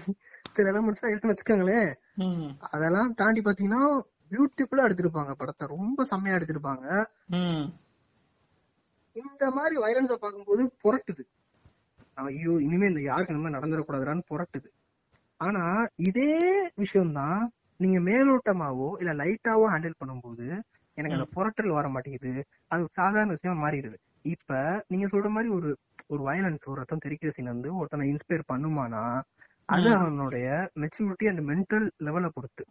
சில 0.56 0.68
எல்லாம் 0.70 0.86
இருக்குன்னு 1.10 1.34
வச்சுக்கோங்களேன். 1.34 1.90
அதெல்லாம் 2.70 3.10
தாண்டி 3.14 3.40
பாத்தீங்கன்னா 3.40 3.82
பியூட்டிஃபுல்லா 4.32 4.86
எடுத்திருப்பாங்க 4.88 5.32
படத்தை. 5.32 5.66
ரொம்ப 5.66 6.04
செம்மையா 6.04 6.36
எடுத்திருப்பாங்க. 6.36 6.86
இந்த 9.16 9.44
மாதிரி 9.50 9.76
வயலன்ஸ 9.84 10.14
பார்க்கும்போது 10.14 10.62
புரட்டுது. 10.84 11.22
ஐயோ 12.14 12.54
இனிமே 12.66 12.86
இந்த 12.86 13.00
யாருக்கு 13.00 13.34
இந்த 13.34 13.42
மாதிரி 13.42 13.58
நடந்துடக்கூடாதுன்னு 13.58 14.30
புரட்டுது. 14.32 14.68
ஆனா 15.40 15.62
இதே 16.08 16.32
விஷயம்தான் 16.74 17.42
நீங்க 17.76 17.98
மேலோட்டமாவோ 18.00 18.88
இல்ல 19.00 19.12
லைட்டாவோ 19.22 19.66
ஹேண்டில் 19.74 20.00
பண்ணும்போது 20.00 20.46
எனக்கு 20.98 21.16
அந்த 21.18 21.28
புரட்டல் 21.36 21.76
வர 21.76 21.88
மாட்டேங்குது 21.88 22.32
அது 22.68 22.82
சாதாரண 22.92 23.30
விஷயமா 23.36 23.58
மாறிடுது. 23.64 23.98
இப்ப 24.24 24.56
நீங்க 24.88 25.06
சொல்ற 25.06 25.28
மாதிரி 25.28 25.50
ஒரு 25.52 25.70
ஒரு 26.08 26.22
வயலன்ஸ் 26.22 26.66
ஒருத்தன் 26.66 27.04
தெரிக்கிற 27.04 27.30
சீன் 27.30 27.46
வந்து 27.46 27.76
ஒருத்தனை 27.76 28.06
இன்ஸ்பயர் 28.10 28.50
பண்ணுமானா 28.52 29.02
அது 29.68 29.88
அவனுடைய 29.96 30.46
மெச்சூரிட்டி 30.80 31.26
அண்ட் 31.28 31.42
மென்டல் 31.48 31.86
லெவலை 32.00 32.28
பொறுத்து. 32.28 32.64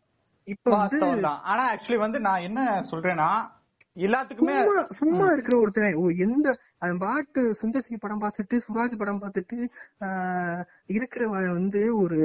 இப்ப. 0.47 0.71
ஆனா 1.45 1.63
ஆக்சுவலி 1.73 1.95
வந்து 1.97 2.19
நான் 2.19 2.41
என்ன 2.41 2.59
சொல்றேன்னா 2.91 3.29
எல்லாத்துக்குமே 3.95 4.55
சும்மா 4.91 5.25
இருக்கிற 5.31 5.57
ஒருத்தன் 5.59 5.93
ஓ 5.93 6.09
எந்த 6.17 6.47
அவன் 6.77 6.97
பாட்டு 6.97 7.41
சுந்தர் 7.61 7.85
சி 7.85 7.95
படம் 7.97 8.21
பார்த்துட்டு 8.21 8.55
சுராஜ் 8.65 8.97
படம் 8.97 9.21
பார்த்துட்டு 9.21 9.57
ஆஹ் 10.05 10.61
இருக்கிறவன் 10.87 11.49
வந்து 11.51 11.81
ஒரு 11.95 12.19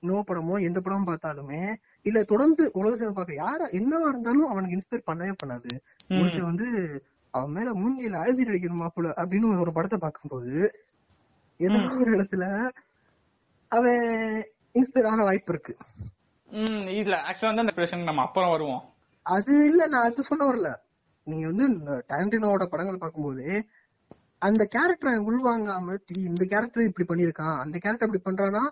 நோ 0.00 0.24
படமோ 0.28 0.60
எந்த 0.62 0.80
படமும் 0.80 1.08
பார்த்தாலுமே 1.08 1.60
இல்ல 2.02 2.22
தொடர்ந்து 2.24 2.70
உலக 2.72 2.96
சினிமா 2.96 3.12
பார்க்க 3.12 3.34
யாரா 3.34 3.66
என்னவா 3.72 4.08
இருந்தாலும் 4.08 4.48
அவனுக்கு 4.48 4.76
இன்ஸ்பயர் 4.76 5.08
பண்ணவே 5.10 5.34
பண்ணாது. 5.42 5.70
ஒருத்தன் 6.14 6.50
வந்து 6.50 6.68
அவன் 7.34 7.54
மேல 7.56 7.68
மூஞ்சியில 7.74 8.18
ஆசிட் 8.22 8.50
அடிக்கணும் 8.50 8.82
மாப்பிள 8.82 9.12
அப்படின்னு 9.20 9.62
ஒரு 9.64 9.72
படத்தை 9.72 9.98
பார்க்கும்போது 9.98 10.52
ஏதோ 11.60 11.78
ஒரு 11.96 12.10
இடத்துல 12.16 12.44
அவன் 13.72 14.02
இன்ஸ்பயர் 14.74 15.08
ஆக 15.10 15.22
வாய்ப்பு 15.22 15.52
இருக்கு. 15.52 15.72
ம் 16.50 16.88
இல்ல. 17.00 17.14
ஆக்சுவலா 17.28 17.50
வந்து 17.50 17.64
அந்த 17.64 17.74
பிரச்சனை 17.74 18.04
நம்ம 18.04 18.22
அப்புறம் 18.22 18.52
வருவோம். 18.52 18.82
அது 19.26 19.54
இல்ல 19.66 19.82
நான் 19.86 20.06
அது 20.08 20.28
சொல்ல 20.30 20.44
வரல. 20.44 20.70
நீங்க 21.26 21.44
வந்து 21.50 21.66
டாரண்டினோட 22.08 22.64
படங்கள் 22.66 23.02
பார்க்கும்போது 23.02 23.44
அந்த 24.38 24.62
கேரக்டரை 24.74 25.12
உள்வாங்காம 25.28 25.94
இந்த 26.24 26.44
கேரக்டர் 26.44 26.88
இப்படி 26.88 27.06
பண்ணிருக்கான் 27.10 27.56
அந்த 27.60 27.76
கேரக்டர் 27.78 28.08
இப்படி 28.08 28.24
பண்றானா 28.24 28.62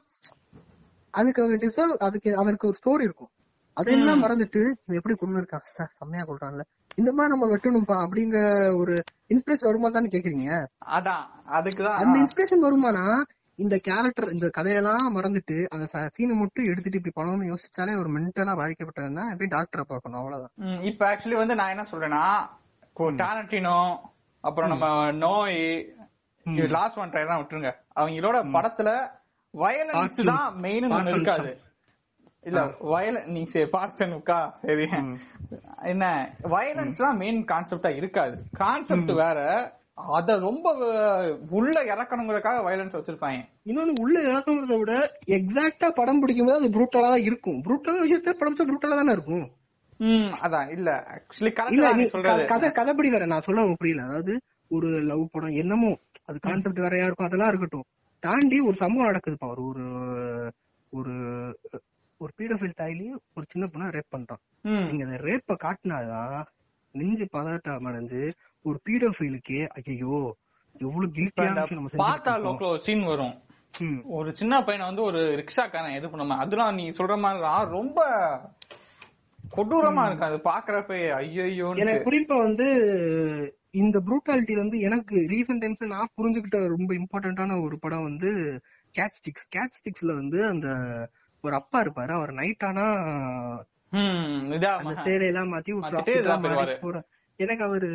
அதுக்கு 1.14 1.42
அவன் 1.42 1.62
டிசர்வ் 1.64 2.02
அதுக்கு 2.06 2.30
அவனுக்கு 2.36 2.68
ஒரு 2.70 2.78
ஸ்டோரி 2.80 3.02
இருக்கும். 3.02 3.32
அதெல்லாம் 3.76 4.22
மறந்துட்டு 4.22 4.62
எப்படி 4.96 5.14
கொண்டு 5.14 5.40
இருக்கான் 5.40 5.66
சார் 5.76 5.94
செம்மையா 5.98 6.24
கொள்றான்ல 6.24 6.64
இந்த 6.98 7.10
மாதிரி 7.12 7.32
நம்ம 7.32 7.46
வெட்டணும்பா 7.52 7.96
அப்படிங்கிற 8.04 8.40
ஒரு 8.76 8.94
இன்ஸ்பிரேஷன் 9.30 9.68
வருமா 9.68 9.88
தான் 9.88 10.12
கேக்குறீங்க? 10.14 10.50
அதான் 10.92 11.24
அதுக்குதான். 11.50 11.98
அந்த 12.00 12.16
இன்ஸ்பிரேஷன் 12.18 12.64
வருமானா 12.64 13.04
இந்த 13.58 13.76
கேரக்டர் 13.78 14.32
இந்த 14.32 14.46
கதையெல்லாம் 14.48 15.16
மறந்துட்டு 15.16 15.56
அந்த 15.70 15.84
சீனை 16.14 16.34
மட்டும் 16.34 16.64
எடுத்துட்டு 16.64 17.00
இப்படி 17.00 17.14
பண்ணணும்னு 17.16 17.50
யோசிச்சாலே 17.50 17.96
ஒரு 17.98 18.10
மென்டலா 18.10 18.54
பாதிக்கப்பட்டதுன்னா 18.58 19.24
எப்படி 19.32 19.48
டாக்டரை 19.56 19.84
பார்க்கணும் 19.84 20.20
அவ்வளவுதான். 20.20 20.52
இப்ப 20.82 21.06
ஆக்சுவலி 21.10 21.36
வந்து 21.36 21.54
நான் 21.54 21.68
என்ன 21.68 21.86
சொல்றேன்னா 21.90 22.24
டாலண்டினோ 23.18 23.76
அப்புறம் 24.44 24.70
நம்ம 24.70 24.86
நோய் 25.20 25.58
லாஸ்ட் 26.70 26.98
ஒன் 26.98 27.10
ட்ரைலாம் 27.10 27.40
விட்டுருங்க. 27.40 27.70
அவங்களோட 27.96 28.38
படத்துல 28.54 28.90
வயலன்ஸ். 29.54 30.20
தான் 30.30 30.56
மெயின். 30.60 30.86
இருக்காது. 31.08 31.50
இல்ல 32.44 32.60
வயல 32.92 33.18
நீங்க 33.26 33.50
சரி 33.50 33.68
பார்ச்சனுக்கா 33.74 34.38
சரி. 34.62 34.86
என்ன 35.84 36.04
வயலன்ஸ் 36.52 37.02
தான் 37.04 37.18
மெயின் 37.18 37.40
கான்செப்டா 37.46 37.90
இருக்காது. 37.96 38.36
கான்செப்ட் 38.54 39.12
வேற 39.20 39.38
அத 40.10 40.36
ரொம்ப 40.40 40.66
உள்ள 41.50 41.74
இறக்கணுங்கிறதுக்காக 41.92 42.60
வயலன்ஸ் 42.62 42.96
வச்சிருப்பாங்க. 42.98 43.40
இன்னொன்னு 43.66 43.92
உள்ள 43.98 44.16
இழக்கங்கிறத 44.28 44.76
விட 44.78 44.94
எக்ஸாக்டா 45.36 45.88
படம் 45.98 46.20
பிடிக்கும் 46.22 46.46
போது 46.46 46.60
அது 46.60 46.74
ப்ரூட்டலா 46.76 47.08
தான் 47.08 47.26
இருக்கும். 47.28 47.58
ப்ரூட்டலான 47.66 48.04
விஷயத்த 48.06 48.34
படம் 48.34 48.70
ப்ரூட்டலா 48.70 48.96
தானே 48.96 49.12
இருக்கும்? 49.12 49.44
ம் 50.00 50.30
அதான் 50.44 50.68
இல்ல. 50.68 50.90
ஆக்சுவலி 51.14 51.52
கரெக்ட் 51.52 51.74
நீ 51.74 51.90
நீ 52.00 52.06
கதை 52.50 52.70
கதைப்படி 52.78 53.10
வேற 53.10 53.26
நான் 53.26 53.46
சொல்ல 53.48 53.66
புரியல. 53.74 54.06
அதாவது 54.08 54.34
ஒரு 54.70 54.90
லவ் 55.10 55.24
படம் 55.32 55.58
என்னமோ 55.62 55.90
அது 56.26 56.38
கான்செப்ட் 56.40 56.84
வேறையா 56.86 57.06
இருக்கும் 57.06 57.28
அதெல்லாம் 57.28 57.52
இருக்கட்டும். 57.52 57.86
தாண்டி 58.22 58.58
ஒரு 58.60 58.76
சம்பவம் 58.76 59.10
நடக்குதுப்பா. 59.10 59.48
ஒரு 59.68 59.84
ஒரு 60.92 61.14
ஒரு 62.22 62.32
பீடோஃபைல் 62.38 62.78
தாயிலையும் 62.78 63.20
ஒரு 63.34 63.44
சின்ன 63.48 63.64
பொண்ணை 63.66 63.86
ரேப் 63.90 64.14
பண்றான். 64.14 64.42
நீங்க 64.86 65.04
அந்த 65.04 65.18
ரேப்ப 65.24 65.56
காட்டினாதான் 65.64 66.36
நெஞ்சு 66.94 67.26
பதட்டம் 67.32 67.86
அடைஞ்சு 67.90 68.22
ஒரு 68.64 68.78
பீடோஃபைலுக்கு 68.86 69.58
ஐயோ 69.78 70.16
எவ்வளவு 70.80 71.08
கில்ட்டியான 71.16 71.64
செஞ்சுட்டு 71.64 72.42
லோக்கல 72.44 72.68
ஒரு 72.68 72.82
சீன் 72.84 73.04
வரும். 73.04 73.34
ஒரு 74.10 74.30
சின்ன 74.34 74.54
பையனை 74.62 74.84
வந்து 74.86 75.02
ஒரு 75.02 75.20
ரிக்ஷாக்காரன் 75.40 75.96
எது 75.96 76.08
பண்ணாம 76.08 76.36
அதெல்லாம் 76.36 76.74
நீ 76.74 76.84
சொல்ற 76.90 77.14
மாதிரிலாம் 77.22 77.70
ரொம்ப 77.70 78.00
கொடூரமா 79.38 80.02
இருக்கு 80.06 80.28
அது 80.28 80.38
பாக்குறப்ப 80.44 80.98
ஐயோ 81.16 81.68
எனக்கு 81.76 82.06
குறிப்பா 82.06 82.36
வந்து 82.38 82.66
இந்த 83.74 83.98
ப்ரூட்டாலிட்டி 83.98 84.54
வந்து 84.56 84.76
எனக்கு 84.80 85.16
ரீசெண்ட் 85.32 85.62
டைம்ஸ்ல 85.62 85.88
நான் 85.88 86.14
புரிஞ்சுக்கிட்ட 86.18 86.58
ரொம்ப 86.66 86.90
இம்பார்ட்டன்டான 86.94 87.58
ஒரு 87.62 87.76
படம் 87.78 88.06
வந்து 88.06 88.30
கேட் 88.94 89.18
ஸ்டிக்ஸ் 89.18 89.48
கேட் 89.50 89.76
ஸ்டிக்ஸ்ல 89.78 90.14
வந்து 90.14 90.38
அந்த 90.46 90.68
ஒரு 91.46 91.54
அப்பா 91.60 91.78
இருப்பாரு. 91.82 92.12
அவர் 92.18 92.32
நைட் 92.40 92.64
ஆனா 92.64 92.84
அந்த 94.80 94.94
சேலையெல்லாம் 95.06 95.50
மாத்தி 95.54 95.72
எனக்கு 97.42 97.64
அவரு 97.68 97.88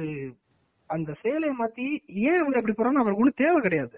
அந்த 0.89 1.11
சேலையை 1.21 1.53
மாத்தி 1.61 1.85
ஏன் 2.27 2.41
அவர் 2.41 2.59
அப்படி 2.59 2.75
போறான்னு 2.75 3.01
அவருக்கு 3.01 3.23
ஒண்ணும் 3.23 3.41
தேவை 3.43 3.59
கிடையாது. 3.65 3.95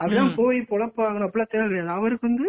அப்படிதான் 0.00 0.34
போய் 0.40 0.58
பொழப்பாங்கணும் 0.72 1.26
அப்படிலாம் 1.28 1.52
தேவை 1.54 1.66
கிடையாது. 1.66 1.90
அவருக்கு 1.98 2.28
வந்து 2.30 2.46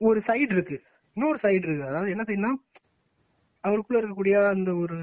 ஒரு 0.00 0.18
சைடு 0.28 0.52
இருக்கு. 0.56 0.76
இன்னொரு 1.16 1.38
சைடு 1.42 1.64
இருக்கு. 1.68 1.90
அதாவது 1.92 2.12
என்ன 2.14 2.24
சைடுனா 2.28 2.52
அவருக்குள்ள 3.64 3.98
இருக்கக்கூடிய 4.02 4.34
அந்த 4.54 4.70
ஒரு 4.82 4.98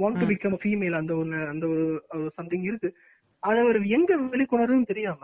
வாண்ட் 0.00 0.20
டு 0.20 0.26
பிகம் 0.32 0.60
ஃபீமேல் 0.62 0.96
அந்த 1.00 1.12
ஒரு 1.16 1.32
அந்த 1.52 1.64
ஒரு 1.68 2.30
சம்திங் 2.38 2.66
இருக்கு. 2.70 2.90
அதை 3.48 3.58
அவர் 3.64 3.78
எங்க 3.96 4.10
வெளிக்கொணருன்னு 4.32 4.90
தெரியாம 4.92 5.22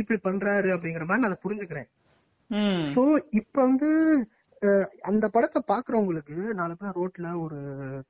இப்படி 0.00 0.18
பண்றாரு 0.24 0.68
அப்படிங்கிற 0.74 1.04
மாதிரி 1.06 1.22
நான் 1.22 1.30
அதை 1.30 1.40
புரிஞ்சுக்கிறேன். 1.46 1.88
சோ 2.94 3.02
இப்ப 3.30 3.56
வந்து 3.62 3.88
அந்த 5.00 5.24
படத்தை 5.34 5.60
பாக்குறவங்களுக்கு 5.72 6.36
நாலு 6.60 6.74
பேர் 6.78 6.96
ரோட்ல 6.98 7.28
ஒரு 7.42 7.58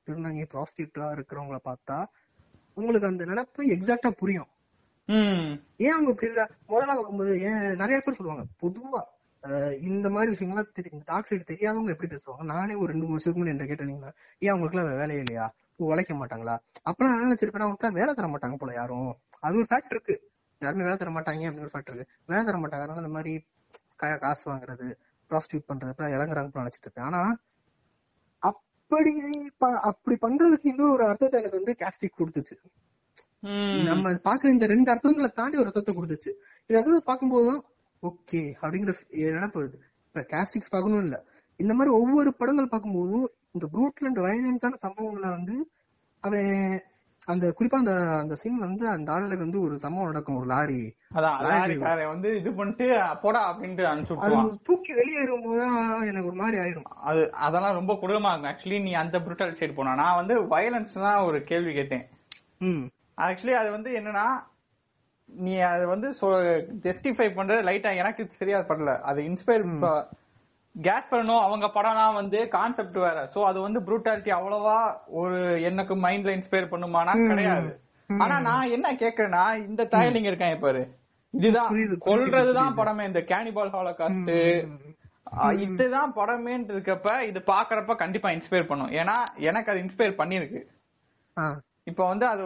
திருநங்கை 0.05 0.45
ப்ராஸ்டியூட்டா 0.53 1.07
இருக்கிறவங்கள 1.17 1.59
பார்த்தா 1.69 1.97
உங்களுக்கு 2.77 3.09
அந்த 3.09 3.23
நினைப்பு 3.25 3.61
எக்ஸாக்டா 3.75 4.11
புரியும். 4.21 4.49
ஏன் 5.83 5.93
அவங்க 5.93 6.09
இப்படி 6.11 6.27
இருக்கா? 6.29 6.45
முதல்ல 6.71 6.93
பார்க்கும்போது 6.97 7.33
ஏன் 7.49 7.61
நிறைய 7.81 7.97
பேர் 8.05 8.17
சொல்லுவாங்க 8.19 8.45
பொதுவா 8.63 9.01
இந்த 9.89 10.07
மாதிரி 10.13 10.29
விஷயங்கள்லாம் 10.33 10.77
தெரியும் 10.77 11.03
டாக் 11.09 11.29
சைடு 11.29 11.43
தெரியாதவங்க 11.51 11.93
எப்படி 11.95 12.09
பேசுவாங்க? 12.13 12.45
நானே 12.53 12.73
ஒரு 12.81 12.89
ரெண்டு 12.91 13.05
மூணு 13.05 13.15
வருஷத்துக்கு 13.15 13.41
முன்னாடி 13.41 13.69
கேட்டீங்கன்னா 13.71 14.11
ஏன் 14.41 14.51
அவங்களுக்குலாம் 14.53 14.89
வேற 14.89 14.97
வேலையே 15.01 15.21
இல்லையா? 15.23 15.45
உழைக்க 15.89 16.13
மாட்டாங்களா? 16.21 16.55
அப்பெல்லாம் 16.89 17.13
நான் 17.13 17.23
நினைச்சிருப்பேன் 17.25 17.65
அவங்களுக்கு 17.65 17.99
வேலை 17.99 18.13
தர 18.13 18.27
மாட்டாங்க 18.33 18.57
போல 18.63 18.73
யாரும். 18.79 19.11
அது 19.45 19.59
ஒரு 19.61 19.67
ஃபேக்ட் 19.71 19.93
இருக்கு. 19.95 20.15
யாருமே 20.61 20.85
வேலை 20.87 20.97
தர 21.03 21.11
மாட்டாங்க 21.17 21.47
அப்படின்னு 21.49 21.67
ஒரு 21.67 21.73
ஃபேக்ட் 21.75 21.91
இருக்கு. 21.91 22.09
வேலை 22.31 22.41
தர 22.49 22.57
மாட்டாங்க. 22.63 22.83
அதனால 22.85 23.03
இந்த 23.03 23.13
மாதிரி 23.17 23.33
காசு 23.99 24.45
வாங்குறது 24.51 24.87
ப்ராஸ்டியூட் 25.29 25.69
பண்றது 25.69 26.13
இறங்குறாங்க 26.17 26.61
நினைச்சிட்டு 26.61 26.87
இருக்கேன். 26.87 27.05
ஆனா 27.05 27.21
அப்படி 28.37 29.11
அப்படி 29.81 30.15
பண்றதுக்கு 30.21 30.69
இன்னொரு 30.71 30.91
ஒரு 30.91 31.03
அர்த்தத்தை 31.07 31.39
எனக்கு 31.39 31.59
வந்து 31.59 31.75
கேஸ்டிக் 31.81 32.19
கொடுத்துச்சு. 32.19 32.55
நம்ம 33.89 34.11
பாக்குற 34.27 34.45
இந்த 34.45 34.65
ரெண்டு 34.65 34.91
அர்த்தங்களை 34.93 35.29
தாண்டி 35.33 35.57
ஒரு 35.57 35.65
அர்த்தத்தை 35.65 35.93
கொடுத்துச்சு. 35.95 36.31
இது 36.69 36.79
அதாவது 36.79 37.01
பார்க்கும்போதுதான் 37.09 37.61
ஓகே 38.03 38.41
அப்படிங்கிற 38.61 38.93
நினைப்பு 39.09 39.59
வருது 39.61 39.77
இப்ப 40.07 40.21
கேஸ்டிக்ஸ் 40.33 40.73
பார்க்கணும் 40.75 41.03
இல்ல. 41.03 41.25
இந்த 41.55 41.73
மாதிரி 41.73 41.95
ஒவ்வொரு 41.95 42.35
படங்கள் 42.35 42.71
பார்க்கும்போதும் 42.71 43.27
இந்த 43.51 43.67
ப்ரூட்ல 43.73 44.05
அண்ட் 44.05 44.19
வயலன்ஸான 44.19 44.79
சம்பவங்களை 44.85 45.29
வந்து 45.37 45.71
அவன் 46.19 46.83
அந்த 47.31 47.45
குறிப்பா 47.57 47.79
அந்த 47.81 47.93
அந்த 48.21 48.35
சீன் 48.41 48.63
வந்து 48.65 48.85
அந்த 48.93 49.09
ஆளுக்கு 49.15 49.45
வந்து 49.45 49.61
ஒரு 49.65 49.75
சம்பவம் 49.83 50.09
நடக்கும் 50.11 50.37
ஒரு 50.39 50.47
லாரி. 50.51 50.79
அதான் 51.17 51.37
லாரிக்காரன் 51.47 52.11
வந்து 52.13 52.29
இது 52.39 52.49
பண்ணிட்டு 52.59 52.85
போடா 53.23 53.41
அப்படின்ட்டு 53.49 53.89
அனுப்பிச்சு 53.89 54.15
அது 54.15 54.21
விட்டுருவான் 54.21 54.53
தூக்கி 54.69 54.93
வெளியேறும் 54.99 55.43
போதுதான் 55.45 55.77
எனக்கு 56.11 56.29
ஒரு 56.31 56.39
மாதிரி 56.41 56.59
ஆயிரும் 56.63 56.87
அது 57.09 57.21
அதெல்லாம் 57.47 57.77
ரொம்ப 57.79 57.95
கொடூரமா 58.01 58.31
இருக்கும். 58.33 58.51
ஆக்சுவலி 58.51 58.79
நீ 58.87 58.93
அந்த 59.03 59.19
புருட்டல் 59.25 59.57
சைடு 59.59 59.75
போனா. 59.79 59.93
நான் 60.03 60.19
வந்து 60.21 60.35
வயலன்ஸ் 60.53 60.95
தான் 61.07 61.25
ஒரு 61.27 61.39
கேள்வி 61.51 61.73
கேட்டேன். 61.79 62.05
ஆக்சுவலி 63.27 63.55
அது 63.61 63.69
வந்து 63.77 63.91
என்னன்னா 63.99 64.27
நீ 65.29 65.55
அது 65.73 65.83
வந்து 65.93 66.07
ஜஸ்டிஃபை 66.85 67.29
பண்றது 67.37 67.67
லைட்டா 67.69 67.91
எனக்கு 68.03 68.21
சரியா 68.39 68.59
படல. 68.69 68.93
அது 69.09 69.19
இன்ஸ்பயர் 69.29 69.65
கேஸ் 70.75 71.09
பண்ணணும் 71.11 71.43
அவங்க 71.45 71.67
படம்லாம் 71.75 72.17
வந்து 72.19 72.39
கான்செப்ட் 72.47 72.97
வேற. 73.05 73.29
சோ 73.33 73.39
அது 73.43 73.59
வந்து 73.61 73.79
ப்ரூட்டாலிட்டி 73.79 74.31
அவ்வளவா 74.37 74.77
ஒரு 75.21 75.61
எனக்கு 75.61 75.95
மைண்ட்ல 75.95 76.33
இன்ஸ்பயர் 76.37 76.71
பண்ணுமானா 76.73 77.13
கிடையாது. 77.27 77.71
ஆனா 78.09 78.39
நான் 78.39 78.73
என்ன 78.75 78.93
கேக்குறேன்னா 78.93 79.43
இந்த 79.67 79.87
தாயலிங்க 79.91 80.29
இருக்கான் 80.31 80.63
பாரு. 80.65 80.83
இதுதான். 81.33 81.71
கொல்றதுதான் 82.09 82.77
படமே. 82.79 83.03
இந்த 83.05 83.21
கேனிபால் 83.31 83.73
ஹாலோகாஸ்ட் 83.77 84.31
இதுதான் 85.63 86.13
படமேன்னு 86.15 86.73
இருக்கப்ப 86.75 87.09
இது 87.29 87.39
பாக்குறப்ப 87.51 87.95
கண்டிப்பா 87.95 88.29
இன்ஸ்பயர் 88.29 88.69
பண்ணும். 88.69 88.93
ஏன்னா 89.01 89.17
எனக்கு 89.49 89.71
அது 89.71 89.83
இன்ஸ்பயர் 89.85 90.19
பண்ணிருக்கு. 90.21 90.61
இப்ப 91.83 92.01
வந்து 92.07 92.25
அது 92.25 92.45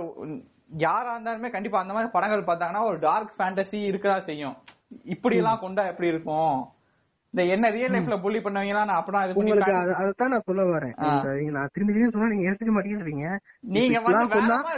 யாரா 0.77 1.09
இருந்தாலுமே 1.15 1.49
கண்டிப்பா 1.49 1.79
அந்த 1.79 1.93
மாதிரி 1.93 2.11
படங்கள் 2.11 2.47
பார்த்தாங்கன்னா 2.49 2.83
ஒரு 2.89 2.99
டார்க் 2.99 3.33
ஃபேண்டசி 3.37 3.79
இருக்கதா 3.91 4.17
செய்யும். 4.29 4.55
இப்படி 5.03 5.35
எல்லாம் 5.41 5.59
கொண்டா 5.59 5.83
எப்படி 5.91 6.07
இருக்கும்? 6.07 6.55
இந்த 7.33 7.45
என்ன 7.45 7.69
ரியல் 7.69 7.91
லைஃப்ல 7.91 8.21
புள்ளி 8.21 8.39
பண்ணவங்க 8.39 8.85
நான் 8.85 9.03
அப்பதான் 9.03 9.23
இது 9.23 9.33
உங்களுக்கு 9.33 9.71
காட்டி- 9.71 9.81
அத- 9.83 9.95
அதைத்தான் 9.95 10.29
நான் 10.29 10.41
சொல்ல 10.45 10.63
வரேன். 10.63 10.93
நான் 11.51 11.69
திரும்பி 11.73 11.93
திரும்பி 11.93 12.17
சொன்னா 12.17 12.27
நீங்க 12.27 12.49
எடுத்துக்க 12.49 12.73
மாட்டேங்கிறீங்க. 12.77 13.37
நீங்க 13.59 13.99
இப்படிலாம் 13.99 14.31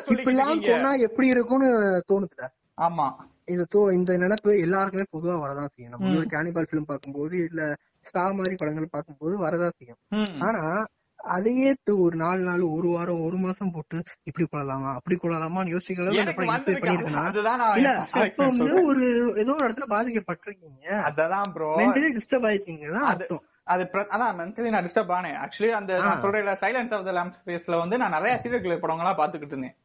சொல்லிக்கிட்டு 0.06 0.24
கொண்டா 0.70 0.93
எப்படி 0.93 1.28
இருக்கும்னு 1.28 1.70
தோணுதுல? 2.10 2.47
ஆமா. 2.82 3.08
இது 3.45 3.68
தோ 3.76 3.93
இந்த 3.93 4.18
நினைப்பு 4.18 4.60
எல்லாருக்குமே 4.60 5.03
பொதுவா 5.12 5.39
வரதான் 5.39 5.66
செய்யும். 5.66 5.93
நம்ம 5.99 6.16
ஒரு 6.16 6.26
கேனிபால் 6.26 6.68
ஃபிலிம் 6.72 6.88
பார்க்கும்போது 6.88 7.43
இல்ல 7.43 7.76
ஸ்டார் 8.01 8.34
மாதிரி 8.34 8.56
படங்கள் 8.58 8.88
பார்க்கும்போது 8.91 9.36
வரதான் 9.47 9.72
செய்யும். 9.78 9.97
ஆனா 10.39 10.86
அதையே 11.34 11.69
ஒரு 12.05 12.15
நாலு 12.15 12.41
நாள் 12.41 12.61
ஒரு 12.76 12.88
வாரம் 12.88 13.23
ஒரு 13.28 13.38
மாசம் 13.38 13.71
போட்டு 13.71 13.97
இப்படி 14.23 14.45
கொள்ளலாமா 14.45 14.91
அப்படி 14.95 15.15
கொள்ளலாமான்னு 15.15 15.73
நான் 17.55 17.78
இல்ல 17.80 17.91
அப்ப 18.13 18.45
வந்து. 18.45 18.69
ஒரு 18.89 19.05
ஏதோ 19.41 19.51
ஒரு 19.57 19.65
இடத்துல 19.67 19.88
பாதிக்கப்பட்டிருக்கீங்க. 19.95 20.88
அததான் 21.09 21.51
ப்ரோ 21.57 21.71
டிஸ்டர்ப் 22.17 22.47
ஆயிருக்கீங்கன்னா 22.49 23.03
அது 23.11 23.23
அர்த்தம். 23.23 23.43
அது 23.73 23.84
அதான் 24.15 24.36
மென்டலி 24.39 24.71
நான் 24.73 24.86
டிஸ்டர்ப் 24.88 25.13
ஆனேன். 25.17 25.38
ஆக்சுவலி 25.43 25.71
அந்த 25.78 25.91
நான் 26.07 26.21
சொல்றேன் 26.23 26.59
சைலன்ஸ் 26.63 26.93
ஆஃப் 26.97 27.05
த 27.07 27.13
லேம்ப் 27.17 27.39
ஸ்பேஸ்ல 27.41 27.80
வந்து 27.84 27.97
நான் 27.97 28.15
நிறைய 28.17 28.34
சீரியல் 28.43 28.84
படங்கள்லாம் 28.84 29.19
பாத்துக்கிட்டு 29.21 29.55
இருந்தேன். 29.55 29.76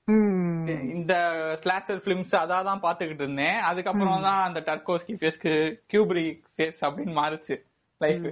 இந்த 0.96 1.14
ஸ்லாஷர் 1.62 2.04
பிலிம்ஸ் 2.06 2.34
அதான் 2.42 2.68
தான் 2.70 2.84
பாத்துக்கிட்டு 2.86 3.24
இருந்தேன். 3.26 3.58
அதுக்கப்புறம் 3.70 4.26
தான் 4.28 4.42
அந்த 4.48 4.60
டர்கோஸ்கி 4.68 5.16
ஃபேஸ்க்கு 5.20 5.54
கியூபரி 5.86 6.26
ஃபேஸ் 6.54 6.80
அப்படின்னு 6.88 7.14
மாறுச்சு 7.20 7.56
லைஃப் 8.00 8.26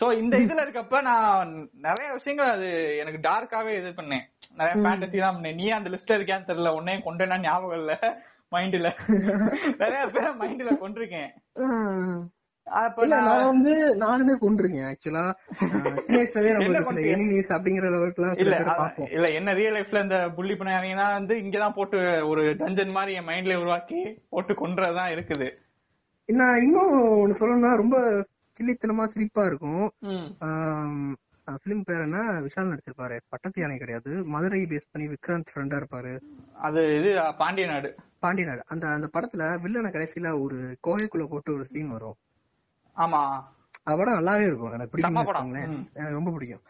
சோ 0.00 0.06
இந்த 0.18 0.34
இதுல 0.36 0.62
இருக்கப்ப 0.64 1.00
நான் 1.02 1.50
நிறைய 1.86 2.08
விஷயங்கள் 2.12 2.52
அது 2.54 2.68
எனக்கு 2.98 3.20
டார்க்காவே 3.28 3.72
இது 3.80 3.90
பண்ணேன். 3.98 4.24
நிறைய 4.60 4.74
ஃபேண்டசி 4.82 5.18
தான் 5.18 5.36
பண்ணேன். 5.36 5.58
நீ 5.60 5.66
அந்த 5.70 5.90
லிஸ்ட்ல 5.90 6.16
இருக்கியான்னு 6.18 6.48
தெரியல. 6.50 6.74
உடனே 6.78 6.94
கொண்டேனா 7.06 7.38
ஞாபகம் 7.40 7.80
இல்ல. 7.80 7.94
மைண்ட்ல 8.52 8.88
நிறைய 9.82 10.00
பேரை 10.14 10.30
மைண்ட்ல 10.40 10.72
கொண்டிருக்கேன் 10.80 11.30
நான் 13.12 13.46
வந்து 13.50 13.72
நானுமே 14.02 14.34
கொண்டிருக்கேன் 14.40 14.88
ஆக்சுவலா 14.90 15.22
சின்ன 15.60 16.18
வயசுலவே 16.18 16.50
நம்ம? 16.56 16.92
எனிமீஸ் 17.14 17.50
அப்படிங்கிற 17.56 17.86
எல்லாம் 17.90 18.36
இல்ல 18.42 18.58
இல்ல 19.16 19.28
என்ன 19.38 19.54
ரியல் 19.60 19.76
லைஃப்ல 19.76 20.02
இந்த 20.02 20.18
புள்ளி 20.36 20.54
பண்ணாங்கன்னா 20.54 21.06
வந்து 21.12 21.36
இங்கதான் 21.44 21.76
போட்டு 21.78 21.98
ஒரு 22.26 22.42
டஞ்சன் 22.60 22.94
மாதிரி 22.98 23.16
என் 23.20 23.28
மைண்ட்ல 23.30 23.56
உருவாக்கி 23.62 24.00
போட்டு 24.30 24.54
கொன்றதுதான் 24.54 25.12
இருக்குது. 25.14 25.48
நான் 26.28 26.62
இன்னும் 26.62 26.92
ஒண்ணு 27.22 27.40
சொல்லணும்னா 27.40 27.72
ரொம்ப 27.76 27.96
சில்லித்தனமா 28.56 29.04
சிரிப்பா 29.04 29.44
இருக்கும். 29.44 29.92
பிலிம் 31.64 31.82
பேர் 31.84 32.00
என்ன? 32.00 32.18
விஷால் 32.40 32.72
நடிச்சிருப்பாரு. 32.72 33.20
பட்டத்து 33.28 33.60
யானை 33.60 33.76
கிடையாது. 33.78 34.24
மதுரை 34.24 34.62
பேஸ் 34.62 34.90
பண்ணி 34.90 35.08
விக்ராந்த் 35.08 35.48
ஃப்ரெண்டா 35.52 35.78
இருப்பாரு. 35.80 36.12
அது 36.66 36.80
இது 36.98 37.34
பாண்டிய 37.38 37.66
நாடு. 37.66 37.90
பாண்டியநாடு 38.18 38.62
அந்த 38.66 38.84
அந்த 38.88 39.08
படத்துல 39.14 39.42
வில்லனை 39.64 39.90
கடைசியில 39.92 40.40
ஒரு 40.40 40.58
கோகைக்குள்ள 40.86 41.26
போட்டு 41.26 41.52
ஒரு 41.54 41.64
சீன் 41.64 41.90
வரும். 41.90 42.14
ஆமா. 42.96 43.22
அது 43.84 43.96
படம் 43.96 44.18
நல்லாவே 44.18 44.46
இருக்கும். 44.46 44.72
எனக்கு 44.72 44.92
பிடிக்கும். 44.92 45.52
எனக்கு 45.94 46.18
ரொம்ப 46.18 46.30
பிடிக்கும். 46.30 46.62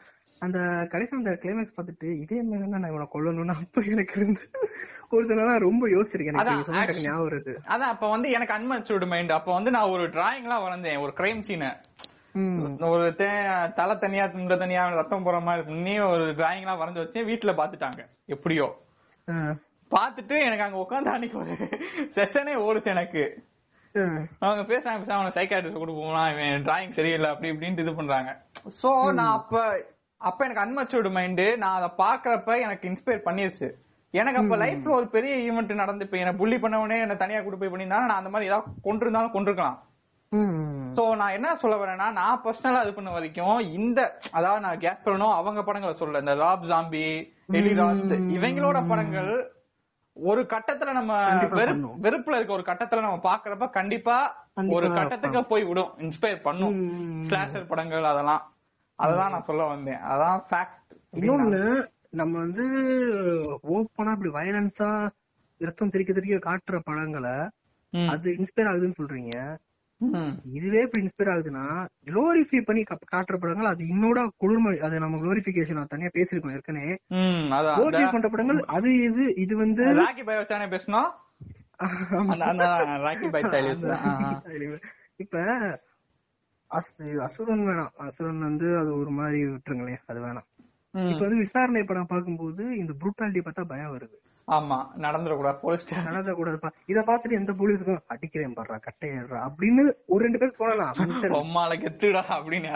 அந்த 0.43 0.59
கடைசி 0.93 1.13
அந்த 1.17 1.33
கிளைமேக்ஸ் 1.43 1.75
பார்த்துட்டு 1.77 2.09
இதே 2.23 2.39
மாதிரி 2.47 2.71
நான் 2.75 2.89
இவனை 2.91 3.07
கொல்லணும்னு 3.13 3.55
அப்ப 3.57 3.83
எனக்கு 3.93 4.15
இருந்து 4.19 4.45
ஒரு 5.15 5.25
தடவை 5.31 5.53
ரொம்ப 5.65 5.85
யோசிச்சிருக்கேன் 5.95 6.39
எனக்கு. 6.77 7.05
ஞாபகம் 7.07 7.27
வருது 7.29 7.53
அதான் 7.73 7.93
அப்ப 7.95 8.09
வந்து 8.15 8.31
எனக்கு 8.31 8.57
அன்மச்சூர்டு 8.57 9.09
மைண்ட் 9.13 9.37
அப்ப 9.37 9.51
வந்து 9.53 9.73
நான் 9.77 9.93
ஒரு 9.95 10.07
டிராயிங் 10.17 10.47
எல்லாம் 10.49 10.65
வரைஞ்சேன் 10.67 11.03
ஒரு 11.05 11.15
கிரைம் 11.21 11.45
சீனை. 11.49 11.71
ஒரு 12.93 13.07
தலை 13.79 13.95
தனியா 14.05 14.25
துண்ட 14.35 14.57
தனியா 14.57 14.83
ரத்தம் 14.99 15.27
போற 15.27 15.39
மாதிரி 15.49 15.65
பண்ணி 15.69 15.95
ஒரு 16.11 16.27
டிராயிங் 16.39 16.65
எல்லாம் 16.65 16.81
வரைஞ்சு 16.83 17.03
வச்சேன் 17.03 17.29
வீட்டுல 17.31 17.53
பாத்துட்டாங்க 17.61 18.03
எப்படியோ. 18.37 18.67
பாத்துட்டு 19.91 20.37
எனக்கு 20.47 20.67
அங்க 20.67 20.79
உட்காந்து 20.85 21.15
அன்னைக்கு 21.15 21.39
ஒரு 21.43 21.55
செஷனே 22.17 22.55
ஓடுச்சு 22.67 22.93
எனக்கு. 22.97 23.25
அவங்க 24.45 24.63
பேசுறாங்க 24.69 25.17
அவனை 25.17 25.33
சைக்காட்ரிஸ்ட் 25.35 25.83
கொடுப்போம்னா 25.83 26.23
இவன் 26.35 26.63
டிராயிங் 26.69 26.95
சரியில்லை 26.99 27.31
அப்படி 27.33 27.51
இப்படின்ட்டு 27.53 27.85
இது 27.85 27.99
பண்றாங்க 27.99 28.31
சோ 28.81 28.91
நான் 29.19 29.35
அப்ப 29.39 29.57
அப்ப 30.23 30.45
எனக்கு 30.45 30.65
அன்மச்சூர்டு 30.65 31.11
மைண்டு 31.17 31.47
நான் 31.57 31.79
அதை 31.79 31.89
பாக்குறப்ப 31.99 32.59
எனக்கு 32.61 32.85
இன்ஸ்பயர் 32.91 33.27
பண்ணிருச்சு. 33.27 33.69
எனக்கு 34.15 34.41
அப்ப 34.41 34.57
லைஃப்ல 34.57 34.91
ஒரு 34.91 35.07
பெரிய 35.09 35.35
ஈவெண்ட் 35.47 35.73
நடந்து 35.75 36.05
இப்ப 36.05 36.17
என்ன 36.17 36.35
புள்ளி 36.35 36.57
பண்ணவனே 36.57 36.99
என்ன 37.01 37.15
தனியா 37.17 37.41
கூட்டு 37.41 37.61
போய் 37.61 37.73
பண்ணியிருந்தாலும் 37.73 38.11
நான் 38.11 38.21
அந்த 38.23 38.31
மாதிரி 38.31 38.51
ஏதாவது 38.51 38.75
கொண்டிருந்தாலும் 38.85 39.35
கொண்டிருக்கலாம். 39.37 39.79
ம். 40.33 40.93
சோ 40.97 41.03
நான் 41.15 41.33
என்ன 41.33 41.57
சொல்ல 41.57 41.77
வரேன்னா 41.77 42.07
நான் 42.13 42.43
பர்சனலா 42.45 42.83
இது 42.85 42.93
பண்ண 42.93 43.11
வரைக்கும் 43.11 43.59
இந்த 43.79 44.01
அதாவது 44.33 44.61
நான் 44.61 44.79
கேஸ் 44.79 45.03
பண்ணணும் 45.05 45.35
அவங்க 45.39 45.63
படங்களை 45.63 45.95
சொல்ல 45.95 46.19
இந்த 46.19 46.35
ராப் 46.37 46.69
ஜாம்பி 46.71 47.03
எலிராஸ் 47.61 48.05
இவங்களோட 48.37 48.79
படங்கள் 48.89 49.33
ஒரு 50.17 50.41
கட்டத்துல 50.53 50.93
நம்ம. 50.93 51.13
வெறுப்புல 52.05 52.37
இருக்க 52.39 52.53
ஒரு 52.53 52.67
கட்டத்துல 52.67 53.01
நம்ம 53.01 53.21
பாக்குறப்ப 53.25 53.69
கண்டிப்பா 53.71 54.17
ஒரு 54.77 54.87
கட்டத்துக்கு 54.99 55.43
போய் 55.45 55.65
விடும் 55.65 55.93
இன்ஸ்பயர் 55.99 56.43
பண்ணும். 56.43 56.75
ஸ்லாஷர் 57.29 57.67
படங்கள் 57.67 58.05
அதெல்லாம். 58.05 58.43
அததான் 58.99 59.35
நான் 59.35 59.49
சொல்ல 59.49 59.65
வந்தேன். 59.65 60.01
அதான் 60.13 60.41
ஃபேக்ட் 60.49 60.79
இன்னொன்னு 61.19 61.63
நம்ம 62.21 62.33
வந்து 62.39 62.65
ஓப்பனா 63.75 64.13
இப்படி 64.17 64.33
வயலன்ஸா 64.39 64.91
ரத்தம் 65.61 65.91
தெரிக்க 65.91 66.13
தெரிக்க 66.13 66.39
காட்டுற 66.49 66.79
படங்களை 66.85 67.35
அது 67.93 68.29
இன்ஸ்பயர் 68.39 68.71
ஆகுதுன்னு 68.71 68.99
சொல்றீங்க. 69.01 69.35
இதுவே 70.59 70.81
இப்படி 70.85 71.03
இன்ஸ்பயர் 71.05 71.33
ஆகுதுன்னா 71.33 71.65
குளோரிஃபை 72.07 72.61
பண்ணி 72.69 72.83
காட்டுற 73.13 73.37
படங்கள் 73.43 73.71
அது 73.73 73.83
இன்னோட 73.95 74.21
கொடுமை 74.37 74.73
அது 74.87 75.03
நம்ம 75.05 75.21
குளோரிபிகேஷன் 75.23 75.93
தனியா 75.93 76.11
பேசிருக்கோம் 76.17 76.55
ஏற்கனவே. 76.57 76.95
அதான். 77.59 77.77
குளோரிஃபை 77.79 78.09
பண்ற 78.15 78.29
படங்கள் 78.29 78.61
அது 78.77 78.91
இது 79.09 79.27
இது 79.45 79.57
வந்து 79.57 79.85
ராக்கி 80.01 80.25
பாய் 80.29 80.41
வச்சானே 80.41 80.69
பேசணும். 80.75 81.11
இப்ப 85.25 85.37
அசுரன் 86.73 87.65
வேணாம் 87.69 87.93
அசுரன் 88.05 88.47
வந்து 88.47 88.69
அது 88.79 88.91
ஒரு 88.99 89.11
மாதிரி 89.11 89.41
விட்டுருங்களேன் 89.47 90.03
அது 90.07 90.21
வேணாம். 90.21 90.49
இப்ப 90.95 91.23
வந்து 91.25 91.43
விசாரணை 91.43 91.83
படம் 91.83 92.11
பார்க்கும்போது 92.11 92.63
இந்த 92.79 92.93
புரூட்டாலிட்டி 93.01 93.41
பார்த்தா 93.43 93.63
பயம் 93.71 93.93
வருது. 93.95 94.17
ஆமா 94.49 94.77
நடந்துடக்கூடாது 94.97 95.59
போலீஸ் 95.61 95.85
நடந்த 96.07 96.31
கூடாதுப்பா 96.33 96.71
இத 96.87 97.01
பாத்துட்டு 97.01 97.39
எந்த 97.39 97.53
போலீஸுக்கும் 97.53 98.01
அடிக்கிறேன் 98.07 98.57
பாடுறா 98.57 98.77
கட்டையடுறா 98.87 99.41
அப்படின்னு 99.47 99.83
ஒரு 100.07 100.21
ரெண்டு 100.25 100.39
பேர் 100.39 100.53
mental. 101.03 101.31
பொம்மால 101.37 101.77
கெத்துடா 101.83 102.23
அப்படின்னு 102.37 102.71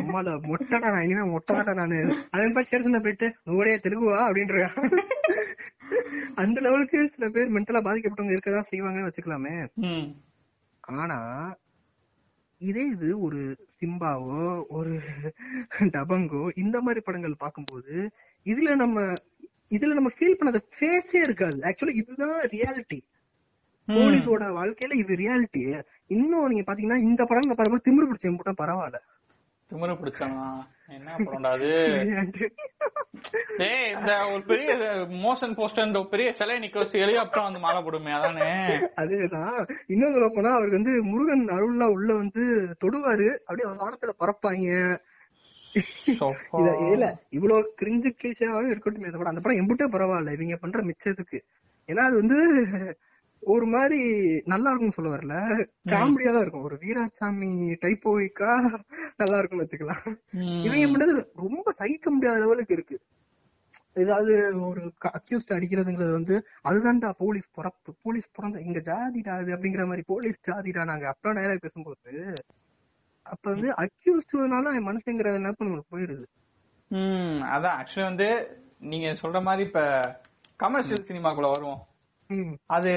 அம்மால 0.00 0.34
மொட்டைடா 0.44 0.86
நான் 0.86 1.06
இனிமே 1.06 1.24
மொட்டைடா 1.32 1.74
நானு. 1.80 1.98
அதே 2.30 2.44
மாதிரி 2.46 2.68
ஸ்டேஷன்ல 2.68 3.00
போயிட்டு 3.06 3.28
உங்களுடைய 3.46 3.76
தெலுங்குவா 3.86 4.20
அப்படின்ற 4.26 4.56
அந்த 6.42 6.56
லெவலுக்கு 6.64 6.98
சில 7.14 7.24
பேர் 7.30 7.54
மென்டலா 7.54 7.80
பாதிக்கப்பட்டவங்க 7.86 8.36
இருக்கதான் 8.36 8.70
செய்வாங்கன்னு 8.70 9.08
வச்சுக்கலாமே. 9.08 9.54
ஆனா 10.94 11.18
இதே 12.60 12.84
இது 12.86 13.20
ஒரு 13.20 13.40
சிம்பாவோ 13.78 14.40
ஒரு 14.68 14.94
டபங்கோ 15.94 16.42
இந்த 16.54 16.80
மாதிரி 16.80 17.00
படங்கள் 17.00 17.34
பார்க்கும்போது 17.38 17.94
இதுல 18.46 18.74
நம்ம 18.74 18.98
இதுல 19.70 19.94
நம்ம 19.94 20.10
ஃபீல் 20.16 20.38
பண்ணத 20.38 20.58
ஃபேஸே 20.74 21.20
இருக்காது. 21.22 21.58
ஆக்சுவலி 21.62 21.94
இதுதான் 21.94 22.38
ரியாலிட்டி 22.54 22.98
போலீஸோட 23.88 24.44
வாழ்க்கையில 24.56 24.94
இது 24.94 25.12
ரியாலிட்டி 25.16 25.62
இன்னும் 26.10 26.48
நீங்க 26.48 26.64
பாத்தீங்கன்னா 26.66 27.00
இந்த 27.02 27.22
படம் 27.24 27.58
பாருங்க 27.58 27.80
திமிரு 27.86 28.08
பிடிச்ச 28.08 28.32
போட்டா 28.32 28.54
பரவாயில்ல. 28.62 28.98
திமிரு 29.70 29.94
பிடிச்சானா 30.00 30.44
என்ன 30.90 31.16
படம்டா 31.18 31.50
அது? 31.56 31.70
ஏய் 33.66 33.90
இந்த 33.94 34.12
ஒரு 34.32 34.42
பெரிய 34.42 34.70
மோஷன் 35.24 35.54
போஸ்டர் 35.58 36.08
பெரிய 36.08 36.28
சிலை 36.32 36.56
நிக்க 36.58 36.78
வச்சு 36.78 37.02
ஹெலிகாப்டர் 37.02 37.46
வந்து 37.46 37.58
மாலை 37.58 37.80
போடுமே 37.82 38.12
அதானே? 38.12 38.48
அதேதான். 38.96 39.58
இன்னும் 39.86 40.12
சொல்ல 40.12 40.28
போனா 40.28 40.52
அவருக்கு 40.52 40.80
வந்து 40.80 40.94
முருகன் 41.02 41.44
அருள்லாம் 41.56 41.94
உள்ள 41.96 42.10
வந்து 42.14 42.44
தொடுவாரு. 42.84 43.28
அப்படியே 43.46 43.68
வானத்துல 43.84 44.14
பறப்பாங்க. 44.22 44.68
இல்ல 46.92 47.08
இவ்வளவு 47.30 47.74
கிரிஞ்சு 47.82 48.10
கிளீஷாவே 48.20 48.70
இருக்கட்டும் 48.70 49.04
இந்த 49.04 49.18
படம் 49.18 49.32
அந்த 49.32 49.42
படம் 49.44 49.60
எம்பிட்டே 49.60 49.86
பரவாயில்ல 49.96 50.32
இவங்க 50.32 50.56
பண்ற 50.56 50.80
மிச்சத்துக்கு. 50.82 51.40
ஏன்னா 51.88 52.02
அது 52.08 52.16
வந்து 52.16 52.38
ஒரு 53.42 53.66
மாதிரி 53.66 53.98
நல்லா 54.44 54.70
இருக்கும்னு 54.70 54.96
சொல்ல 54.96 55.16
வரல. 55.16 55.34
காமெடியா 55.88 56.32
தான் 56.32 56.42
இருக்கும். 56.42 56.62
ஒரு 56.62 56.76
வீராசாமி 56.76 57.50
டைப்போயிக்கா 57.84 58.50
நல்லா 59.16 59.38
இருக்கும்னு 59.38 59.64
வச்சுக்கலாம். 59.64 60.04
இவங்க 60.64 60.86
பண்ணது 60.86 61.14
ரொம்ப 61.36 61.72
சகிக்க 61.72 62.10
முடியாத 62.10 62.38
லெவலுக்கு 62.38 62.72
இருக்கு. 62.72 62.98
ஏதாவது 63.94 64.32
ஒரு 64.62 64.82
அக்யூஸ்ட் 65.10 65.54
அடிக்கிறதுங்கிறது 65.56 66.12
வந்து 66.12 66.34
அதுதான்டா 66.64 67.10
போலீஸ் 67.18 67.48
பிறப்பு. 67.52 67.90
போலீஸ் 68.02 68.28
பிறந்த 68.32 68.60
இங்க 68.60 68.80
ஜாதிடா 68.80 69.34
அது 69.34 69.54
அப்படிங்கிற 69.56 69.86
மாதிரி 69.86 70.02
போலீஸ் 70.06 70.44
ஜாதிடா 70.48 70.84
நாங்க 70.84 71.06
அப்பலாம் 71.12 71.38
டயலாக் 71.38 71.60
பேசும்போது 71.60 72.12
அப்ப 73.26 73.50
வந்து 73.50 73.68
அக்யூஸ்ட்னால 73.82 74.80
மனுஷங்கிற 74.86 75.32
நினைப்பு 75.36 75.66
நம்மளுக்கு 75.66 75.94
போயிருது 75.94 76.24
ம் 76.90 77.40
அதான். 77.48 77.76
ஆக்சுவலி 77.78 78.06
வந்து 78.06 78.28
நீங்க 78.78 79.08
சொல்ற 79.22 79.42
மாதிரி 79.42 79.66
இப்ப 79.66 79.80
கமர்ஷியல் 80.56 81.06
சினிமாக்குள்ள 81.08 81.50
வருவோம். 81.50 81.80
அது 82.66 82.90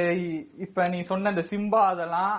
இப்ப 0.66 0.88
நீ 0.94 1.00
சொன்ன 1.04 1.30
இந்த 1.30 1.44
சிம்பா 1.52 1.82
அதெல்லாம் 1.94 2.34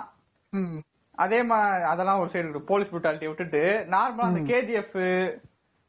அதே 1.17 1.39
மாதிரி 1.43 1.85
அதெல்லாம் 1.91 2.19
ஒரு 2.19 2.29
சைடு 2.33 2.61
போலீஸ் 2.71 2.93
புட்டாலிட்டி 2.93 3.27
விட்டுட்டு 3.29 3.61
நார்மலா 3.95 4.29
அந்த 4.31 4.41
கேஜிஎஃப் 4.51 4.97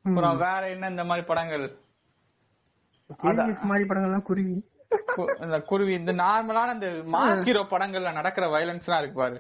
அப்புறம் 0.05 0.37
வேற 0.45 0.63
என்ன 0.71 0.91
இந்த 0.91 1.05
மாதிரி 1.05 1.25
படங்கள்? 1.27 1.67
மாதிரி 3.71 3.85
படங்கள்லாம் 3.89 4.29
குருவி. 4.31 4.57
இந்த 5.45 5.59
குருவி 5.71 5.93
இந்த 5.95 6.13
நார்மலான 6.23 6.75
இந்த 6.77 6.89
மாஸ் 7.15 7.45
ஹீரோ 7.49 7.63
படங்கள்ல 7.71 8.13
நடக்கிற 8.13 8.47
வயலன்ஸ் 8.55 8.87
எல்லாம் 8.89 9.03
இருக்கு 9.03 9.21
பாரு. 9.23 9.39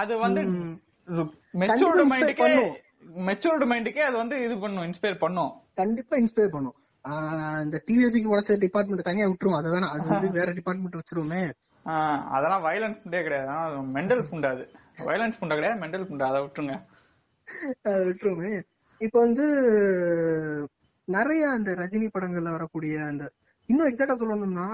அது 0.00 0.12
வந்து 0.18 0.42
மெச்சூர்டு 1.62 2.04
மைண்டுக்கே. 2.12 2.50
மெச்சூர்டு 3.28 3.66
மைண்டுக்கே 3.72 4.04
அது 4.08 4.16
வந்து 4.16 4.36
இது 4.44 4.54
பண்ணும் 4.58 4.86
இன்ஸ்பயர் 4.88 5.22
பண்ணும். 5.24 5.52
கண்டிப்பா 5.74 6.16
இன்ஸ்பயர் 6.16 6.54
பண்ணும். 6.56 6.76
இந்த 7.64 7.76
டிவிஎஸ்க்கு 7.86 8.32
உடச்ச 8.32 8.58
டிபார்ட்மெண்ட் 8.64 9.08
தனியா 9.08 9.26
விட்டுரும் 9.26 9.58
அது 9.58 9.68
வேணாம் 9.74 9.92
அது 9.94 10.04
வந்து 10.10 10.28
வேற 10.38 10.48
டிபார்ட்மெண்ட் 10.58 10.98
வச்சிருவோமே. 10.98 11.42
அதெல்லாம் 12.36 12.64
வயலன்ஸ் 12.64 13.00
ஃபுண்டே 13.02 13.20
கிடையாது. 13.22 13.50
மெண்டல் 13.96 14.22
ஃபுண்ட் 14.28 14.48
அது. 14.52 14.64
வயலன்ஸ் 15.08 15.36
ஃபுண்டா 15.38 15.56
கிடையாது 15.58 15.80
மெண்டல் 15.82 16.06
ஃபுண்ட் 16.06 16.28
அதை 16.28 16.40
விட்டுருங்க. 16.44 16.76
அதை 17.86 18.00
விட்டுருவோமே. 18.08 18.52
இப்ப 19.00 19.16
வந்து 19.20 19.44
நிறைய 21.08 21.48
அந்த 21.48 21.70
ரஜினி 21.80 22.06
படங்கள்ல 22.14 22.50
வரக்கூடிய 22.50 22.94
அந்த 23.10 23.24
இன்னும் 23.68 23.88
எக்ஸாக்டா 23.90 24.16
சொல்லணும்னா 24.22 24.66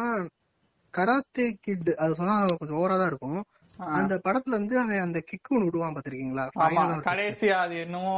கராத்தே 0.94 1.46
கிட் 1.66 1.90
அது 2.02 2.14
சொன்னா 2.14 2.36
கொஞ்சம் 2.60 2.78
ஓவரா 2.78 2.96
தான் 2.96 3.10
இருக்கும். 3.12 3.40
அந்த 3.78 4.20
படத்துல 4.24 4.50
வந்து 4.50 4.78
அவன் 4.78 4.98
அந்த 4.98 5.20
கிக் 5.20 5.50
ஒண்ணு 5.50 5.64
விடுவான் 5.64 5.94
பாத்திருக்கீங்களா. 5.94 6.44
கடைசியா 7.04 7.52
அது 7.52 7.78
என்னமோ 7.78 8.14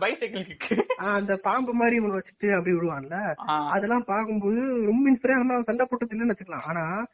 பைசைக்கிள் 0.00 0.46
கிக்கு 0.50 0.76
ஆஹ் 0.98 1.14
அந்த 1.14 1.36
பாம்பு 1.42 1.72
மாதிரி 1.72 1.98
ஒண்ணு 2.00 2.20
வச்சுட்டு 2.20 2.56
அப்படி 2.56 2.76
விடுவான்ல. 2.76 3.34
அதெல்லாம் 3.70 4.04
பார்க்கும்போது 4.04 4.86
ரொம்ப 4.86 5.12
இன்ஸ்பயர் 5.12 5.42
நம்ம 5.42 5.60
சண்டை 5.62 5.86
போட்டது 5.90 6.16
இல்லைன்னு 6.16 6.34
வச்சுக்கலாம். 6.34 6.66
ஆனா 6.66 7.06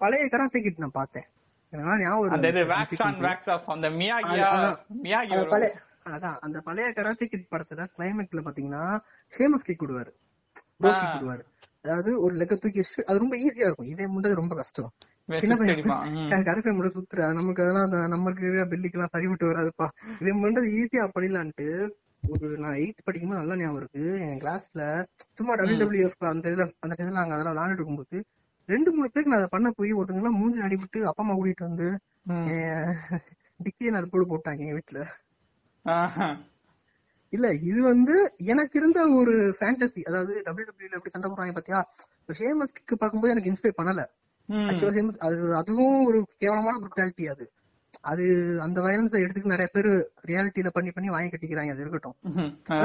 பழைய 0.00 0.28
கராத்தே 0.28 0.62
கிட் 0.62 0.78
நான் 0.78 0.90
பார்த்தேன். 0.92 1.26
எனக்கு 1.70 2.02
ஞாபகம் 2.02 2.30
அந்த 2.30 2.48
இது 2.48 2.58
இருக்கு. 2.58 2.74
வேக்ஸ் 2.74 3.02
ஆன் 3.02 3.20
வேக்ஸ் 3.20 3.50
ஆஃப் 3.50 3.70
அந்த 3.70 3.88
மியாகியா 3.90 4.48
அதான். 4.48 4.76
அந்த. 5.30 5.44
பழைய 5.48 5.80
அதான். 6.08 6.38
அந்த 6.38 6.60
பழைய 6.60 6.92
கராத்தே 6.92 7.26
கிட் 7.26 7.46
படத்துல 7.50 7.86
கிளைமேக்ஸ்ல 7.98 8.44
பாத்தீங்கன்னா 8.48 8.84
ஃபேமஸ் 9.34 9.64
கிக் 9.64 9.82
விடுவாரு. 9.82 10.12
கிக் 10.80 11.16
விடுவாரு. 11.16 11.44
அதாவது 11.82 12.22
ஒரு 12.22 12.34
லெக்க 12.34 12.56
தூக்கி 12.56 12.84
அது 13.06 13.18
ரொம்ப 13.18 13.36
ஈஸியா 13.36 13.64
இருக்கும். 13.64 13.86
இதே 13.86 14.04
முண்டது 14.04 14.34
ரொம்ப 14.34 14.54
கஷ்டம். 14.54 14.92
வே- 15.28 15.36
சின்ன 15.36 15.56
சுத்தி 15.56 15.72
பையன் 15.72 15.84
அடிப்பான். 15.84 16.10
ம். 16.10 16.44
கருப்பை 16.44 16.72
மட்டும் 16.76 16.96
சுத்துற. 16.96 17.32
நமக்கு 17.32 17.62
அதெல்லாம் 17.62 18.12
நம்மளுக்கு 18.12 18.46
பெல்லிக்கெல்லாம் 18.72 19.12
சரிவிட்டு 19.16 19.46
வராதுப்பா. 19.50 19.86
இதே 20.20 20.32
முண்டது 20.42 20.68
ஈஸியா 20.80 21.10
பண்ணிடலான்ட்டு 21.14 21.68
ஒரு 22.28 22.58
நான் 22.58 22.74
எயித் 22.74 23.04
படிக்கும்போது 23.04 23.40
நல்லா 23.40 23.56
ஞாபகம் 23.56 23.76
இருக்கு. 23.76 24.02
என் 24.20 24.38
கிளாஸ்ல 24.38 25.04
சும்மா 25.34 25.54
டபிள்யூடபிள்யூஎஃப் 25.54 26.26
அந்த 26.28 26.48
இதுல 26.48 26.72
அந்த 26.80 26.94
இதுல 26.98 27.10
நாங்க 27.10 27.34
அதெல்லாம் 27.34 27.56
விளையாண்டுட்டு 27.56 27.72
இருக்கும்போது 27.72 28.24
ரெண்டு 28.66 28.90
மூணு 28.90 29.10
பேருக்கு 29.12 29.34
நான் 29.34 29.36
அதை 29.36 29.48
பண்ண 29.50 29.70
போய் 29.76 29.92
ஒருத்தங்க 29.92 30.16
எல்லாம் 30.16 30.38
மூஞ்சி 30.38 30.60
அடிபட்டு 30.60 31.02
அப்பா 31.02 31.24
அம்மா 31.24 31.34
கூட்டிட்டு 31.34 31.64
வந்து. 31.68 31.88
டிக்கிய 33.64 33.90
நடுப்போடு 33.90 34.26
போட்டாங்க 34.26 34.58
எங்க 34.58 34.80
வீட்டுல. 34.80 35.00
இல்ல 37.28 37.54
இது 37.54 37.82
வந்து 37.82 38.34
எனக்கு 38.36 38.78
இருந்த 38.78 39.08
ஒரு 39.08 39.56
ஃபேண்டசி 39.60 40.02
அதாவது 40.02 40.40
டபிள்யூ 40.44 40.70
டபிள்யூல 40.70 40.98
எப்படி 40.98 41.10
சண்டை 41.10 41.30
போடுறாங்க 41.30 41.52
பாத்தியா? 41.52 41.80
ஃபேமஸ் 42.28 42.74
கிக் 42.84 42.98
பார்க்கும்போது 42.98 43.34
எனக்கு 43.34 43.50
இன்ஸ்பயர் 43.50 43.80
பண்ணல. 43.82 44.02
அது 45.18 45.56
அதுவும் 45.56 46.04
ஒரு 46.04 46.26
கேவலமான 46.38 46.74
புருட்டாலிட்டி 46.82 47.26
அது. 47.26 47.44
அது 48.02 48.24
அந்த 48.62 48.80
வயலன்ஸை 48.80 49.20
எடுத்துட்டு 49.20 49.52
நிறைய 49.52 49.68
பேர் 49.72 49.88
ரியாலிட்டியில 50.26 50.70
பண்ணி 50.72 50.90
பண்ணி 50.90 51.08
வாங்கி 51.08 51.28
கட்டிக்கிறாங்க 51.28 51.70
அது 51.70 51.80
இருக்கட்டும். 51.80 52.16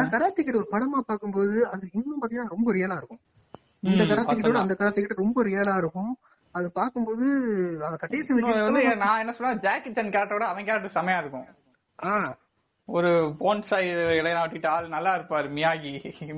கராத்தே 0.09 0.43
கிட்ட 0.43 0.57
ஒரு 0.57 0.69
படமா 0.71 0.99
பார்க்கும்போது 0.99 1.67
அது 1.67 1.89
இன்னும் 1.93 2.21
பாத்தீங்கன்னா 2.21 2.53
ரொம்ப 2.55 2.73
ரியலா 2.73 2.97
இருக்கும். 2.97 3.21
இந்த 3.81 4.03
கராத்தே 4.05 4.33
கிட்டோட. 4.33 4.57
அந்த 4.57 4.75
கராத்தே 4.75 5.01
கிட்ட 5.01 5.21
ரொம்ப 5.23 5.43
ரியலா 5.43 5.77
இருக்கும். 5.77 6.11
அது 6.51 6.71
பார்க்கும்போது 6.71 7.25
அந்த 7.85 7.97
கடைசி 7.97 8.33
நான் 8.95 9.19
என்ன 9.19 9.31
சொல்றேன் 9.31 9.59
ஜாக்கி 9.59 9.93
சான் 9.93 10.09
கேரக்டரோட 10.09 10.45
அவன் 10.51 10.65
கேரக்டர் 10.65 11.03
செமையா 11.03 11.17
இருக்கும். 11.17 11.47
ஒரு 12.85 13.09
போன்சாய் 13.39 13.89
இடைநாட்டிட்டு 14.19 14.67
ஆள் 14.67 14.87
நல்லா 14.87 15.17
இருப்பாரு 15.17 15.49
மியாகி. 15.49 15.91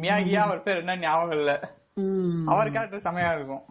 மியாகியா 0.04 0.38
அவர் 0.38 0.64
பேர் 0.64 0.78
என்ன 0.78 0.98
ஞாபகம் 0.98 1.38
இல்ல. 1.38 1.52
அவர் 2.46 2.72
கேரக்டர் 2.72 3.14
செமையா 3.14 3.36
இருக்கும். 3.36 3.64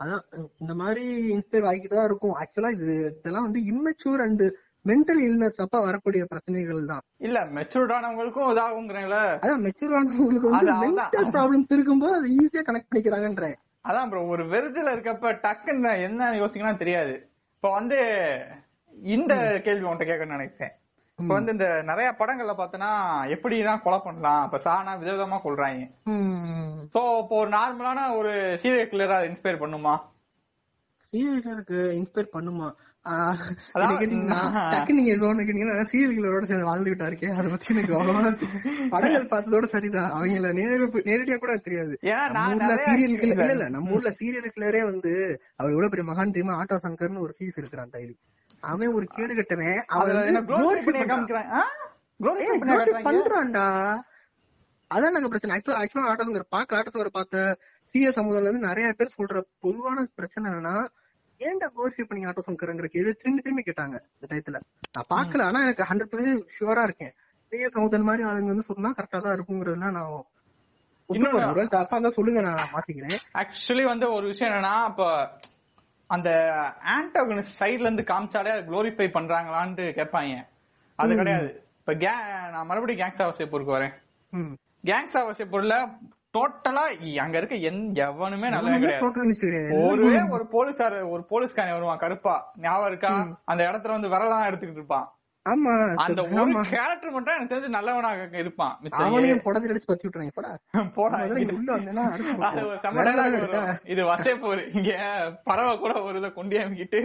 அதான் 0.00 0.24
இந்த 0.62 0.74
மாதிரி 0.82 1.04
இன்ஸ்பயர் 1.36 1.68
ஆகிட்டு 1.70 1.96
தான் 1.96 2.08
இருக்கும். 2.10 2.34
ஆக்சுவலா 2.42 2.72
இது 2.76 2.94
இதெல்லாம் 3.20 3.46
வந்து 3.48 3.62
இம்மெச்சூர் 3.72 4.22
அண்ட் 4.26 4.44
மென்டல் 4.84 5.20
இல்னஸ் 5.26 5.58
அப்ப 5.64 5.80
வரக்கூடிய 5.86 6.22
பிரச்சனைகள் 6.30 6.82
தான். 6.92 7.02
இல்ல 7.26 7.38
மெச்சூர்டானவங்களுக்கும் 7.56 8.50
இதாகுங்கிறீங்கள? 8.52 9.18
அதான் 9.42 9.64
மெச்சூர் 9.66 9.96
ஆனவங்களுக்கு 9.98 10.52
வந்து. 10.52 10.76
மென்டல் 10.84 11.30
ப்ராப்ளம்ஸ் 11.36 11.74
இருக்கும்போது 11.76 12.14
அது 12.20 12.28
ஈஸியா 12.40 12.62
கனெக்ட் 12.68 12.90
பண்ணிக்கிறாங்கன்றேன். 12.90 13.56
அதான் 13.88 14.08
ப்ரோ 14.12 14.22
ஒரு 14.34 14.44
வெறுஜல 14.54 14.94
இருக்கப்ப 14.96 15.34
டக்குன்னு 15.44 15.92
என்ன 16.06 16.30
யோசிக்கணும் 16.42 16.82
தெரியாது. 16.84 17.14
இப்ப 17.56 17.70
வந்து 17.78 17.98
இந்த 19.16 19.34
கேள்வி 19.66 19.86
உன்கிட்ட 19.88 20.06
கேட்கணும்னு 20.10 20.38
நினைச்சேன் 20.38 20.74
இப்ப 21.20 21.32
வந்து 21.36 21.54
இந்த 21.56 21.68
நிறைய 21.90 22.08
படங்கள்ல 22.18 22.52
பார்த்தனா 22.60 22.90
எப்படிதான் 23.34 23.82
கொலை 23.86 23.98
பண்ணலாம்? 24.04 24.44
இப்ப 24.46 24.60
சானா 24.66 24.92
விதவிதமா 25.02 25.38
கொள்றாங்க. 25.46 25.82
சோ 26.94 27.00
இப்போ 27.22 27.34
ஒரு 27.42 27.50
நார்மலான 27.58 28.06
ஒரு 28.18 28.32
சீரியல் 28.62 28.92
கிளியரா 28.92 29.18
இன்ஸ்பயர் 29.30 29.62
பண்ணுமா? 29.64 29.96
சீரியலுக்கு 31.12 31.80
இன்ஸ்பயர் 31.98 32.34
பண்ணுமா? 32.36 32.70
நீங்க 33.80 33.94
கேட்டீங்கன்னா 34.00 35.84
சீரியல்களோட 35.92 36.48
சேர்ந்து 36.48 36.68
வாழ்ந்துகிட்டா 36.70 37.06
இருக்கேன். 37.10 37.36
அதை 37.38 37.46
பத்தி 37.52 37.74
எனக்கு 37.74 37.94
அவ்வளவா 37.98 38.32
படங்கள் 38.94 39.30
பார்த்ததோட 39.30 39.66
சரிதான். 39.74 40.10
அவங்கள 40.16 40.50
நேர 40.58 40.88
நேரடியா 41.10 41.38
கூட 41.44 41.54
தெரியாது. 41.66 41.94
நம்ம 42.36 42.56
ஊர்ல 42.56 43.48
இல்ல. 43.54 43.68
நம்ம 43.76 43.94
ஊர்ல 43.96 44.12
சீரியலுக்குள்ளரே 44.20 44.82
வந்து 44.90 45.12
அவர் 45.60 45.74
எவ்வளவு 45.74 45.92
பெரிய 45.94 46.06
மகான் 46.10 46.34
தெரியுமா? 46.36 46.58
ஆட்டோ 46.62 46.78
சங்கர்னு 46.86 47.24
ஒரு 47.26 47.34
சீரிஸ் 47.38 47.60
இருக்கிறான் 47.62 47.94
டைலி 47.96 48.14
அவன் 48.62 48.94
ஒரு 48.96 49.06
கேடு 49.08 49.32
கட்டவன் 49.34 49.78
அவன். 49.90 50.38
பண்றான்டா. 53.06 53.66
அதான் 54.90 55.14
நாங்க 55.14 55.28
பிரச்சனை. 55.28 55.54
ஆக்சுவலா 55.56 55.80
ஆக்சுவலா 55.82 56.08
ஆட்டோ 56.10 56.24
சங்கர் 56.28 56.52
பாக்க 56.54 56.78
ஆட்டோ 56.78 56.92
சங்கர் 56.94 57.16
பார்த்த 57.18 57.44
சீரிய 57.94 58.10
சமுதாயம் 58.16 58.44
இருந்து 58.44 58.68
நிறைய 58.68 58.86
பேர் 58.98 59.16
சொல்ற 59.16 59.36
பொதுவான 59.64 60.04
பிரச்சனை 60.18 60.44
என்னன்னா 60.50 60.74
ஏன்டா 61.40 61.66
கோரிஃபை 61.76 62.04
பண்ணி 62.08 62.26
ஆட்டோ 62.26 62.42
சங்கர்ங்கிற 62.48 62.88
கேள்வி 62.94 63.12
திரும்பி 63.20 63.42
திரும்பி 63.44 63.62
கேட்டாங்க 63.62 63.96
இந்த 64.14 64.26
டயத்துல. 64.30 64.58
நான் 64.94 65.08
பாக்கல 65.12 65.46
ஆனா 65.48 65.60
எனக்கு 65.66 65.88
ஹண்ட்ரட் 65.90 66.12
பர்சன்ட் 66.12 66.50
ஷுவரா 66.56 66.82
இருக்கேன். 66.88 67.12
சீரிய 67.52 67.68
சமுதாயம் 67.76 68.08
மாதிரி 68.08 68.26
ஆளுங்க 68.28 68.52
வந்து 68.54 68.68
சொன்னா 68.70 68.90
கரெக்டா 68.98 69.20
தான் 69.24 69.36
இருக்குங்கிறதுலாம் 69.36 69.96
நான் 69.98 70.12
சொல்லுங்க 72.16 72.40
நான் 72.48 72.72
மாத்திக்கிறேன். 72.74 73.16
ஆக்சுவலி 73.40 73.84
வந்து 73.92 74.06
ஒரு 74.16 74.26
விஷயம் 74.26 74.50
என்னன்னா 74.50 74.74
இப்ப 74.90 75.04
அந்த 76.14 76.30
ஆன்டோகனிஸ்ட் 76.96 77.56
சைடுல 77.60 77.86
இருந்து 77.86 78.04
காமிச்சாலே 78.06 78.52
குளோரிஃபை 78.68 79.06
பண்றாங்களான்னு 79.16 79.84
கேட்பாங்க. 79.98 80.36
அது 80.98 81.14
கிடையாது. 81.14 81.50
இப்ப 81.80 81.94
கே 81.94 82.10
நான் 82.54 82.66
மறுபடியும் 82.66 83.02
கேங்ஸ் 83.02 83.22
ஆஃப் 83.22 83.36
சேப்பூருக்கு 83.38 83.74
வரேன். 83.76 83.94
கேங்ஸ் 84.84 85.16
ஆஃப் 85.20 85.36
சேப்பூர்ல 85.38 85.76
டோட்டலா 86.36 86.82
அங்க 87.22 87.36
இருக்க 87.36 87.56
எந்த 87.70 88.00
எவனுமே 88.08 88.48
ஒண்ணுமே 88.48 88.78
கிடையாது. 88.78 89.04
ஒரு 90.30 90.46
போலீஸார் 90.56 90.96
ஒரு 91.14 91.22
போலீஸ்காரன் 91.30 91.72
வருவான் 91.72 92.02
கருப்பா. 92.04 92.34
ஞாபகம் 92.56 92.88
இருக்கா? 92.88 93.12
அந்த 93.44 93.62
இடத்துல 93.70 93.94
வந்து 93.96 94.12
விரலாம் 94.14 94.46
எடுத்துக்கிட்டு 94.50 94.80
இருப்பான். 94.82 95.08
ஆமா 95.50 95.72
அந்த 96.04 96.20
ஒரு. 96.24 96.62
கேரக்டர் 96.72 97.14
மட்டும் 97.14 97.34
எனக்கு 97.36 97.52
தெரிஞ்சு 97.52 97.76
நல்லவனாக 97.76 98.40
இருப்பான் 98.42 98.74
அவனையும் 99.04 99.42
புடஞ்சு 99.46 99.70
அடிச்சு 99.72 99.90
பத்தி 99.90 100.06
விட்டுறாங்க 100.06 100.34
போடா. 100.38 100.52
போடா? 100.96 101.18
இது 103.92 104.02
வசே 104.10 104.34
போரு. 104.44 104.64
இங்க 104.76 104.92
பறவை 105.48 105.74
கூட 105.84 105.94
ஒரு 106.06 106.18
இதை 106.22 106.30
கொண்டு 106.38 106.58
அமைக்கிட்டு 106.64 107.00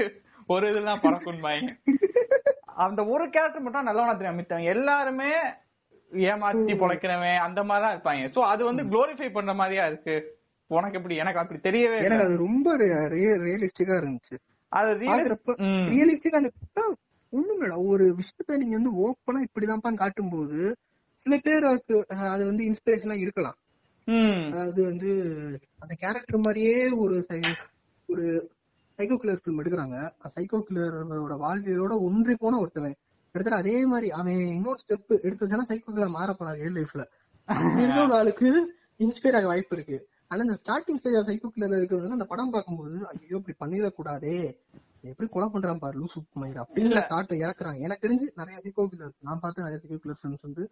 ஒரு 0.49 0.65
இதெல்லாம் 0.71 1.03
பறக்கும்பாங்க. 1.05 1.69
அந்த 2.85 3.01
ஒரு 3.13 3.25
கேரக்டர் 3.35 3.65
மட்டும் 3.65 3.87
நல்லவனா 3.89 4.15
தெரியும் 4.17 4.39
மித்தவங்க 4.39 4.73
எல்லாருமே 4.75 5.31
ஏமாத்தி 6.11 6.73
பொழைக்கிறவன் 6.81 7.43
அந்த 7.45 7.59
மாதிரி 7.69 7.83
தான் 7.85 7.95
இருப்பாங்க. 7.95 8.25
சோ 8.35 8.39
அது 8.51 8.61
வந்து 8.69 8.83
குளோரிஃபை 8.91 9.29
பண்ற 9.37 9.53
மாதிரியா 9.61 9.85
இருக்கு? 9.91 10.15
உனக்கு 10.69 10.97
எப்படி? 10.99 11.15
எனக்கு 11.23 11.41
அப்படி 11.41 11.59
தெரியவே 11.67 11.97
எனக்கு 12.07 12.25
அது 12.27 12.37
ரொம்ப 12.43 12.67
ரியலிஸ்டிக்கா 13.45 13.95
இருந்துச்சு. 14.01 14.35
அது 14.71 14.91
பாக்குறப்ப 15.09 15.55
realis- 17.33 17.37
ம். 17.37 17.47
ரியலிஸ்டிக்கா 17.47 17.67
ஒண்ணுமேடா 17.67 17.87
ஒரு 17.87 18.15
விஷயத்த 18.15 18.57
நீங்க 18.57 18.75
வந்து 18.75 18.91
ஓப்பனா 19.03 19.39
இப்படிதான்ப்பான்னு 19.47 19.97
காட்டும்போது 19.97 20.59
சில 21.25 21.37
பேர் 21.37 21.65
அதுக்கு 21.65 22.05
அஹ், 22.09 22.29
அது 22.29 22.45
வந்து 22.45 22.63
இன்ஸ்பிரேஷனா 22.63 23.13
இருக்கலாம். 23.19 23.57
அதாவது 24.51 24.83
வந்து 24.83 25.09
அந்த 25.79 25.93
கேரக்டர் 25.93 26.37
மாதிரியே 26.37 26.91
ஒரு 26.93 27.15
ஒரு 28.09 28.25
சைக்கோ 28.99 29.15
கில்லர் 29.17 29.39
ஃபிலிம் 29.41 29.61
எடுக்கிறாங்க. 29.61 29.97
சைக்கோ 30.35 30.65
கில்லரோட 30.67 31.33
வாழ்வியலோட 31.39 31.93
ஒன்றி 32.01 32.35
போன 32.35 32.57
ஒருத்தவன். 32.57 32.95
எடுத்துட்டு 33.35 33.59
அதே 33.59 33.85
மாதிரி 33.85 34.11
அவன் 34.11 34.39
இன்னொரு 34.49 34.79
ஸ்டெப் 34.83 35.13
எடுத்துச்சுன்னா 35.23 35.65
சைக்கோ 35.67 35.89
கில்லர் 35.89 36.09
மாற 36.09 36.33
போறான் 36.33 36.55
ரியல் 36.55 36.77
லைஃப்ல 36.77 37.05
ஒரு 38.03 38.13
ஆளுக்கு 38.13 38.49
இன்ஸ்பயர் 38.99 39.35
ஆக 39.35 39.47
வாய்ப்பு 39.47 39.75
இருக்கு. 39.75 39.97
ஆனா 40.27 40.41
இந்த 40.41 40.59
ஸ்டார்டிங் 40.63 40.99
ஸ்டேஜ் 40.99 41.27
சைக்கோ 41.27 41.49
கில்லர் 41.49 41.77
இருக்கிறது 41.77 42.09
அந்த 42.09 42.25
படம் 42.25 42.49
பார்க்கும்போது 42.49 43.07
ஐயோ 43.07 43.41
இப்படி 43.43 43.55
பண்ணிடக்கூடாதே. 43.63 44.37
எப்படி 45.09 45.29
கொலை 45.29 45.49
பண்றான் 45.53 45.79
பாரு 45.79 45.99
லூசு 45.99 46.19
மயிர் 46.33 46.57
அப்படிங்கிற 46.57 47.05
தாட்டை 47.09 47.35
இறக்குறாங்க 47.39 47.79
எனக்கு 47.79 48.07
தெரிஞ்சு 48.07 48.27
நிறைய 48.35 48.61
சைக்கோ 48.63 48.79
கில்லர்ஸ் 48.79 49.17
நான் 49.21 49.39
பார்த்த 49.39 49.61
நிறைய 49.61 49.81
சைக்கோ 49.83 49.99
கில்லர் 50.05 50.15
ஃபிலிம்ஸ் 50.23 50.41
வந்து 50.41 50.71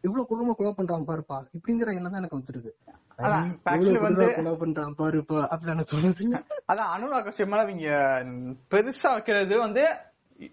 எவ்வளவு 0.00 0.26
கொடூரமா 0.30 0.54
கொலை 0.54 0.74
பண்றான் 0.76 1.08
பாருப்பா. 1.08 1.46
இப்படிங்கிற 1.58 1.94
எண்ணம் 1.94 2.12
தான் 2.12 2.22
எனக்கு 2.22 2.38
வந்துருது. 2.38 2.70
அதான், 3.18 3.30
ஐய், 3.30 3.60
actually 3.64 3.94
எவ்வளவு 3.94 4.08
வந்து- 4.08 4.26
கொடூரமா 4.26 4.34
கொலை 4.34 4.52
பண்றான் 4.52 4.94
பாருப்பா 4.98 5.46
அப்படி 5.46 5.72
எனக்கு 5.72 5.96
தோணுது 5.96 6.44
அதான் 6.72 6.90
அனுராக் 6.96 7.26
கஷ்யப் 7.26 7.46
மேல 7.46 7.62
இவங்க 7.62 7.88
பெருசா 8.70 9.12
வைக்கிறது 9.12 9.58
வந்து 9.58 9.82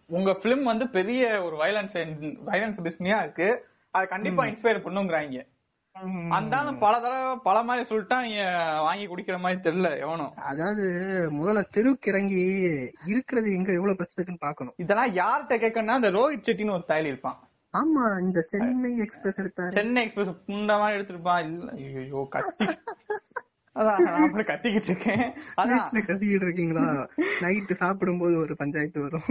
உங்க 0.07 0.31
பிலிம் 0.31 0.63
வந்து 0.63 0.89
பெரிய 0.89 1.43
ஒரு 1.43 1.55
வயலன்ஸ் 1.55 1.95
வயலன்ஸ் 2.45 2.79
பிஸ்னியா 2.83 3.23
இருக்கு. 3.23 3.65
அது 3.91 4.07
கண்டிப்பா 4.07 4.43
இன்ஸ்பயர் 4.45 4.83
பண்ணுங்கிறாங்க. 4.83 5.45
அந்த 6.35 6.53
ஆளு 6.57 6.71
பல 6.83 6.93
தடவை 6.99 7.31
பல 7.43 7.57
மாதிரி 7.63 7.83
சொல்லிட்டா 7.89 8.17
நீங்க 8.21 8.43
வாங்கி 8.85 9.05
குடிக்கிற 9.07 9.37
மாதிரி 9.39 9.59
தெரியல 9.65 9.89
எவனும் 10.03 10.33
அதாவது 10.51 10.83
முதல்ல 11.37 11.61
தெருவுக்கு 11.75 12.11
இறங்கி 12.11 12.39
இருக்கிறது 13.05 13.47
எங்க 13.57 13.69
எவ்வளவு 13.73 13.97
பிரச்சனை 13.99 14.17
இருக்குன்னு 14.17 14.45
பாக்கணும் 14.47 14.77
இதெல்லாம் 14.77 15.15
யார்கிட்ட 15.15 15.57
கேட்கணும்னா 15.63 15.99
அந்த 15.99 16.11
ரோஹித் 16.17 16.47
செட்டின்னு 16.47 16.75
ஒரு 16.77 16.85
ஸ்டைல் 16.87 17.09
இருப்பான். 17.11 17.37
ஆமா 17.73 18.05
இந்த 18.21 18.39
சென்னை 18.51 18.91
எக்ஸ்பிரஸ் 18.97 19.39
எடுத்தாரு. 19.41 19.73
சென்னை 19.73 20.01
எக்ஸ்பிரஸ் 20.05 20.31
புண்ட 20.47 20.71
மாதிரி 20.81 20.97
எடுத்திருப்பான் 20.97 21.43
இல்ல 21.49 21.69
ஐயோ 21.99 22.23
கத்தி. 22.35 22.67
அப்படி 23.75 24.43
கத்திக்கிட்டு 24.43 24.89
இருக்கேன். 24.91 25.25
கத்திக்கிட்டு 25.57 26.45
இருக்கீங்களா? 26.47 26.85
நைட்டு 27.43 27.75
சாப்பிடும் 27.83 28.21
போது 28.23 28.35
ஒரு 28.39 28.55
பஞ்சாயத்து 28.55 29.05
வரும். 29.05 29.29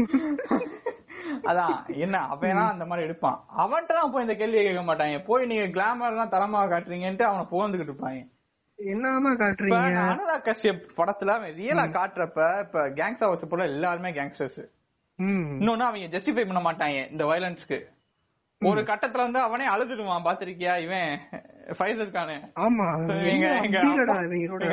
அதான் 1.45 1.97
என்ன 1.97 2.27
அவனா 2.27 2.69
அந்த 2.69 2.85
மாதிரி 2.85 3.07
எடுப்பான். 3.07 3.45
அவன்கிட்ட 3.59 3.87
தான் 3.87 4.11
போய் 4.11 4.23
இந்த 4.23 4.35
கேள்வியை 4.35 4.65
கேட்க 4.65 4.95
மாட்டாங்க. 4.95 5.25
போய் 5.25 5.47
நீங்க 5.47 5.67
கிளாமர் 5.67 6.11
எல்லாம் 6.11 6.31
தரமா 6.31 6.61
காட்டுறீங்கன்ட்டு 6.73 7.23
அவனை 7.23 7.47
புகழ்ந்துகிட்டு 7.51 7.93
இருப்பாங்க. 7.93 8.21
என்னமா 8.79 9.31
காட்டுறீங்க? 9.33 10.03
அனுராக் 10.11 10.45
கஷ்யப் 10.45 10.85
படத்துல 10.97 11.35
அவன் 11.35 11.55
ரியலா 11.55 11.85
காட்டுறப்ப 11.97 12.61
இப்ப 12.61 12.89
கேங்ஸ்டர் 12.89 13.31
ஹவுஸ் 13.31 13.49
போல 13.49 13.65
எல்லாருமே 13.65 14.11
கேங்ஸ்டர்ஸ். 14.11 14.61
இன்னொன்னு 15.19 15.89
அவங்க 15.89 16.19
ஜஸ்டிஃபை 16.19 16.45
பண்ண 16.47 16.61
மாட்டாங்க 16.71 17.11
இந்த 17.11 17.25
வயலன்ஸ்க்கு 17.25 17.81
ஒரு 18.63 18.81
கட்டத்துல 18.81 19.17
வந்து 19.17 19.41
அவனே 19.41 19.67
அழுதுடுவான். 19.69 20.25
பாத்திருக்கியா 20.25 20.79
இவன்? 20.79 21.21
ஃபைசல் 21.71 22.11
கானு 22.11 22.37
ஆமா 22.61 22.87
எங்க 23.27 23.47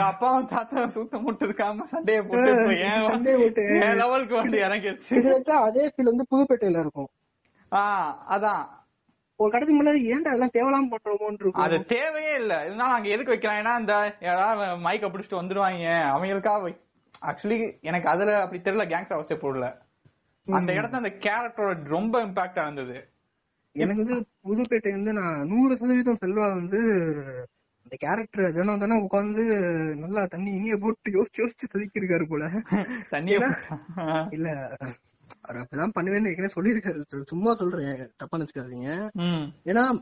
அப்பாவும் 0.05 0.47
தாத்தா 0.47 0.85
சுத்த 0.87 1.17
முட்டு 1.17 1.45
இருக்காம 1.47 1.85
சண்டைய 1.91 2.19
போட்டு. 2.23 2.51
ஏன் 3.79 3.99
லெவலுக்கு 4.01 4.35
வந்து 4.35 4.57
கிட்டத்தட்ட 5.09 5.53
அதே 5.59 5.85
ஃபீல் 5.87 6.11
வந்து 6.11 6.27
புதுப்பேட்டையில 6.31 6.79
இருக்கும். 6.79 7.09
ஆஹ் 7.71 8.13
அதான். 8.29 8.63
ஒரு 9.39 9.49
கடத்துக்கு 9.51 9.79
முன்னாடி 9.79 9.99
ஏன்டா 10.11 10.31
எல்லாம் 10.31 10.53
தேவலாம் 10.53 10.91
பண்றோமோன்னு 10.91 11.51
அது 11.63 11.77
தேவையே 11.91 12.31
இல்ல. 12.35 12.53
இருந்தாலும் 12.63 12.95
அங்க 12.95 13.09
எதுக்கு 13.09 13.33
வைக்கிறாங்கன்னா 13.33 13.79
இந்த 13.79 13.95
யாராவது 14.21 14.77
மைக்க 14.81 15.07
பிடிச்சிட்டு 15.07 15.41
வந்துருவாங்க. 15.41 15.83
அவங்களுக்காக 16.13 16.71
ஆக்சுவலி 17.21 17.57
எனக்கு 17.81 18.07
அதுல 18.09 18.41
அப்படி 18.41 18.61
தெரியல 18.61 18.85
கேங்ஸ் 18.87 19.13
அவசியம் 19.13 19.43
போடல. 19.43 19.67
அந்த 20.47 20.71
இடத்துல 20.73 21.01
அந்த 21.03 21.13
கேரக்டரோட 21.23 21.77
ரொம்ப 21.89 22.25
இம்பாக்டா 22.25 22.63
இருந்தது. 22.63 22.97
எனக்கு 23.77 24.05
வந்து 24.05 24.25
புதுப்பேட்டை 24.43 24.91
வந்து 24.91 25.13
நான் 25.13 25.47
நூறு 25.47 25.77
சதவீதம் 25.77 26.17
செல்வா 26.25 26.53
வந்து 26.53 26.79
அந்த 27.83 27.95
கேரக்டர் 27.97 28.51
தினம் 28.51 28.79
தினம் 28.79 29.07
உட்காந்து 29.11 29.43
நல்லா 29.95 30.25
தண்ணி 30.25 30.51
இனிய 30.51 30.77
போட்டு 30.77 31.11
யோசிச்சு 31.11 31.37
யோசிச்சு 31.37 31.67
செதுக்கியிருக்காரு 31.73 32.25
போல. 32.29 32.49
இல்ல 34.29 34.75
அவர் 35.41 35.63
அப்படிதான் 35.63 35.91
பண்ணுவேன்னு 35.99 36.29
ஏற்கனவே 36.29 36.53
சொல்லியிருக்காரு. 36.55 37.01
சும்மா 37.25 37.53
சொல்றேன் 37.53 38.09
தப்பா 38.17 38.37
நினைச்சுக்காதீங்க. 38.37 39.09
ஏன்னா 39.65 40.01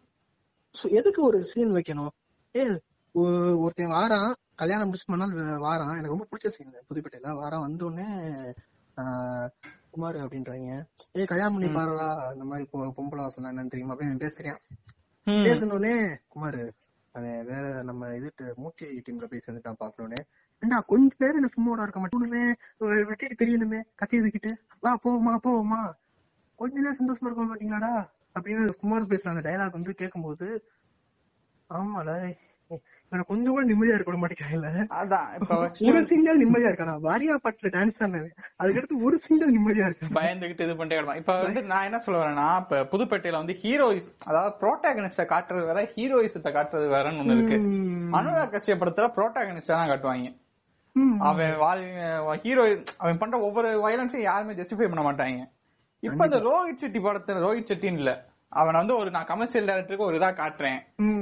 எதுக்கு 0.90 1.24
ஒரு 1.24 1.44
சீன் 1.44 1.72
வைக்கணும்? 1.72 2.10
ஏ 2.56 2.82
ஒருத்தன் 3.58 3.88
வாரான் 3.88 4.34
கல்யாணம் 4.56 4.86
முடிச்சு 4.86 5.18
வ- 5.18 5.62
வாரான். 5.64 5.98
எனக்கு 5.98 6.08
ரொம்ப 6.08 6.28
பிடிச்ச 6.32 6.48
சீன் 6.48 6.74
புதுப்பேட்டையில. 6.90 7.38
வாரான் 7.42 7.60
வந்த 7.60 7.86
உடனே 7.86 8.08
ஆஹ், 8.98 9.50
குமார் 9.96 10.18
அப்படின்றாங்க. 10.18 10.70
ஏ 11.16 11.26
கல்யாணம் 11.26 11.54
பண்ணி 11.54 11.70
பாருடா 11.72 12.08
இந்த 12.34 12.46
மாதிரி 12.46 12.66
பொம்பளை 12.98 13.22
வாசனை 13.22 13.50
என்னன்னு 13.52 13.70
தெரியுமா? 13.70 13.94
அப்படின்னு 13.94 14.24
பேசுறேன். 14.24 14.58
ம். 15.28 15.44
பேசினோடனே 15.46 15.94
குமார் 16.28 16.62
அவன் 17.16 17.46
வேற 17.46 17.84
நம்ம 17.84 18.08
இது 18.16 18.30
மூச்சு 18.56 18.86
டீம்ல 19.06 19.26
போய் 19.26 19.44
சேர்ந்துட்டான் 19.46 19.80
பாக்கணும்னு 19.80 20.20
ஏண்டா 20.64 20.78
கொஞ்ச 20.88 21.16
பேர் 21.18 21.36
என்ன 21.36 21.48
சும்மா 21.48 21.82
இருக்க 21.82 22.00
மாட்டேனுமே 22.02 22.44
வெட்டிட்டு 23.10 23.36
தெரியணுமே 23.40 23.80
கத்தி 23.96 24.20
இதுக்கிட்டு 24.20 24.52
வா 24.80 24.92
போவோமா 25.04 25.34
போவோமா? 25.46 25.80
கொஞ்ச 26.60 26.74
நேரம் 26.80 27.00
சந்தோஷமா 27.00 27.30
இருக்க 27.30 27.46
மாட்டீங்களாடா? 27.46 27.94
அப்படின்னு 28.36 28.74
குமார் 28.76 29.04
பேசுற 29.04 29.30
அந்த 29.30 29.44
டயலாக் 29.48 29.72
வந்து 29.72 29.94
கேட்கும்போது 29.96 30.48
ஆமால 31.70 32.10
எனக்கு 33.16 33.32
கொஞ்சம் 33.32 33.54
கூட 33.54 33.64
நிம்மதியா 33.66 33.96
இருக்க 33.96 34.16
மாட்டேங்கிறாங்கல்ல 34.16 34.70
அதான் 35.00 35.28
இப்ப 35.38 35.58
ஒரு 35.90 36.02
சிங்கிள் 36.10 36.40
நிம்மதியா 36.42 36.70
இருக்கானா? 36.72 36.96
வாரியா 37.06 37.36
பாட்டுல 37.44 37.72
டான்ஸ் 37.76 38.02
ஆனது 38.02 38.30
அதுக்கடுத்து 38.62 39.02
ஒரு 39.02 39.18
சிங்கிள் 39.26 39.54
நிம்மதியா 39.56 39.88
இருக்கான்? 39.90 40.14
பயந்துகிட்டு 40.18 40.66
இது 40.68 40.76
பண்ணிட்டே 40.76 40.98
கிடப்பான். 40.98 41.20
இப்ப 41.22 41.36
வந்து 41.42 41.64
நான் 41.72 41.88
என்ன 41.90 42.00
சொல்ல 42.06 42.22
வரேன்னா 42.22 42.48
இப்ப 42.64 42.82
புதுப்பேட்டையில 42.92 43.42
வந்து 43.42 43.58
ஹீரோயிஸ் 43.62 44.10
அதாவது 44.28 44.54
ப்ரோட்டாகனிஸ்ட 44.62 45.26
காட்டுறது 45.26 45.66
வேற 45.66 45.82
ஹீரோயிசத்தை 45.94 46.52
காட்டுறது 46.54 46.88
வேறன்னு 46.94 47.22
ஒண்ணு 47.24 47.38
இருக்கு. 47.38 47.60
அனுராக் 48.14 48.54
கஷ்யப் 48.54 48.82
படத்துல 48.82 49.10
ப்ரோட்டாகனிஸ்டா 49.18 49.76
தான் 49.76 49.92
காட்டுவாங்க. 49.92 50.32
ம். 50.96 51.18
அவன் 51.22 51.56
வாழ் 51.58 51.82
ஹீரோ 52.44 52.64
அவன் 52.98 53.18
பண்ற 53.18 53.38
ஒவ்வொரு 53.42 53.70
வயலன்ஸையும் 53.82 54.28
யாருமே 54.28 54.54
ஜஸ்டிஃபை 54.54 54.88
பண்ண 54.88 55.04
மாட்டாங்க. 55.06 55.42
இப்ப 56.04 56.22
இந்த 56.26 56.40
ரோஹித் 56.46 56.78
செட்டி 56.78 57.00
படத்துல 57.00 57.44
ரோஹித் 57.44 57.70
செட்டின்னு 57.70 58.02
இல்ல. 58.02 58.12
அவன் 58.56 58.76
வந்து 58.76 58.96
ஒரு 58.96 59.12
நான் 59.12 59.26
கமர்ஷியல் 59.26 59.68
டைரக்டருக்கு 59.68 60.06
ஒரு 60.06 60.20
இதா 60.20 60.30
காட்டுறேன். 60.34 60.80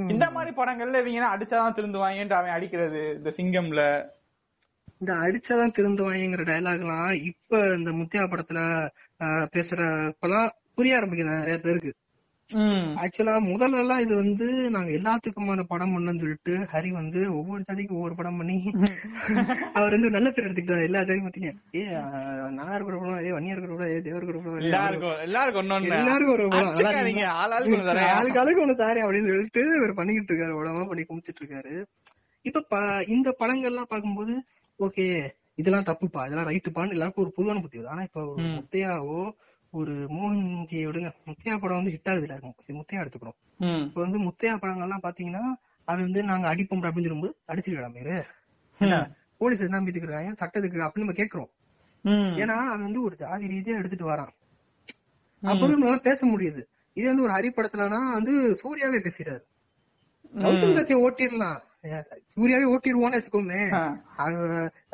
இந்த 0.08 0.30
மாதிரி 0.30 0.56
படங்கள்ல 0.56 1.00
இவங்க 1.00 1.36
அடிச்சாதான் 1.36 1.76
திருந்துவாங்கன்ட்டு 1.76 2.32
அவன் 2.32 2.50
அடிக்கிறது 2.50 3.14
இந்த 3.14 3.30
சிங்கம்ல. 3.36 3.82
இந்த 5.00 5.12
அடிச்சாதான் 5.22 5.74
திருந்துவாங்கிற 5.76 6.42
டயலாக்லாம் 6.44 7.12
இப்ப 7.22 7.60
இந்த 7.76 7.90
முத்தியா 7.90 8.24
படத்துல 8.24 8.60
ஆஹ், 9.20 9.46
பேசுற 9.52 9.80
இப்பெல்லாம் 10.08 10.48
புரிய 10.74 10.98
ஆரம்பிக்குது 10.98 11.34
நிறைய 11.34 11.58
பேருக்கு. 11.58 11.92
ஆக்சுவலா 13.02 13.34
முதல்ல 13.44 13.78
எல்லாம் 13.82 14.00
இது 14.00 14.14
வந்து 14.16 14.46
நாங்க 14.74 14.90
எல்லாத்துக்குமான 14.96 15.62
படம் 15.68 15.92
பண்ணோம்னு 15.94 16.22
சொல்லிட்டு 16.22 16.54
ஹரி 16.72 16.90
வந்து 16.92 17.20
ஒவ்வொரு 17.36 17.62
ஜாதிக்கும் 17.68 17.98
ஒவ்வொரு 17.98 18.14
படம் 18.14 18.38
பண்ணி 18.38 18.56
அவர் 19.76 19.94
வந்து 19.94 20.10
நல்ல 20.10 20.28
பேர் 20.30 20.46
எடுத்துக்கிட்டாரு 20.46 20.86
எல்லா 20.88 21.00
ஜாதியும் 21.02 21.26
பாத்தீங்க. 21.26 21.50
ஏ 21.74 21.82
நல்லா 22.58 22.74
இருக்கிற 22.74 22.96
படம் 22.96 23.24
ஏ 23.26 23.32
வன்னியா 23.36 23.54
இருக்கிற 23.54 23.72
படம் 23.72 23.92
ஏ 23.92 24.00
தேவர் 24.00 24.22
இருக்கிற 24.22 24.42
படம் 24.46 24.66
எல்லாருக்கும் 24.66 25.16
எல்லாருக்கும் 25.26 25.62
எல்லாருக்கும் 26.00 26.34
ஒரு 26.36 26.46
படம். 26.48 26.70
ஆளுக்கு 28.12 28.40
ஆளுக்கு 28.42 28.64
ஒண்ணு 28.64 28.76
தாரேன். 28.82 29.06
அப்படின்னு 29.06 29.30
சொல்லிட்டு 29.30 29.64
இவர் 29.80 29.98
பண்ணிக்கிட்டு 29.98 30.32
இருக்காரு 30.32 30.58
உடம்பா 30.60 30.84
பண்ணி 30.84 31.04
குமிச்சிட்டு 31.04 31.42
இருக்காரு. 31.42 31.74
இப்ப 32.44 32.82
இந்த 33.08 33.28
படங்கள்லாம் 33.40 33.90
பார்க்கும்போது 33.90 34.34
ஓகே 34.80 35.06
இதெல்லாம் 35.58 35.88
தப்புப்பா 35.88 36.22
இதெல்லாம் 36.26 36.50
ரைட்டுப்பான்னு 36.50 36.94
எல்லாருக்கும் 36.96 37.24
ஒரு 37.24 37.34
பொதுவான 37.36 37.60
புத்தி 37.64 37.86
ஆனா 37.92 38.04
இப்ப. 38.08 38.22
முத்தையாவோ 38.56 39.20
ஒரு 39.74 39.94
மோகன்ஜியை 40.16 40.84
விடுங்க. 40.88 41.08
முத்தையா 41.26 41.54
படம் 41.58 41.78
வந்து 41.78 41.92
ஹிட் 41.94 42.10
ஆகுது 42.10 42.26
எல்லாருக்கும் 42.26 42.56
சரி, 42.66 42.78
முத்தையா 42.78 43.00
எடுத்துக்கிறோம் 43.02 43.38
ம். 43.58 43.82
இப்ப 43.86 44.00
வந்து 44.00 44.18
முத்தையா 44.20 44.54
படங்கள்லாம் 44.54 45.04
பாத்தீங்கன்னா 45.06 45.42
அவன் 45.88 46.06
வந்து 46.06 46.22
நாங்க 46.22 46.46
அடிப்போம் 46.54 46.84
அப்படின்னு 46.84 47.06
சொல்லும்போது 47.06 47.34
அடிச்சிருக்கா 47.48 47.90
மேரு. 47.92 48.16
போலீஸ் 49.36 49.66
என்ன 49.66 49.80
இருக்காங்க 49.90 50.32
சட்டத்துக்கு 50.40 50.86
அப்படின்னு 50.86 51.04
நம்ம 51.04 51.18
கேக்குறோம் 51.20 51.50
ஏன்னா 52.40 52.56
அவன் 52.72 52.86
வந்து 52.86 53.02
ஒரு 53.02 53.14
ஜாதி 53.16 53.46
ரீதியா 53.48 53.76
எடுத்துட்டு 53.80 54.08
வரான். 54.10 54.32
அப்பதான் 55.42 55.74
நம்மளால 55.74 56.00
பேச 56.08 56.20
முடியுது. 56.26 56.62
இதே 56.96 57.06
வந்து 57.06 57.22
ஒரு 57.22 57.32
ஹரி 57.32 57.50
படத்துலனா 57.56 58.00
வந்து 58.12 58.32
சூர்யாவே 58.62 58.98
பேசிடுறாரு. 59.06 59.42
கௌதம் 60.34 60.74
கத்திய 60.76 60.96
ஓட்டிடலாம். 61.06 61.60
சூர்யாவே 62.34 62.66
ஓட்டிடுவோம்னு 62.74 63.16
வச்சுக்கோமே. 63.16 63.60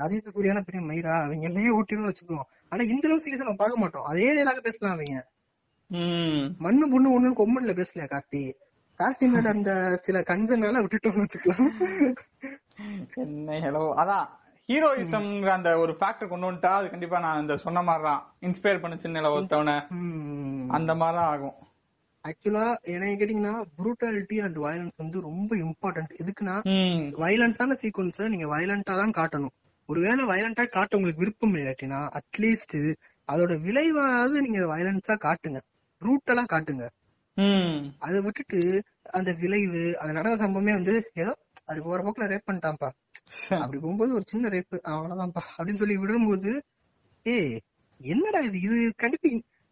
அஜித் 0.05 0.33
சூர்யான 0.35 0.61
பெரிய 0.69 0.81
மயிரா? 0.89 1.15
அவங்க 1.25 1.47
எல்லாமே 1.49 1.73
ஓட்டிடுவோம்னு 1.79 2.13
வச்சுக்குவோம் 2.13 2.49
ஆனா 2.73 2.83
இந்த 2.91 3.05
அளவு 3.09 3.23
சீரியஸா 3.23 3.47
நம்ம 3.47 3.61
பார்க்க 3.61 3.83
மாட்டோம். 3.83 4.09
அதே 4.11 4.27
டேலாக 4.37 4.61
பேசலாம் 4.61 4.95
அவங்க. 4.97 5.21
மண்ணு 6.61 6.85
பொண்ணு 6.91 7.15
ஒண்ணு 7.17 7.39
கொம்மன்ல 7.39 7.73
பேசலையா 7.79 8.09
கார்த்தி? 8.11 8.43
கார்த்தி 9.01 9.27
மேல 9.29 9.47
அந்த 9.55 9.71
சில 10.07 10.19
கஞ்சனால 10.29 10.83
விட்டுட்டோம்னு 10.83 11.25
வச்சுக்கலாம். 11.25 11.71
என்ன 13.23 13.57
ஹலோ 13.65 13.83
அதான் 14.03 14.27
ஹீரோயிசம்ங்கிற 14.69 15.51
அந்த 15.55 15.71
ஒரு 15.79 15.93
ஃபேக்டர் 15.99 16.31
கொண்டு 16.31 16.49
வந்துட்டா 16.49 16.73
அது 16.73 16.93
கண்டிப்பா 16.93 17.19
நான் 17.19 17.41
இந்த 17.41 17.55
சொன்ன 17.57 17.83
மாதிரி 17.83 18.05
தான் 18.05 18.21
இன்ஸ்பயர் 18.41 18.83
பண்ண 18.83 18.97
சின்ன 18.99 19.31
ஒருத்தவன. 19.31 19.73
அந்த 20.71 20.95
மாதிரி 20.95 21.19
தான் 21.19 21.31
ஆகும் 21.33 21.57
ஆக்சுவலா 22.25 22.65
என்ன 22.93 23.11
கேட்டீங்கன்னா 23.13 23.55
புரூட்டாலிட்டி 23.77 24.37
அண்ட் 24.45 24.59
வயலன்ஸ் 24.59 24.97
வந்து 24.97 25.19
ரொம்ப 25.21 25.51
இம்பார்ட்டன்ட் 25.65 26.13
எதுக்குன்னா 26.23 26.57
ம். 26.73 27.03
வயலன்ஸான 27.23 27.77
சீக்வன்ஸ 27.83 28.29
நீங்க 28.29 28.47
வயலண்டா 28.55 28.95
தான் 29.01 29.17
காட்டணும். 29.19 29.55
ஒருவேளை 29.91 30.25
வயலண்டா 30.25 30.65
காட்ட 30.69 30.97
உங்களுக்கு 30.97 31.23
விருப்பம் 31.23 31.55
இல்லாட்டினா 31.55 31.99
அட்லீஸ்ட் 32.19 32.77
அதோட 33.29 33.53
விளைவாவது 33.67 34.37
நீங்க 34.45 34.61
வயலன்ஸா 34.73 35.15
காட்டுங்க. 35.27 35.59
ரூட்டலா 36.03 36.45
காட்டுங்க. 36.53 36.85
அதை 37.99 38.19
விட்டுட்டு 38.21 38.61
அந்த 39.11 39.31
விளைவு 39.43 39.83
அந்த 39.99 40.13
நடந்த 40.17 40.37
சம்பவமே 40.45 40.73
வந்து 40.79 40.95
ஏதோ 41.15 41.33
அது 41.71 41.81
போற 41.83 41.99
போக்குல 42.05 42.27
ரேப் 42.33 42.49
பண்ணிட்டான்ப்பா. 42.49 42.89
அப்படி 43.63 43.79
போகும்போது 43.83 44.15
ஒரு 44.15 44.25
சின்ன 44.27 44.49
ரேப் 44.49 44.77
அவ்வளவுதான்ப்பா. 44.93 45.43
அப்படின்னு 45.59 45.81
சொல்லி 45.83 45.97
விடும்போது 46.03 46.53
ஏய் 47.27 47.55
என்னடா 48.01 48.41
இது? 48.49 48.59
இது 48.67 48.77
கண்டிப்பா 48.97 49.29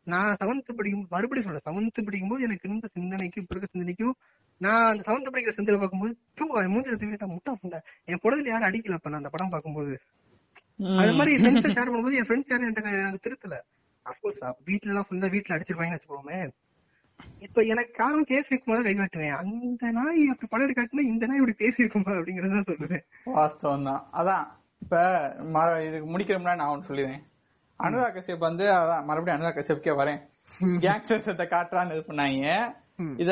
நான் 0.09 0.36
செவன்த் 0.40 0.70
படிக்கும் 0.76 1.06
மறுபடியும் 1.11 1.46
சொல்றேன் 1.46 1.66
செவன்த் 1.68 2.06
படிக்கும்போது 2.06 2.44
எனக்கு 2.46 2.66
இருந்த 2.68 2.88
சிந்தனைக்கும் 2.92 3.42
இப்ப 3.42 3.54
இருக்க 3.54 3.68
சிந்தனைக்கும் 3.72 4.14
நான் 4.61 4.86
அந்த 4.90 5.02
செவன்த் 5.09 5.32
படிக்கிற 5.32 5.54
சிந்தனை 5.56 5.78
பார்க்கும்போது 5.78 6.12
தூ 6.34 6.44
அவன் 6.52 6.72
மூஞ்சி 6.74 6.92
எடுத்து 6.92 7.32
முட்டா 7.32 7.52
புண்டை 7.62 7.80
என் 8.11 8.22
புடத்துல 8.24 8.52
யாரும் 8.52 8.68
அடிக்கலப்ப 8.70 9.12
நான் 9.12 9.20
அந்த 9.22 9.32
படம் 9.34 9.52
பார்க்கும்போது. 9.54 9.94
அது 11.00 11.12
மாதிரி 11.18 11.32
ஃப்ரெண்ட்ஸ் 11.40 11.74
ஷேர் 11.76 11.90
பண்ணும்போது 11.90 12.18
என் 12.20 12.28
ஃப்ரெண்ட்ஸ் 12.28 12.52
யாரும் 12.52 12.66
என்கிட்ட 12.66 12.94
எனக்கு 13.00 13.24
திருத்தல. 13.26 13.56
அப்கோர்ஸ் 14.06 14.40
வீட்ல 14.68 14.90
எல்லாம் 14.92 15.06
ஃபுல்லா 15.09 15.30
வீட்ல 15.34 15.56
அடிச்சிருப்பாங்கன்னு 15.56 15.98
வச்சுக்கோமே. 15.98 16.38
இப்ப 17.46 17.62
எனக்கு 17.72 17.92
காரணம் 17.92 18.28
கேஸ் 18.30 18.50
இருக்கும் 18.50 18.72
போது 18.72 18.84
கை 18.86 18.94
காட்டுவேன். 18.94 19.34
அந்த 19.40 19.90
நாய் 19.96 20.20
அப்படி 20.32 20.48
படம் 20.52 20.76
காட்டுனா 20.78 21.04
இந்த 21.12 21.26
நாய் 21.26 21.40
இப்படி 21.40 21.56
பேசி 21.62 21.82
இருக்குமா 21.82 22.12
அப்படிங்கறத 22.18 22.62
சொல்லுவேன். 22.70 23.04
வாஸ்தவம் 23.36 23.88
தான் 23.90 24.02
அதான் 24.20 24.44
இப்ப 24.82 24.96
இதுக்கு 25.86 26.09
முடிக்கிற 26.12 26.38
முன்னாடி 26.38 26.61
நான் 26.62 26.72
ஒன்று 26.74 26.88
சொல்லிடுறேன் 26.90 27.24
அனுராக் 27.81 28.14
கஷ்யப் 28.14 28.47
வந்து 28.49 28.64
அதான் 28.72 29.05
மறுபடியும் 29.09 29.37
அனுராக் 29.37 29.59
கஷ்யப்கே 29.59 29.93
வரேன். 30.01 30.20
கேங்ஸ்டர்ஸத்தை 30.85 31.47
காட்டுறான்னு 31.55 31.97
இது 31.97 32.05
பண்ணாங்க. 32.09 32.53
இத 33.22 33.31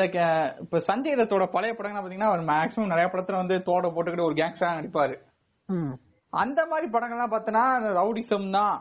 இப்ப 0.63 0.81
சஞ்சய் 0.89 1.19
தத்தோட 1.21 1.45
பழைய 1.55 1.73
படங்கள்லாம் 1.77 2.05
பாத்தீங்கன்னா 2.05 2.31
அவர் 2.31 2.43
மேக்ஸிமம் 2.51 2.91
நிறைய 2.93 3.07
படத்துல 3.13 3.41
வந்து 3.41 3.55
தோட 3.69 3.87
போட்டுக்கிட்டு 3.95 4.27
ஒரு 4.29 4.37
கேங்ஸ்டரா 4.41 4.69
நடிப்பாரு. 4.77 5.15
அந்த 6.33 6.59
மாதிரி 6.65 6.87
படங்கள்லாம் 6.93 7.33
பார்த்தனா 7.33 7.63
ரவுடிசம் 7.99 8.49
தான் 8.57 8.75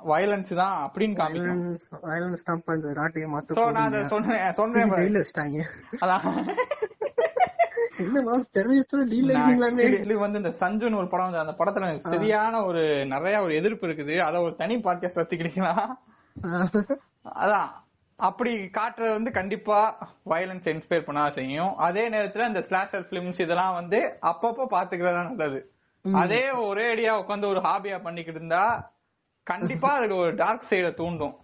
வயலன்ஸ் 0.00 0.52
தான் 0.54 0.76
அப்படின்னு 0.86 1.16
காமிக்கும். 1.20 1.62
Violence 2.08 2.42
தான் 2.48 2.58
இப்ப 2.60 2.74
இந்த 2.78 2.90
நாட்டையே 3.00 3.28
மாத்த 3.34 3.56
சோ 3.58 3.64
நான். 3.76 3.94
சொன்னேன் 4.14 4.52
சொன்னேன். 4.60 4.92
அதான். 6.04 6.26
வந்து 10.18 10.38
இந்த 10.38 10.52
சஞ்சுன்னு 10.60 10.96
ஒரு 10.96 11.08
படம் 11.08 11.38
அந்த 11.38 11.54
படத்துல 11.58 11.96
சரியான 11.96 12.64
ஒரு 12.64 13.06
நிறைய 13.06 13.42
ஒரு 13.42 13.54
எதிர்ப்பு 13.54 13.86
இருக்குது. 13.86 14.18
அத 14.18 14.40
ஒரு 14.40 14.54
தனி 14.56 14.76
பாட்காஸ்ட் 14.76 15.20
வச்சுக்கிட்டீங்களா 15.22 15.86
அதான். 17.42 17.68
அப்படி 18.16 18.56
காட்டுறது 18.56 19.10
வந்து 19.10 19.30
கண்டிப்பா 19.30 19.78
வயலன்ஸ் 20.30 20.68
இன்ஸ்பயர் 20.72 21.04
பண்ணா 21.04 21.30
செய்யும். 21.30 21.76
அதே 21.76 22.08
நேரத்துல 22.08 22.46
இந்த 22.46 22.62
ஸ்லாஷர் 22.62 23.08
பிலிம்ஸ் 23.08 23.40
இதெல்லாம் 23.40 23.74
வந்து 23.74 24.18
அப்பப்போ 24.22 24.64
பாத்துக்கிறது 24.70 25.22
நல்லது. 25.22 25.72
அதே 26.12 26.50
ஒரே 26.50 26.94
அடியா 26.94 27.12
உட்காந்து 27.12 27.46
ஒரு 27.46 27.60
ஹாபியா 27.60 28.02
பண்ணிக்கிட்டு 28.02 28.40
இருந்தா 28.40 28.92
கண்டிப்பா 29.42 29.92
அதுக்கு 29.92 30.16
ஒரு 30.16 30.34
டார்க் 30.34 30.70
சைட 30.70 30.94
தூண்டும். 30.94 31.36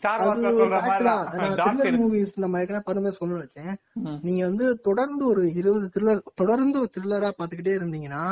ஸ்டார் 0.00 0.22
வார்ஸ்ல 0.26 0.50
சொல்ற 0.58 0.78
மாதிரி 0.84 1.90
மூவிஸ் 2.02 2.36
நம்ம 2.44 2.60
ஏற்கனவே 2.60 3.12
வச்சேன். 3.42 3.72
நீங்க 4.26 4.42
வந்து 4.50 4.66
தொடர்ந்து 4.88 5.22
ஒரு 5.32 5.42
இருபது 5.60 5.86
த்ரில்லர் 5.94 6.22
தொடர்ந்து 6.42 6.76
ஒரு 6.82 6.90
த்ரில்லரா 6.96 7.30
பாத்துக்கிட்டே 7.40 7.74
இருந்தீங்கன்னா 7.80 8.24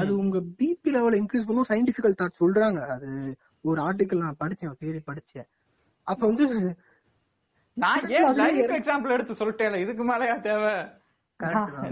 அது 0.00 0.10
உங்க 0.22 0.38
பிபி 0.60 0.90
லெவல் 0.96 1.18
இன்க்ரீஸ் 1.20 1.46
பண்ணும். 1.48 1.70
சயின்டிபிக்கல் 1.70 2.18
தாட் 2.20 2.40
சொல்றாங்க. 2.42 2.80
அது 2.96 3.10
ஒரு 3.70 3.80
ஆர்டிக்கல் 3.88 4.24
நான் 4.24 4.42
படிச்சேன் 4.42 4.80
தேடி 4.82 5.00
படிச்சேன். 5.10 5.48
அப்ப 6.06 6.22
வந்து 6.30 6.46
நான் 7.76 8.04
ஏன் 8.16 8.28
லைஃப் 8.42 8.76
எக்ஸாம்பிள் 8.80 9.14
எடுத்து 9.14 9.38
சொல்லிட்டேன் 9.38 9.82
இதுக்கு 9.84 10.04
மேலயா 10.10 10.36
தேவை. 10.48 10.74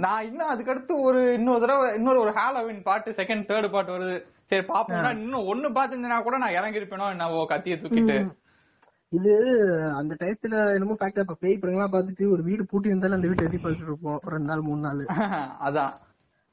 நான் 0.04 0.26
இன்னும் 0.28 0.50
அதுக்கடுத்து 0.52 0.94
ஒரு 1.06 1.20
இன்னொரு 1.38 1.62
தடவை 1.64 1.86
இன்னொரு 1.96 2.18
ஒரு 2.24 2.32
ஹாலோவின் 2.36 2.82
பாட்டு 2.88 3.10
செகண்ட் 3.20 3.46
தேர்ட் 3.48 3.74
பாட்டு 3.74 3.94
வருது. 3.94 4.18
சரி 4.50 4.64
பாப்போம்னா 4.68 5.10
இன்னும் 5.22 5.48
ஒண்ணு 5.52 5.68
பாத்துருந்தேனா 5.78 6.18
கூட 6.22 6.36
நான் 6.42 6.56
இறங்கிருப்பேனோ 6.58 7.08
என்னவோ 7.14 7.46
கத்திய 7.52 7.76
தூக்கிட்டு. 7.82 8.18
இது 9.12 9.32
அந்த 9.96 10.12
டயத்துல 10.20 10.54
என்னமோ 10.74 10.94
ஃபேக்டா 11.00 11.18
இப்ப 11.18 11.36
பேய் 11.40 11.58
படங்கள்லாம் 11.58 11.94
பார்த்துட்டு 11.94 12.24
ஒரு 12.30 12.42
வீடு 12.42 12.62
பூட்டி 12.64 12.88
இருந்தாலும் 12.88 13.16
அந்த 13.16 13.28
வீட்டை 13.28 13.46
எதி 13.46 13.58
பார்த்துட்டு 13.58 13.90
இருப்போம். 13.90 14.20
ரெண்டு 14.26 14.46
நாள் 14.46 14.60
மூணு 14.60 14.80
நாள். 14.80 15.02
அதான். 15.66 15.94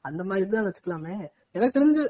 அந்த 0.04 0.22
மாதிரி 0.24 0.44
தான் 0.48 0.66
வச்சுக்கலாமே. 0.66 1.14
எனக்கு 1.54 1.76
தெரிஞ்சு 1.78 2.02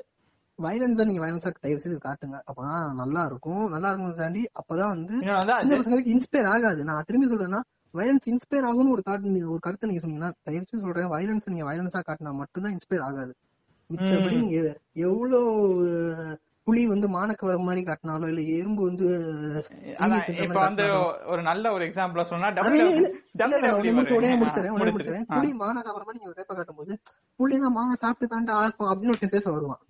வயலன்ஸ் 0.59 1.05
நீங்க 1.05 1.23
வயலன்ஸா 1.25 1.51
தயவு 1.61 1.83
செய்து 1.85 1.99
காட்டுங்க. 1.99 2.39
அப்பதான் 2.47 2.89
நல்லா 2.95 3.23
இருக்கும். 3.25 3.63
நல்லா 3.69 3.91
இருக்கும் 3.91 4.19
தாண்டி 4.19 4.43
அப்பதான் 4.61 4.93
வந்து 4.95 5.15
இன்ஸ்பயர் 6.15 6.47
ஆகாது. 6.47 6.81
நான் 6.85 7.07
திரும்பி 7.07 7.31
சொல்றேன்னா 7.33 7.61
வயலன்ஸ் 7.95 8.27
இன்ஸ்பயர் 8.27 8.67
ஆகும்னு 8.69 8.93
ஒரு 8.93 9.03
தாட் 9.07 9.25
நீங்க 9.29 9.49
ஒரு 9.49 9.61
கருத்தை 9.61 9.87
நீங்க 9.91 10.03
சொன்னீங்கன்னா 10.03 10.33
தயவு 10.43 10.67
செய்து 10.69 10.85
சொல்றேன் 10.87 11.13
வயலன்ஸ் 11.15 11.49
நீங்க 11.49 11.65
வயலன்ஸா 11.71 12.03
காட்டினா 12.09 12.33
மட்டும்தான் 12.43 12.75
இன்ஸ்பயர் 12.77 13.07
ஆகாது. 13.09 13.33
மிச்சபடி 13.91 14.37
நீங்க 14.37 14.59
எவ்வளவு 15.03 15.49
புலி 16.71 16.83
வந்து 16.87 17.09
மானக்கு 17.15 17.45
வர 17.47 17.59
மாதிரி 17.67 17.83
காட்டினாலும் 17.85 18.31
இல்ல 18.33 18.43
எறும்பு 18.57 18.83
வந்து 18.89 19.07
இப்ப 20.43 20.59
வந்து 20.61 20.85
ஒரு 21.33 21.43
நல்ல 21.49 21.73
ஒரு 21.77 21.85
எக்ஸாம்பிள் 21.89 22.31
சொன்னா 22.33 22.49
உடனே 24.13 24.33
முடிச்சிடுறேன், 24.35 24.75
உடனே 24.77 24.91
முடிச்சிடுறேன். 24.91 25.27
புலி 25.33 25.51
மானை 25.61 25.81
சாப்பிடுற 25.87 26.05
மாதிரி 26.07 26.21
நீங்க 26.21 26.37
ரேப்ப 26.39 26.55
காட்டும்போது 26.55 26.95
புலினா 27.41 27.71
மானை 27.77 27.97
சாப்பிட்டு 28.03 28.33
தாண்டா 28.35 28.55
ஆக்கும் 28.61 28.91
அப்படின்னு 28.93 29.15
ஒருத்தன் 29.15 29.35
பேச 29.37 29.47
வருவான். 29.51 29.83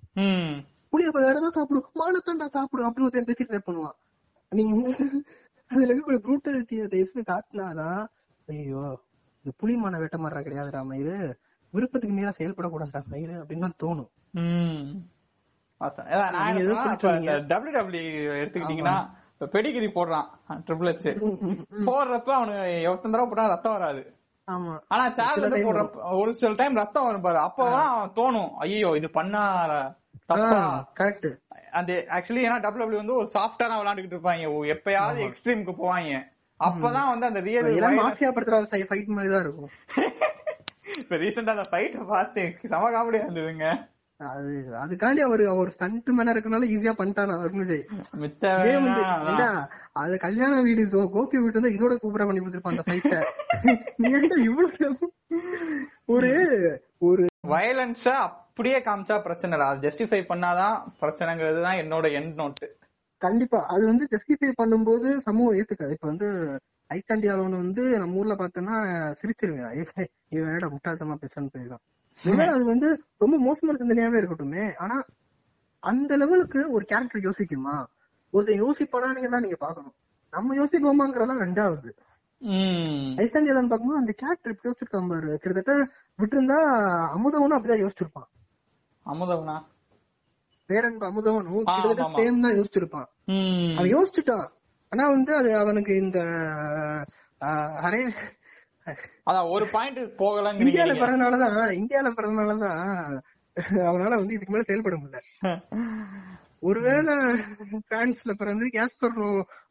புலி 0.93 1.05
அப்ப 1.09 1.21
வேற 1.21 1.35
ஏதாவது 1.35 1.57
சாப்பிடும் 1.59 1.89
மானத்தாண்டா 2.01 2.49
சாப்பிடும் 2.57 2.89
அப்படின்னு 2.89 3.09
ஒருத்தன் 3.09 3.29
பேசிட்டு 3.31 3.55
ரேப் 3.57 3.69
பண்ணுவான். 3.69 3.97
நீங்க 4.53 4.75
அதுல 5.71 5.89
இருக்கக்கூடிய 5.89 6.21
ப்ரூட்டாலிட்டியை 6.27 6.85
தயவுசெய்து 6.93 7.25
காட்டினாதான் 7.29 8.01
ஐயோ 8.49 8.85
இது 9.45 9.53
புலி 9.61 9.75
மான 9.77 9.99
வேட்ட 10.03 10.17
மாறா 10.19 10.41
கிடையாதுடா 10.47 10.81
மயிறு. 10.89 11.17
விருப்பத்துக்கு 11.73 12.15
மீறா 12.17 12.33
செயல்படக்கூடாதுடா 12.39 13.03
மயிறு 13.13 13.35
அப்படின்னு 13.43 13.69
தோணும். 13.83 14.11
டபிள்யூ 15.81 17.73
டபிள்யூ 17.77 18.03
எடுத்துக்கிட்டீங்கன்னா 18.41 18.97
இப்ப 19.35 19.49
பெடிகிரி 19.55 19.89
போடுறான் 19.99 20.27
ட்ரிபிள் 20.67 20.91
எச் 20.93 21.07
போடுறப்ப 21.89 22.31
அவனுக்கு 22.39 22.65
எத்தனை 22.89 23.13
தடவை 23.13 23.27
போட்டா 23.29 23.47
ரத்தம் 23.53 23.77
வராது. 23.77 24.03
ஆனா 24.93 25.05
சேர் 25.19 25.31
சில 25.35 25.45
வந்து 25.45 25.57
time 25.57 25.67
போடுறப்ப 25.69 26.17
ஒரு 26.23 26.31
சில 26.41 26.53
டைம் 26.55 26.81
ரத்தம் 26.81 27.07
வரும் 27.09 27.25
பாரு. 27.27 27.39
அப்பதான் 27.47 27.95
தோணும் 28.19 28.51
ஐயோ 28.65 28.91
இது 29.01 29.11
பண்ணா 29.19 29.43
தப்பா? 30.31 30.59
கரெக்ட் 30.99 31.29
அந்த 31.79 31.93
ஆக்சுவலி 32.17 32.45
ஏன்னா 32.49 32.59
டபிள்யூ 32.65 33.01
வந்து 33.03 33.17
ஒரு 33.21 33.29
சாஃப்டா 33.37 33.67
விளையாண்டுட்டு 33.81 34.17
இருப்பாங்க. 34.17 34.47
எப்பயாவது 34.75 35.21
எக்ஸ்ட்ரீமுக்கு 35.29 35.75
போவாங்க. 35.83 36.13
அப்பதான் 36.61 37.11
வந்து 37.13 37.29
அந்த 37.31 37.41
ரியல் 37.41 37.99
மாஃபியா 38.01 38.31
படத்துல 38.37 38.87
ஃபைட் 38.91 39.15
மாதிரி 39.17 39.33
தான் 39.35 39.45
இருக்கும். 39.47 39.71
இப்ப 41.03 41.17
ரீசெண்டா 41.23 41.55
அந்த 41.57 41.67
ஃபைட்ட 41.71 42.05
பார்த்து 42.13 42.43
செம 42.73 42.91
காமெடியா 42.97 43.23
இருந்ததுங்க. 43.25 43.67
அது 44.21 44.51
அதுக்காண்டி 44.83 45.21
அவரு 45.27 45.45
அவர் 45.49 45.71
ஸ்டண்ட் 45.75 46.11
மேனா 46.17 46.33
இருக்கனால 46.35 46.67
ஈஸியா 46.75 46.93
பண்ணிட்டான் 46.99 47.35
அவர் 47.37 47.55
விஜய் 47.61 47.85
அது 50.03 50.15
கல்யாண 50.25 50.55
வீடு 50.67 50.83
கோபி 51.17 51.39
வீட்டு 51.39 51.61
வந்து 51.61 51.75
இதோட 51.77 51.95
சூப்பரா 52.03 52.27
பண்ணி 52.27 52.41
கொடுத்துருப்பான் 52.41 52.77
அந்த 52.77 52.87
ஃபைட்ட 52.89 53.15
இவ்வளவு 54.49 55.09
ஒரு 56.07 56.31
ஒரு 57.09 57.25
வயலன்ஸா 57.49 58.15
அப்படியே 58.27 58.79
காமிச்சா 58.87 59.17
பிரச்சனை 59.27 59.53
இல்ல. 59.57 59.67
அது 59.71 59.85
ஜஸ்டிஃபை 59.87 60.21
பண்ணாதான் 60.31 60.75
பிரச்சனைங்கிறது 61.03 61.61
தான் 61.67 61.81
என்னோட 61.83 62.07
எண்ட் 62.19 62.35
நோட் 62.41 62.61
கண்டிப்பா. 63.23 63.59
அது 63.67 63.83
வந்து 63.87 64.05
ஜஸ்டிஃபை 64.13 64.51
பண்ணும்போது 64.61 65.09
சமூகம் 65.27 65.57
ஏத்துக்காது. 65.59 65.95
இப்ப 65.97 66.09
வந்து 66.09 66.29
ஐக்காண்டியால 66.91 67.49
வந்து 67.57 67.83
நம்ம 68.03 68.19
ஊர்ல 68.21 68.35
பார்த்தோம்னா 68.35 68.77
சிரிச்சிருவேன். 69.21 69.73
இவன் 70.35 70.51
என்னடா 70.51 70.71
முட்டாள்தனமா 70.75 71.17
பேசான்னு 71.23 71.53
போயிருக்கான் 71.55 71.85
ஒருவேளை 72.25 72.51
அது 72.55 72.65
வந்து 72.65 72.89
ரொம்ப 73.19 73.37
மோசமான 73.39 73.79
சிந்தனையாவே 73.81 74.21
இருக்கட்டுமே 74.21 74.65
ஆனா 74.77 74.97
அந்த 75.83 76.17
லெவலுக்கு 76.17 76.61
ஒரு 76.71 76.85
கேரக்டர் 76.85 77.27
யோசிக்குமா? 77.27 77.75
ஒருத்தன் 78.33 78.63
யோசிப்பானான்னு 78.65 79.33
தான் 79.35 79.45
நீங்க 79.47 79.59
பாக்கணும் 79.67 79.97
நம்ம 80.33 80.55
யோசிப்போமாங்கிறதெல்லாம் 80.55 81.43
ரெண்டாவது. 81.45 81.91
உம் 82.43 83.09
ஐஸ்லாண்டியாலன்னு 83.23 83.71
பார்க்கும்போது 83.71 84.03
அந்த 84.03 84.13
கேரக்டர் 84.23 84.53
இப்படி 84.53 84.69
யோசிச்சிருக்கான் 84.69 85.11
பாரு. 85.13 85.31
கிட்டத்தட்ட 85.43 85.73
விட்டுருந்தா 86.19 86.59
அமுதவனும் 87.17 87.57
அப்படிதான் 87.57 87.83
யோசிச்சிருப்பான். 87.85 88.29
அமுதவனா? 89.07 89.57
பேரன்பு 90.69 91.05
அமுதவனும் 91.11 91.65
கிட்டத்தட்ட. 91.69 92.07
சேம் 92.19 92.45
தான் 92.45 92.57
யோசிச்சிருப்பான். 92.59 93.09
அவன் 93.77 93.93
யோசிச்சுட்டான். 93.97 94.47
ஆனா 94.93 95.05
வந்து 95.09 95.33
அது 95.37 95.51
அவனுக்கு 95.57 95.93
இந்த 95.97 96.19
அரே 97.87 98.01
அதான் 99.31 99.51
ஒரு 99.51 99.67
பாயிண்ட் 99.69 100.01
போகலங்கிறீங்க 100.23 100.73
இந்தியால. 100.73 100.97
பிறந்தனாலதான் 101.03 101.77
இந்தியால 101.81 102.11
பிறந்தனாலதான் 102.19 102.81
அவனால 103.87 104.13
வந்து 104.21 104.35
இதுக்கு 104.35 104.55
மேல 104.55 104.67
செயல்பட 104.69 104.97
முடியல. 104.97 105.21
ஒருவேளை 106.69 107.15
பிரான்ஸ்ல 107.91 108.33
பிறந்து 108.41 108.65
கேஸ்பர் 108.75 109.19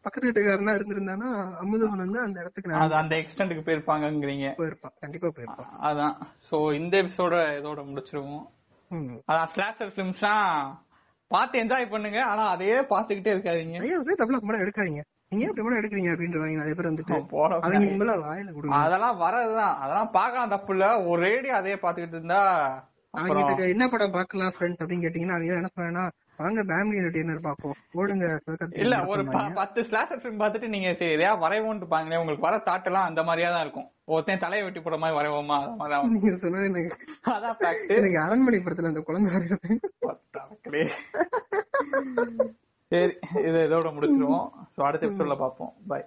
பக்கத்து 0.01 0.25
வீட்டுக்காரனா 0.27 0.73
இருந்திருந்தானா 0.77 1.29
அமுதவன் 1.61 2.03
வந்து 2.03 2.19
அந்த 2.19 2.37
இடத்துக்கு 2.39 2.79
அது 2.85 2.95
அந்த 2.95 3.13
எக்ஸ்டென்ட்க்கு 3.15 3.65
போயிருப்பாங்கங்கிறீங்க. 3.67 4.47
போயிருப்பான் 4.59 4.95
கண்டிப்பா 4.99 5.27
போயிருப்பான். 5.27 5.71
அதான். 5.89 6.15
சோ 6.49 6.57
இந்த 6.73 6.93
எபிசோட 7.03 7.35
இதோட 7.59 7.81
முடிச்சிருவோம். 7.89 8.45
அதான் 9.29 9.51
ஸ்லாஷர் 9.55 9.93
பிலிம்ஸ்லாம் 9.97 10.71
பார்த்து 11.31 11.61
என்ஜாய் 11.63 11.91
பண்ணுங்க 11.91 12.19
ஆனா 12.25 12.43
அதையே 12.53 12.77
பாத்துக்கிட்டே 12.93 13.33
இருக்காதீங்க. 13.35 13.79
டபுளா 14.21 14.39
படம் 14.45 14.63
எடுக்காதீங்க. 14.65 15.03
நீங்க 15.31 15.43
ஏன் 15.45 15.55
படம் 15.57 15.79
எடுக்கிறீங்க 15.79 16.11
அப்படின்றவாங்க 16.13 16.59
நிறைய 16.59 16.75
பேர் 16.77 16.89
வந்துட்டு 16.89 17.15
அவங்க 17.57 17.79
மேல 17.95 18.13
வாயில 18.23 18.49
கொடுங்க. 18.51 18.77
அதெல்லாம் 18.79 19.17
வரதுதான் 19.21 19.75
அதெல்லாம் 19.81 20.13
பார்க்கலாம் 20.15 20.53
தப்பு 20.53 20.73
இல்ல 20.75 20.85
ஒரு 21.09 21.19
ரேடியோ 21.27 21.53
அதையே 21.57 21.77
பாத்துக்கிட்டு 21.81 22.17
இருந்தா 22.17 22.39
அவங்க 23.13 23.67
என்ன 23.67 23.85
படம் 23.89 24.15
பார்க்கலாம் 24.15 24.55
ஃப்ரெண்ட்ஸ் 24.55 24.81
அப்படின்னு 24.81 25.05
கேட்டீங்கன்னா 25.05 25.35
அவங்க 25.35 25.59
என்ன 25.59 25.71
பண்ணா 25.75 26.03
வாங்க 26.39 26.61
ஃபேமிலி 26.67 26.97
என்டர்டெய்னர் 26.99 27.45
பாப்போம் 27.45 27.77
ஓடுங்க 27.95 28.25
இல்ல 28.83 28.97
ஒரு. 29.11 29.23
பத்து 29.57 29.79
ஸ்லாஷர் 29.87 30.21
ஃபிலிம் 30.21 30.39
பார்த்துட்டு 30.41 30.67
நீங்க 30.69 30.89
சரி 30.93 31.15
எதையா 31.15 31.31
வரைவோன்ட்டு 31.41 31.89
பாங்களே 31.93 32.19
உங்களுக்கு 32.21 32.47
வர 32.47 32.57
தாட் 32.67 32.87
எல்லாம் 32.89 33.07
அந்த 33.09 33.23
மாதிரியா 33.23 33.49
தான் 33.51 33.63
இருக்கும். 33.65 33.87
ஒருத்தன் 34.09 34.43
தலையை 34.43 34.63
வெட்டி 34.65 34.81
போட 34.81 34.97
மாதிரி 34.97 35.17
வரைவோமா. 35.17 35.57
நீங்க 36.13 36.31
சொன்னது 36.43 36.69
எனக்கு 36.71 36.95
அதான் 37.33 37.59
எனக்கு 37.97 38.19
அரண்மனை 38.23 38.61
படத்துல 38.61 38.91
அந்த 38.91 39.03
குழந்தை 39.03 39.29
வரைகிறது 39.33 39.75
சரி 42.91 43.13
இதை 43.47 43.59
இதோட 43.67 43.87
முடிச்சிருவோம். 43.95 44.47
சோ 44.73 44.79
அடுத்த 44.83 45.07
எபிசோட்ல 45.07 45.35
பாப்போம் 45.41 45.73
பை 45.87 45.99